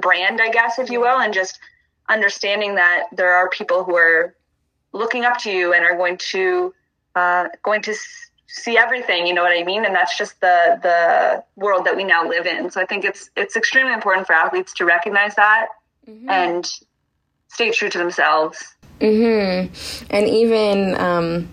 brand 0.00 0.40
i 0.40 0.50
guess 0.50 0.78
if 0.78 0.90
you 0.90 1.00
will 1.00 1.18
and 1.18 1.34
just 1.34 1.58
understanding 2.08 2.76
that 2.76 3.04
there 3.12 3.34
are 3.34 3.48
people 3.50 3.84
who 3.84 3.96
are 3.96 4.34
looking 4.92 5.24
up 5.24 5.36
to 5.38 5.50
you 5.50 5.72
and 5.74 5.84
are 5.84 5.96
going 5.96 6.16
to 6.16 6.72
uh, 7.14 7.48
going 7.62 7.82
to 7.82 7.94
see 8.48 8.78
everything 8.78 9.26
you 9.26 9.34
know 9.34 9.42
what 9.42 9.56
i 9.56 9.62
mean 9.64 9.84
and 9.84 9.94
that's 9.94 10.16
just 10.16 10.40
the 10.40 10.78
the 10.82 11.42
world 11.56 11.84
that 11.84 11.96
we 11.96 12.04
now 12.04 12.26
live 12.26 12.46
in 12.46 12.70
so 12.70 12.80
i 12.80 12.86
think 12.86 13.04
it's 13.04 13.30
it's 13.36 13.56
extremely 13.56 13.92
important 13.92 14.26
for 14.26 14.32
athletes 14.32 14.72
to 14.72 14.84
recognize 14.84 15.34
that 15.34 15.68
mm-hmm. 16.08 16.28
and 16.30 16.80
stay 17.48 17.70
true 17.70 17.88
to 17.88 17.98
themselves 17.98 18.76
mm-hmm. 19.00 19.72
and 20.10 20.28
even 20.28 20.94
um 20.96 21.48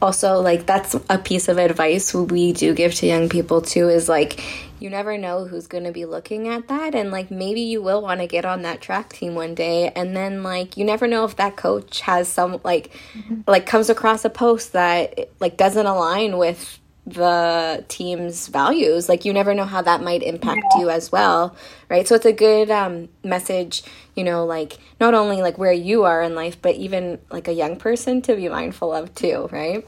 also 0.00 0.40
like 0.40 0.66
that's 0.66 0.94
a 1.08 1.18
piece 1.18 1.48
of 1.48 1.58
advice 1.58 2.12
we 2.12 2.52
do 2.52 2.74
give 2.74 2.94
to 2.94 3.06
young 3.06 3.28
people 3.28 3.60
too 3.60 3.88
is 3.88 4.08
like 4.08 4.40
you 4.82 4.90
never 4.90 5.16
know 5.16 5.44
who's 5.44 5.66
going 5.66 5.84
to 5.84 5.92
be 5.92 6.04
looking 6.04 6.48
at 6.48 6.66
that 6.68 6.94
and 6.94 7.10
like 7.10 7.30
maybe 7.30 7.60
you 7.60 7.80
will 7.80 8.02
want 8.02 8.20
to 8.20 8.26
get 8.26 8.44
on 8.44 8.62
that 8.62 8.80
track 8.80 9.12
team 9.12 9.34
one 9.34 9.54
day 9.54 9.90
and 9.94 10.16
then 10.16 10.42
like 10.42 10.76
you 10.76 10.84
never 10.84 11.06
know 11.06 11.24
if 11.24 11.36
that 11.36 11.56
coach 11.56 12.00
has 12.00 12.28
some 12.28 12.60
like 12.64 12.90
mm-hmm. 13.14 13.40
like 13.46 13.64
comes 13.64 13.88
across 13.88 14.24
a 14.24 14.30
post 14.30 14.72
that 14.72 15.30
like 15.38 15.56
doesn't 15.56 15.86
align 15.86 16.36
with 16.36 16.80
the 17.06 17.84
team's 17.88 18.48
values 18.48 19.08
like 19.08 19.24
you 19.24 19.32
never 19.32 19.54
know 19.54 19.64
how 19.64 19.82
that 19.82 20.02
might 20.02 20.22
impact 20.22 20.64
you 20.78 20.90
as 20.90 21.10
well 21.10 21.56
right? 21.88 22.08
So 22.08 22.14
it's 22.14 22.26
a 22.26 22.32
good 22.32 22.70
um, 22.70 23.08
message 23.22 23.82
you 24.16 24.24
know 24.24 24.44
like 24.44 24.78
not 25.00 25.14
only 25.14 25.42
like 25.42 25.58
where 25.58 25.72
you 25.72 26.04
are 26.04 26.22
in 26.22 26.34
life 26.34 26.60
but 26.60 26.74
even 26.74 27.18
like 27.30 27.48
a 27.48 27.52
young 27.52 27.76
person 27.76 28.20
to 28.22 28.34
be 28.34 28.48
mindful 28.48 28.92
of 28.92 29.14
too 29.14 29.48
right? 29.52 29.86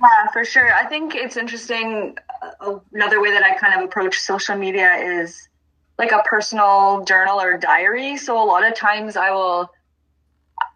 Yeah 0.00 0.30
for 0.32 0.44
sure. 0.44 0.72
I 0.72 0.86
think 0.86 1.14
it's 1.14 1.36
interesting 1.36 2.16
another 2.92 3.20
way 3.20 3.30
that 3.30 3.42
i 3.42 3.54
kind 3.54 3.74
of 3.74 3.84
approach 3.84 4.18
social 4.18 4.56
media 4.56 4.94
is 4.94 5.48
like 5.98 6.12
a 6.12 6.22
personal 6.24 7.04
journal 7.04 7.40
or 7.40 7.58
diary. 7.58 8.16
So 8.16 8.40
a 8.40 8.46
lot 8.46 8.66
of 8.66 8.74
times 8.74 9.16
i 9.16 9.30
will 9.30 9.70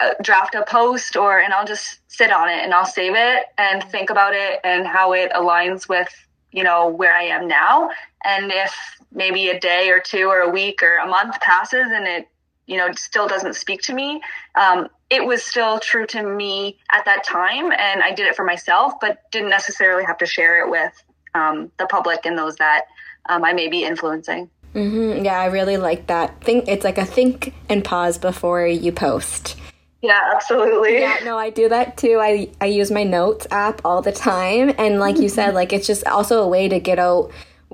uh, 0.00 0.14
draft 0.22 0.54
a 0.54 0.64
post 0.64 1.16
or 1.16 1.38
and 1.38 1.52
I'll 1.52 1.66
just 1.66 1.98
sit 2.08 2.30
on 2.32 2.48
it 2.48 2.62
and 2.62 2.72
I'll 2.74 2.86
save 2.86 3.14
it 3.14 3.46
and 3.58 3.82
think 3.84 4.10
about 4.10 4.34
it 4.34 4.60
and 4.64 4.86
how 4.86 5.12
it 5.12 5.32
aligns 5.32 5.88
with 5.88 6.08
you 6.52 6.64
know 6.64 6.88
where 6.88 7.14
I 7.14 7.24
am 7.24 7.48
now. 7.48 7.90
And 8.24 8.52
if 8.52 8.74
maybe 9.10 9.48
a 9.48 9.58
day 9.58 9.90
or 9.90 10.00
two 10.00 10.26
or 10.26 10.40
a 10.40 10.50
week 10.50 10.82
or 10.82 10.98
a 10.98 11.06
month 11.06 11.40
passes 11.40 11.86
and 11.92 12.06
it 12.06 12.28
you 12.66 12.76
know 12.76 12.90
still 12.92 13.26
doesn't 13.26 13.54
speak 13.54 13.82
to 13.82 13.94
me 13.94 14.20
um, 14.54 14.88
it 15.10 15.24
was 15.24 15.42
still 15.42 15.78
true 15.78 16.06
to 16.06 16.22
me 16.22 16.78
at 16.92 17.04
that 17.04 17.24
time 17.24 17.72
and 17.72 18.02
I 18.02 18.12
did 18.12 18.26
it 18.26 18.36
for 18.36 18.44
myself 18.44 18.94
but 19.00 19.30
didn't 19.32 19.50
necessarily 19.50 20.04
have 20.04 20.18
to 20.18 20.26
share 20.26 20.64
it 20.64 20.70
with 20.70 20.92
um, 21.34 21.70
the 21.78 21.86
public 21.86 22.24
and 22.24 22.36
those 22.36 22.56
that 22.56 22.86
um, 23.28 23.44
I 23.44 23.52
may 23.52 23.68
be 23.68 23.84
influencing. 23.84 24.50
Mm-hmm. 24.74 25.24
Yeah, 25.24 25.38
I 25.38 25.46
really 25.46 25.76
like 25.76 26.06
that. 26.06 26.40
Think 26.42 26.66
it's 26.68 26.84
like 26.84 26.98
a 26.98 27.04
think 27.04 27.54
and 27.68 27.84
pause 27.84 28.18
before 28.18 28.66
you 28.66 28.90
post. 28.90 29.56
Yeah, 30.00 30.20
absolutely. 30.34 30.98
Yeah, 30.98 31.18
no, 31.24 31.38
I 31.38 31.50
do 31.50 31.68
that 31.68 31.96
too. 31.96 32.18
I 32.20 32.48
I 32.60 32.66
use 32.66 32.90
my 32.90 33.04
notes 33.04 33.46
app 33.50 33.80
all 33.84 34.02
the 34.02 34.12
time, 34.12 34.74
and 34.78 34.98
like 34.98 35.18
you 35.18 35.28
said, 35.28 35.54
like 35.54 35.72
it's 35.72 35.86
just 35.86 36.04
also 36.06 36.42
a 36.42 36.48
way 36.48 36.68
to 36.68 36.80
get 36.80 36.98
out, 36.98 37.30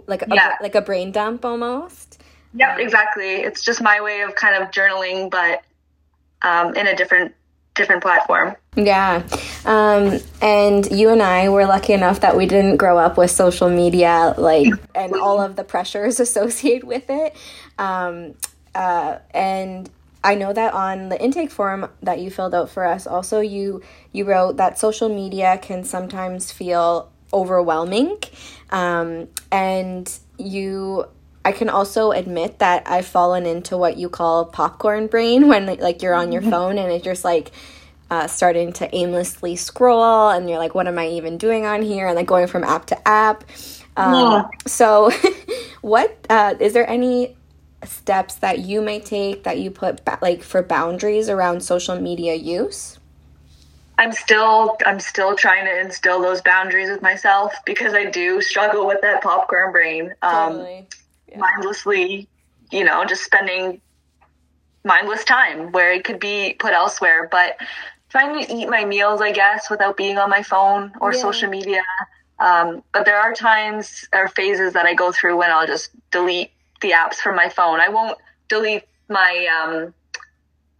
like 0.06 0.22
a, 0.22 0.26
yeah. 0.34 0.56
like 0.60 0.74
a 0.74 0.82
brain 0.82 1.10
dump 1.10 1.44
almost. 1.44 2.22
Yep, 2.54 2.78
exactly. 2.80 3.36
It's 3.36 3.64
just 3.64 3.80
my 3.80 4.00
way 4.00 4.20
of 4.20 4.34
kind 4.34 4.62
of 4.62 4.70
journaling, 4.70 5.30
but 5.30 5.62
um, 6.42 6.74
in 6.74 6.86
a 6.86 6.94
different 6.96 7.34
different 7.78 8.02
platform. 8.02 8.54
Yeah. 8.76 9.26
Um, 9.64 10.20
and 10.42 10.90
you 10.90 11.08
and 11.08 11.22
I 11.22 11.48
were 11.48 11.64
lucky 11.64 11.94
enough 11.94 12.20
that 12.20 12.36
we 12.36 12.46
didn't 12.46 12.76
grow 12.76 12.98
up 12.98 13.16
with 13.16 13.30
social 13.30 13.70
media, 13.70 14.34
like, 14.36 14.68
and 14.94 15.14
all 15.14 15.40
of 15.40 15.56
the 15.56 15.64
pressures 15.64 16.20
associated 16.26 16.86
with 16.86 17.08
it. 17.08 17.34
Um, 17.78 18.34
uh, 18.74 19.18
and 19.32 19.88
I 20.22 20.34
know 20.34 20.52
that 20.52 20.74
on 20.74 21.08
the 21.08 21.20
intake 21.20 21.50
form 21.50 21.88
that 22.02 22.20
you 22.20 22.30
filled 22.30 22.54
out 22.54 22.70
for 22.70 22.84
us, 22.84 23.06
also 23.06 23.40
you 23.40 23.82
you 24.12 24.24
wrote 24.24 24.56
that 24.56 24.78
social 24.78 25.08
media 25.08 25.58
can 25.62 25.84
sometimes 25.84 26.52
feel 26.52 27.10
overwhelming, 27.32 28.18
um, 28.70 29.28
and 29.50 30.12
you. 30.36 31.06
I 31.48 31.52
can 31.52 31.70
also 31.70 32.10
admit 32.10 32.58
that 32.58 32.82
I've 32.84 33.06
fallen 33.06 33.46
into 33.46 33.78
what 33.78 33.96
you 33.96 34.10
call 34.10 34.44
popcorn 34.44 35.06
brain 35.06 35.48
when 35.52 35.64
like 35.64 36.02
you're 36.02 36.12
on 36.12 36.30
your 36.30 36.42
mm-hmm. 36.42 36.50
phone 36.50 36.78
and 36.78 36.92
it's 36.92 37.02
just 37.02 37.24
like 37.24 37.52
uh, 38.10 38.26
starting 38.26 38.70
to 38.74 38.94
aimlessly 38.94 39.56
scroll 39.56 40.28
and 40.28 40.50
you're 40.50 40.58
like, 40.58 40.74
what 40.74 40.86
am 40.86 40.98
I 40.98 41.08
even 41.08 41.38
doing 41.38 41.64
on 41.64 41.80
here? 41.80 42.06
And 42.06 42.16
like 42.16 42.26
going 42.26 42.48
from 42.48 42.64
app 42.64 42.84
to 42.86 43.08
app. 43.08 43.44
Um, 43.96 44.12
yeah. 44.14 44.48
So, 44.66 45.10
what 45.80 46.26
uh, 46.28 46.54
is 46.60 46.74
there 46.74 46.88
any 46.88 47.34
steps 47.82 48.34
that 48.36 48.58
you 48.58 48.82
may 48.82 49.00
take 49.00 49.44
that 49.44 49.58
you 49.58 49.70
put 49.70 50.04
ba- 50.04 50.18
like 50.20 50.42
for 50.42 50.62
boundaries 50.62 51.30
around 51.30 51.62
social 51.62 51.98
media 51.98 52.34
use? 52.34 52.98
I'm 53.96 54.12
still 54.12 54.76
I'm 54.84 55.00
still 55.00 55.34
trying 55.34 55.64
to 55.64 55.80
instill 55.80 56.20
those 56.20 56.42
boundaries 56.42 56.90
with 56.90 57.00
myself 57.00 57.54
because 57.64 57.94
I 57.94 58.04
do 58.04 58.42
struggle 58.42 58.86
with 58.86 59.00
that 59.00 59.22
popcorn 59.22 59.72
brain. 59.72 60.14
Um, 60.20 60.52
totally. 60.52 60.86
Yeah. 61.28 61.38
Mindlessly, 61.38 62.28
you 62.70 62.84
know, 62.84 63.04
just 63.04 63.24
spending 63.24 63.80
mindless 64.84 65.24
time 65.24 65.72
where 65.72 65.92
it 65.92 66.04
could 66.04 66.20
be 66.20 66.54
put 66.58 66.72
elsewhere. 66.72 67.28
But 67.30 67.56
trying 68.08 68.44
to 68.44 68.52
eat 68.52 68.68
my 68.68 68.84
meals, 68.84 69.20
I 69.20 69.32
guess, 69.32 69.70
without 69.70 69.96
being 69.96 70.18
on 70.18 70.30
my 70.30 70.42
phone 70.42 70.92
or 71.00 71.12
yeah. 71.12 71.20
social 71.20 71.50
media. 71.50 71.82
Um, 72.38 72.82
but 72.92 73.04
there 73.04 73.18
are 73.18 73.32
times 73.34 74.08
or 74.12 74.28
phases 74.28 74.72
that 74.74 74.86
I 74.86 74.94
go 74.94 75.12
through 75.12 75.36
when 75.36 75.50
I'll 75.50 75.66
just 75.66 75.90
delete 76.10 76.52
the 76.80 76.92
apps 76.92 77.16
from 77.16 77.34
my 77.36 77.48
phone. 77.48 77.80
I 77.80 77.88
won't 77.88 78.18
delete 78.48 78.84
my 79.08 79.46
um, 79.46 79.94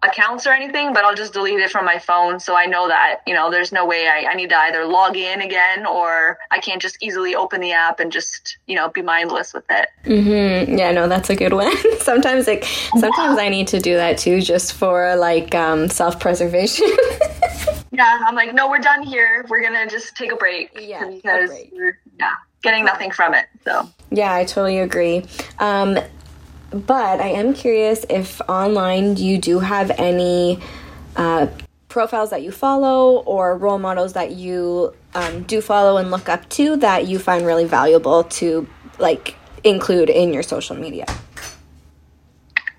accounts 0.03 0.47
or 0.47 0.51
anything, 0.51 0.93
but 0.93 1.05
I'll 1.05 1.15
just 1.15 1.33
delete 1.33 1.59
it 1.59 1.71
from 1.71 1.85
my 1.85 1.99
phone. 1.99 2.39
So 2.39 2.55
I 2.55 2.67
know 2.67 2.89
that, 2.89 3.21
you 3.27 3.35
know, 3.35 3.51
there's 3.51 3.73
no 3.73 3.85
way 3.85 4.07
I, 4.07 4.31
I 4.31 4.35
need 4.35 4.51
to 4.51 4.57
either 4.57 4.85
log 4.85 5.17
in 5.17 5.41
again 5.41 5.87
or 5.87 6.39
I 6.51 6.61
can't 6.61 6.81
just 6.81 7.03
easily 7.03 7.35
open 7.35 7.61
the 7.61 7.73
app 7.73 7.99
and 7.99 8.13
just, 8.13 8.59
you 8.67 8.77
know, 8.77 8.89
be 8.89 9.03
mindless 9.03 9.53
with 9.53 9.65
it. 9.71 9.89
Mm-hmm. 10.05 10.79
Yeah, 10.79 10.93
no, 10.93 11.09
that's 11.09 11.31
a 11.31 11.37
good 11.37 11.53
one. 11.53 11.73
sometimes 11.99 12.47
like, 12.47 12.65
sometimes 12.65 13.39
I 13.39 13.49
need 13.49 13.67
to 13.69 13.81
do 13.81 13.95
that 13.97 14.19
too, 14.19 14.41
just 14.41 14.75
for 14.75 15.17
like 15.17 15.55
um, 15.55 15.89
self-preservation. 15.89 16.89
yeah. 17.91 18.21
I'm 18.25 18.37
like, 18.37 18.55
no, 18.55 18.69
we're 18.69 18.79
done 18.79 19.03
here. 19.03 19.45
We're 19.49 19.63
going 19.63 19.75
to 19.75 19.89
just 19.89 20.17
take 20.17 20.31
a 20.33 20.37
break. 20.37 20.79
Yeah. 20.81 21.09
Because 21.09 21.51
break. 21.51 21.73
yeah 22.21 22.35
getting 22.63 22.85
nothing 22.85 23.11
from 23.11 23.35
it. 23.35 23.47
So 23.65 23.89
yeah, 24.11 24.35
I 24.35 24.45
totally 24.45 24.79
agree. 24.79 25.25
Um, 25.59 25.99
but 26.71 27.21
I 27.21 27.29
am 27.29 27.55
curious 27.55 28.05
if 28.11 28.41
online 28.49 29.17
you 29.17 29.39
do 29.39 29.59
have 29.61 29.91
any 29.93 30.61
uh, 31.17 31.47
profiles 31.89 32.31
that 32.31 32.43
you 32.43 32.53
follow 32.53 33.19
or 33.23 33.57
role 33.57 33.79
models 33.79 34.13
that 34.13 34.33
you 34.33 34.95
um, 35.15 35.43
do 35.45 35.61
follow 35.61 35.97
and 35.97 36.11
look 36.11 36.29
up 36.29 36.49
to 36.51 36.77
that 36.77 37.07
you 37.07 37.19
find 37.19 37.47
really 37.47 37.65
valuable 37.65 38.25
to 38.25 38.69
like 38.99 39.37
include 39.65 40.11
in 40.11 40.33
your 40.33 40.43
social 40.43 40.77
media. 40.77 41.07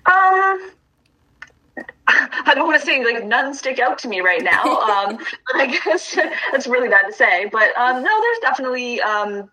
Um, 0.06 0.70
I 2.06 2.52
don't 2.54 2.66
want 2.66 2.80
to 2.80 2.86
say 2.86 3.04
like 3.04 3.24
none 3.24 3.54
stick 3.54 3.78
out 3.78 3.98
to 3.98 4.08
me 4.08 4.20
right 4.20 4.42
now, 4.42 4.62
um, 4.80 5.16
but 5.16 5.56
I 5.56 5.66
guess 5.66 6.16
that's 6.52 6.66
really 6.66 6.88
bad 6.88 7.06
to 7.06 7.12
say. 7.12 7.48
But 7.50 7.76
um, 7.76 8.02
no, 8.02 8.20
there's 8.20 8.38
definitely 8.40 9.00
um, 9.00 9.50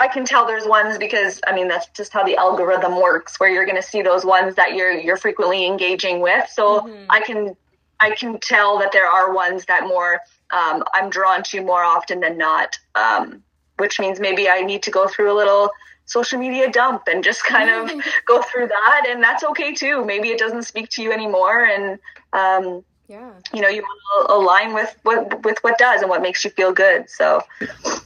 I 0.00 0.08
can 0.08 0.24
tell 0.24 0.46
there's 0.46 0.66
ones 0.66 0.96
because 0.96 1.40
I 1.46 1.54
mean 1.54 1.68
that's 1.68 1.86
just 1.88 2.12
how 2.12 2.24
the 2.24 2.36
algorithm 2.36 3.00
works, 3.00 3.38
where 3.38 3.50
you're 3.50 3.66
going 3.66 3.76
to 3.76 3.82
see 3.82 4.00
those 4.00 4.24
ones 4.24 4.54
that 4.56 4.74
you're 4.74 4.92
you're 4.92 5.18
frequently 5.18 5.66
engaging 5.66 6.20
with. 6.20 6.48
So 6.48 6.80
mm-hmm. 6.80 7.04
I 7.10 7.20
can 7.20 7.54
I 8.00 8.12
can 8.12 8.40
tell 8.40 8.78
that 8.78 8.92
there 8.92 9.06
are 9.06 9.32
ones 9.32 9.66
that 9.66 9.84
more 9.84 10.20
um, 10.50 10.82
I'm 10.94 11.10
drawn 11.10 11.42
to 11.44 11.62
more 11.62 11.84
often 11.84 12.20
than 12.20 12.38
not, 12.38 12.78
um, 12.94 13.42
which 13.76 14.00
means 14.00 14.18
maybe 14.18 14.48
I 14.48 14.62
need 14.62 14.82
to 14.84 14.90
go 14.90 15.06
through 15.06 15.32
a 15.32 15.36
little 15.36 15.70
social 16.06 16.38
media 16.40 16.70
dump 16.70 17.02
and 17.06 17.22
just 17.22 17.44
kind 17.44 17.70
of 17.70 18.02
go 18.26 18.42
through 18.42 18.68
that, 18.68 19.06
and 19.08 19.22
that's 19.22 19.44
okay 19.44 19.74
too. 19.74 20.04
Maybe 20.04 20.30
it 20.30 20.38
doesn't 20.38 20.62
speak 20.62 20.88
to 20.90 21.02
you 21.02 21.12
anymore, 21.12 21.64
and 21.64 21.98
um, 22.32 22.84
yeah. 23.10 23.32
You 23.52 23.60
know 23.60 23.66
you 23.66 23.82
want 23.82 24.28
to 24.28 24.34
align 24.34 24.72
with 24.72 24.96
what 25.02 25.44
with 25.44 25.58
what 25.62 25.76
does 25.78 26.00
and 26.00 26.08
what 26.08 26.22
makes 26.22 26.44
you 26.44 26.50
feel 26.50 26.72
good 26.72 27.10
so. 27.10 27.42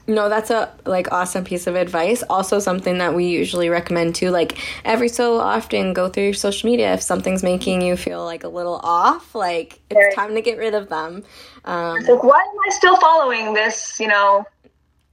No 0.06 0.30
that's 0.30 0.50
a 0.50 0.72
like 0.86 1.12
awesome 1.12 1.44
piece 1.44 1.66
of 1.66 1.74
advice. 1.74 2.22
Also 2.30 2.58
something 2.58 2.96
that 2.96 3.12
we 3.14 3.26
usually 3.26 3.68
recommend 3.68 4.14
too 4.14 4.30
like 4.30 4.56
every 4.82 5.08
so 5.08 5.38
often 5.38 5.92
go 5.92 6.08
through 6.08 6.24
your 6.24 6.32
social 6.32 6.70
media 6.70 6.94
if 6.94 7.02
something's 7.02 7.42
making 7.42 7.82
you 7.82 7.98
feel 7.98 8.24
like 8.24 8.44
a 8.44 8.48
little 8.48 8.80
off 8.82 9.34
like 9.34 9.78
it's 9.90 10.14
time 10.14 10.34
to 10.34 10.40
get 10.40 10.56
rid 10.56 10.72
of 10.74 10.88
them. 10.88 11.22
Um, 11.66 11.98
like 12.00 12.22
why 12.22 12.40
am 12.40 12.58
i 12.66 12.70
still 12.70 12.96
following 12.96 13.52
this 13.52 14.00
you 14.00 14.08
know 14.08 14.46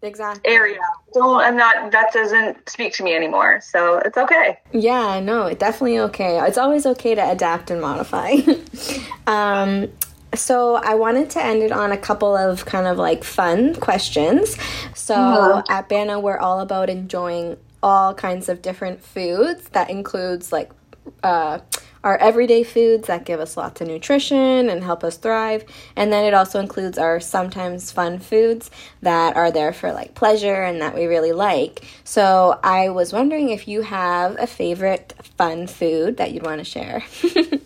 exactly. 0.01 0.49
area 0.49 0.79
so 1.13 1.39
i'm 1.39 1.55
not 1.55 1.91
that 1.91 2.11
doesn't 2.13 2.69
speak 2.69 2.93
to 2.93 3.03
me 3.03 3.13
anymore 3.15 3.59
so 3.61 3.97
it's 3.99 4.17
okay 4.17 4.57
yeah 4.71 5.19
no 5.19 5.47
it's 5.47 5.59
definitely 5.59 5.99
okay 5.99 6.39
it's 6.47 6.57
always 6.57 6.85
okay 6.85 7.15
to 7.15 7.31
adapt 7.31 7.71
and 7.71 7.81
modify 7.81 8.35
um 9.27 9.87
so 10.33 10.75
I 10.75 10.95
wanted 10.95 11.29
to 11.31 11.43
end 11.43 11.61
it 11.61 11.71
on 11.71 11.91
a 11.91 11.97
couple 11.97 12.35
of 12.35 12.65
kind 12.65 12.87
of 12.87 12.97
like 12.97 13.23
fun 13.23 13.75
questions. 13.75 14.55
So 14.95 15.15
mm-hmm. 15.15 15.71
at 15.71 15.89
Bana, 15.89 16.19
we're 16.19 16.37
all 16.37 16.61
about 16.61 16.89
enjoying 16.89 17.57
all 17.83 18.13
kinds 18.13 18.47
of 18.47 18.61
different 18.61 19.03
foods. 19.03 19.67
That 19.69 19.89
includes 19.89 20.51
like 20.51 20.71
uh, 21.23 21.59
our 22.03 22.17
everyday 22.17 22.63
foods 22.63 23.07
that 23.07 23.25
give 23.25 23.39
us 23.39 23.57
lots 23.57 23.81
of 23.81 23.87
nutrition 23.87 24.69
and 24.69 24.83
help 24.83 25.03
us 25.03 25.17
thrive. 25.17 25.63
And 25.95 26.11
then 26.11 26.25
it 26.25 26.33
also 26.33 26.59
includes 26.59 26.97
our 26.97 27.19
sometimes 27.19 27.91
fun 27.91 28.19
foods 28.19 28.71
that 29.01 29.35
are 29.35 29.51
there 29.51 29.73
for 29.73 29.93
like 29.93 30.15
pleasure 30.15 30.63
and 30.63 30.81
that 30.81 30.95
we 30.95 31.05
really 31.05 31.31
like. 31.31 31.83
So 32.03 32.59
I 32.63 32.89
was 32.89 33.13
wondering 33.13 33.49
if 33.49 33.67
you 33.67 33.81
have 33.81 34.39
a 34.39 34.47
favorite 34.47 35.13
fun 35.37 35.67
food 35.67 36.17
that 36.17 36.31
you'd 36.31 36.43
want 36.43 36.59
to 36.59 36.65
share. 36.65 37.03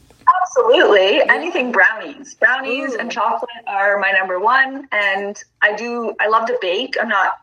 Absolutely. 0.57 1.21
Anything 1.29 1.71
brownies. 1.71 2.35
Brownies 2.35 2.93
Ooh. 2.93 2.99
and 2.99 3.11
chocolate 3.11 3.49
are 3.67 3.99
my 3.99 4.11
number 4.11 4.39
one. 4.39 4.87
And 4.91 5.41
I 5.61 5.75
do, 5.75 6.13
I 6.19 6.27
love 6.27 6.47
to 6.47 6.57
bake. 6.61 6.95
I'm 6.99 7.09
not 7.09 7.39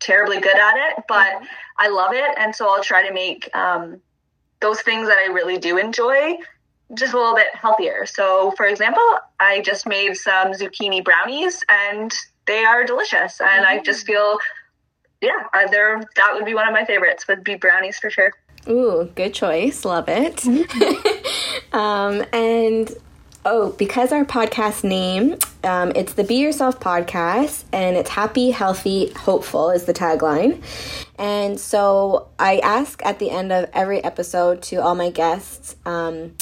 terribly 0.00 0.40
good 0.40 0.56
at 0.56 0.74
it, 0.76 1.04
but 1.08 1.26
mm-hmm. 1.26 1.44
I 1.78 1.88
love 1.88 2.12
it. 2.12 2.30
And 2.36 2.54
so 2.54 2.68
I'll 2.68 2.82
try 2.82 3.06
to 3.06 3.14
make 3.14 3.54
um, 3.54 4.00
those 4.60 4.80
things 4.82 5.08
that 5.08 5.18
I 5.18 5.32
really 5.32 5.58
do 5.58 5.78
enjoy 5.78 6.36
just 6.94 7.14
a 7.14 7.18
little 7.18 7.34
bit 7.34 7.54
healthier. 7.54 8.06
So, 8.06 8.52
for 8.56 8.66
example, 8.66 9.02
I 9.40 9.60
just 9.60 9.86
made 9.86 10.16
some 10.16 10.52
zucchini 10.52 11.04
brownies 11.04 11.64
and 11.68 12.14
they 12.46 12.64
are 12.64 12.84
delicious. 12.84 13.40
And 13.40 13.64
mm-hmm. 13.64 13.78
I 13.78 13.82
just 13.82 14.04
mm. 14.04 14.08
feel, 14.08 14.38
yeah, 15.20 15.46
uh, 15.52 15.66
they're, 15.70 16.00
that 16.16 16.34
would 16.34 16.44
be 16.44 16.54
one 16.54 16.66
of 16.68 16.72
my 16.72 16.84
favorites, 16.84 17.26
would 17.28 17.42
be 17.42 17.56
brownies 17.56 17.98
for 17.98 18.10
sure. 18.10 18.32
Ooh, 18.68 19.10
good 19.14 19.34
choice. 19.34 19.84
Love 19.84 20.08
it. 20.08 20.36
Mm-hmm. 20.36 21.76
um, 21.76 22.24
and 22.32 22.92
oh, 23.44 23.70
because 23.72 24.12
our 24.12 24.24
podcast 24.24 24.84
name, 24.84 25.38
um, 25.64 25.92
it's 25.94 26.14
the 26.14 26.24
Be 26.24 26.36
Yourself 26.36 26.80
podcast, 26.80 27.64
and 27.72 27.96
it's 27.96 28.10
happy, 28.10 28.50
healthy, 28.50 29.12
hopeful 29.12 29.70
is 29.70 29.84
the 29.84 29.94
tagline. 29.94 30.62
And 31.18 31.58
so 31.58 32.28
I 32.38 32.58
ask 32.58 33.04
at 33.04 33.18
the 33.18 33.30
end 33.30 33.52
of 33.52 33.70
every 33.72 34.02
episode 34.04 34.62
to 34.64 34.76
all 34.76 34.94
my 34.94 35.10
guests, 35.10 35.76
um, 35.86 36.34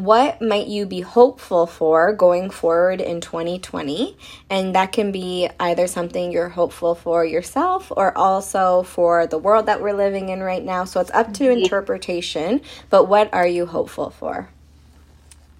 what 0.00 0.40
might 0.40 0.66
you 0.66 0.86
be 0.86 1.02
hopeful 1.02 1.66
for 1.66 2.12
going 2.14 2.48
forward 2.48 3.00
in 3.02 3.20
2020? 3.20 4.16
And 4.48 4.74
that 4.74 4.92
can 4.92 5.12
be 5.12 5.50
either 5.58 5.86
something 5.86 6.32
you're 6.32 6.48
hopeful 6.48 6.94
for 6.94 7.24
yourself 7.24 7.92
or 7.94 8.16
also 8.16 8.82
for 8.82 9.26
the 9.26 9.36
world 9.36 9.66
that 9.66 9.82
we're 9.82 9.92
living 9.92 10.30
in 10.30 10.40
right 10.40 10.64
now. 10.64 10.84
So 10.84 11.00
it's 11.00 11.10
up 11.10 11.34
to 11.34 11.44
mm-hmm. 11.44 11.62
interpretation, 11.62 12.62
but 12.88 13.08
what 13.08 13.32
are 13.34 13.46
you 13.46 13.66
hopeful 13.66 14.10
for? 14.10 14.48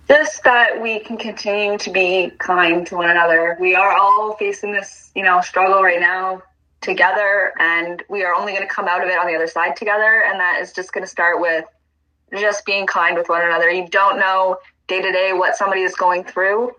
Just 0.09 0.43
that 0.45 0.81
we 0.81 1.01
can 1.01 1.19
continue 1.19 1.77
to 1.79 1.91
be 1.91 2.33
kind 2.39 2.87
to 2.87 2.97
one 2.97 3.11
another. 3.11 3.57
We 3.61 3.75
are 3.75 3.93
all 3.97 4.37
facing 4.39 4.73
this, 4.73 5.11
you 5.15 5.23
know, 5.23 5.41
struggle 5.41 5.83
right 5.83 6.01
now 6.01 6.43
together 6.81 7.53
and 7.59 8.03
we 8.09 8.25
are 8.25 8.35
only 8.35 8.53
going 8.53 8.67
to 8.67 8.73
come 8.73 8.89
out 8.89 9.03
of 9.03 9.09
it 9.09 9.19
on 9.19 9.27
the 9.27 9.35
other 9.35 9.47
side 9.47 9.77
together 9.77 10.25
and 10.27 10.41
that 10.41 10.61
is 10.61 10.73
just 10.73 10.93
going 10.93 11.05
to 11.05 11.11
start 11.11 11.41
with 11.41 11.65
just 12.39 12.65
being 12.65 12.87
kind 12.87 13.17
with 13.17 13.29
one 13.29 13.43
another. 13.43 13.71
You 13.71 13.87
don't 13.89 14.19
know 14.19 14.59
day 14.87 15.03
to 15.03 15.13
day 15.13 15.33
what 15.33 15.57
somebody 15.57 15.83
is 15.83 15.95
going 15.95 16.25
through. 16.25 16.73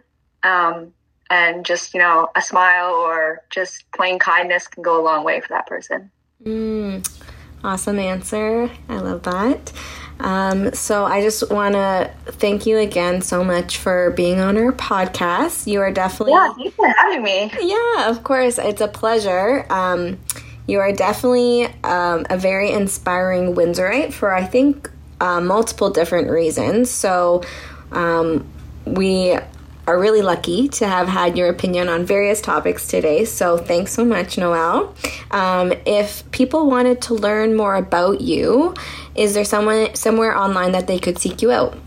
Um, 0.43 0.93
and 1.29 1.65
just, 1.65 1.93
you 1.93 1.99
know, 1.99 2.27
a 2.35 2.41
smile 2.41 2.93
or 2.93 3.41
just 3.49 3.89
plain 3.91 4.19
kindness 4.19 4.67
can 4.67 4.83
go 4.83 5.01
a 5.01 5.03
long 5.03 5.23
way 5.23 5.39
for 5.39 5.47
that 5.49 5.65
person. 5.65 6.11
Mm, 6.43 7.09
awesome 7.63 7.99
answer. 7.99 8.69
I 8.89 8.97
love 8.97 9.23
that. 9.23 9.71
Um, 10.21 10.73
so 10.73 11.05
I 11.05 11.21
just 11.21 11.49
want 11.51 11.73
to 11.73 12.11
thank 12.25 12.65
you 12.65 12.77
again 12.77 13.21
so 13.21 13.43
much 13.43 13.77
for 13.77 14.11
being 14.11 14.39
on 14.39 14.57
our 14.57 14.71
podcast. 14.71 15.67
You 15.67 15.81
are 15.81 15.91
definitely 15.91 16.33
yeah, 16.33 16.53
thanks 16.53 16.75
for 16.75 16.87
having 16.87 17.23
me. 17.23 17.51
Yeah, 17.59 18.09
of 18.09 18.23
course, 18.23 18.57
it's 18.57 18.81
a 18.81 18.87
pleasure. 18.87 19.65
Um, 19.69 20.19
you 20.67 20.79
are 20.79 20.91
definitely 20.91 21.65
um, 21.83 22.25
a 22.29 22.37
very 22.37 22.71
inspiring 22.71 23.55
Windsorite 23.55 24.13
for 24.13 24.33
I 24.33 24.45
think 24.45 24.89
uh, 25.19 25.41
multiple 25.41 25.89
different 25.89 26.29
reasons. 26.29 26.89
So 26.89 27.43
um, 27.91 28.47
we 28.85 29.37
are 29.87 29.99
really 29.99 30.21
lucky 30.21 30.67
to 30.67 30.87
have 30.87 31.07
had 31.07 31.37
your 31.37 31.49
opinion 31.49 31.89
on 31.89 32.05
various 32.05 32.41
topics 32.41 32.87
today. 32.87 33.25
So 33.25 33.57
thanks 33.57 33.91
so 33.91 34.05
much, 34.05 34.37
Noelle. 34.37 34.95
Um, 35.31 35.73
if 35.85 36.29
people 36.31 36.69
wanted 36.69 37.01
to 37.03 37.13
learn 37.13 37.55
more 37.55 37.75
about 37.75 38.21
you, 38.21 38.73
is 39.15 39.33
there 39.33 39.45
someone 39.45 39.95
somewhere 39.95 40.37
online 40.37 40.71
that 40.73 40.87
they 40.87 40.99
could 40.99 41.17
seek 41.17 41.41
you 41.41 41.51
out? 41.51 41.77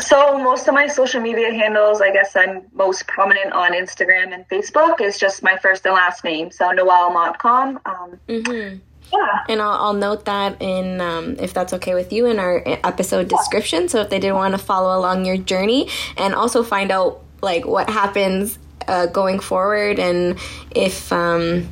So 0.00 0.38
most 0.38 0.68
of 0.68 0.74
my 0.74 0.86
social 0.86 1.20
media 1.20 1.52
handles, 1.52 2.00
I 2.00 2.12
guess 2.12 2.34
I'm 2.34 2.62
most 2.72 3.06
prominent 3.06 3.52
on 3.52 3.72
Instagram 3.72 4.32
and 4.32 4.48
Facebook, 4.48 5.02
is 5.02 5.18
just 5.18 5.42
my 5.42 5.58
first 5.58 5.84
and 5.84 5.94
last 5.94 6.24
name. 6.24 6.50
So 6.50 6.70
Noelle 6.70 7.12
Montcalm. 7.12 7.78
Um, 7.84 8.18
mm-hmm. 8.26 8.78
Yeah. 9.12 9.44
And 9.48 9.60
I'll, 9.60 9.72
I'll 9.72 9.92
note 9.94 10.24
that 10.24 10.60
in, 10.60 11.00
um, 11.00 11.36
if 11.38 11.52
that's 11.52 11.72
okay 11.74 11.94
with 11.94 12.12
you, 12.12 12.26
in 12.26 12.38
our 12.38 12.62
episode 12.66 13.28
description. 13.28 13.88
So 13.88 14.00
if 14.00 14.10
they 14.10 14.18
did 14.18 14.32
want 14.32 14.52
to 14.52 14.58
follow 14.58 14.98
along 14.98 15.24
your 15.24 15.36
journey 15.36 15.88
and 16.16 16.34
also 16.34 16.62
find 16.62 16.90
out 16.90 17.20
like 17.42 17.66
what 17.66 17.90
happens 17.90 18.58
uh, 18.88 19.06
going 19.06 19.38
forward 19.38 19.98
and 19.98 20.38
if 20.74 21.12
um, 21.12 21.68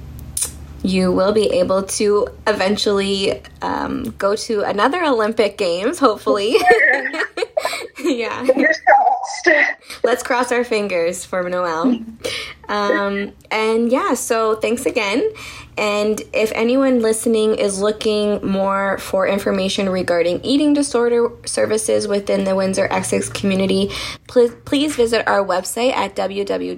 you 0.83 1.13
will 1.13 1.33
be 1.33 1.47
able 1.51 1.83
to 1.83 2.29
eventually 2.47 3.41
um, 3.63 4.15
go 4.19 4.35
to 4.35 4.63
another 4.63 5.03
Olympic 5.05 5.59
Games, 5.59 5.99
hopefully. 5.99 6.57
yeah. 7.99 8.47
Let's 10.05 10.23
cross 10.23 10.51
our 10.53 10.65
fingers 10.65 11.25
for 11.25 11.49
Noelle. 11.49 12.01
Um, 12.71 13.33
and 13.51 13.91
yeah, 13.91 14.15
so 14.15 14.55
thanks 14.55 14.87
again. 14.87 15.29
And 15.81 16.21
if 16.35 16.53
anyone 16.55 17.01
listening 17.01 17.55
is 17.55 17.81
looking 17.81 18.47
more 18.47 18.99
for 18.99 19.27
information 19.27 19.89
regarding 19.89 20.45
eating 20.45 20.75
disorder 20.75 21.31
services 21.47 22.07
within 22.07 22.45
the 22.45 22.55
Windsor 22.55 22.87
Essex 22.91 23.31
community, 23.31 23.91
please, 24.29 24.53
please 24.67 24.95
visit 24.95 25.27
our 25.27 25.43
website 25.43 25.95
at 25.95 26.15
www.bana.ca. 26.15 26.71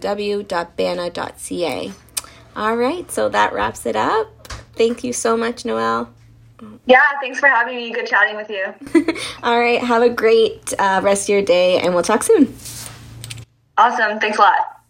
All 2.55 2.77
right, 2.77 3.11
so 3.11 3.29
that 3.29 3.53
wraps 3.53 3.87
it 3.87 3.97
up. 3.97 4.47
Thank 4.77 5.03
you 5.03 5.13
so 5.13 5.37
much, 5.37 5.65
Noelle. 5.65 6.09
Yeah, 6.87 7.03
thanks 7.21 7.41
for 7.41 7.49
having 7.49 7.75
me. 7.75 7.91
Good 7.91 8.07
chatting 8.07 8.37
with 8.37 8.51
you. 8.51 8.73
All 9.43 9.59
right, 9.59 9.83
have 9.83 10.03
a 10.03 10.11
great 10.11 10.73
uh, 10.79 11.01
rest 11.03 11.25
of 11.25 11.31
your 11.31 11.43
day, 11.43 11.81
and 11.81 11.93
we'll 11.93 12.05
talk 12.05 12.23
soon. 12.23 12.55
Awesome. 13.77 14.21
Thanks 14.21 14.39
a 14.39 14.43
lot. 14.43 14.82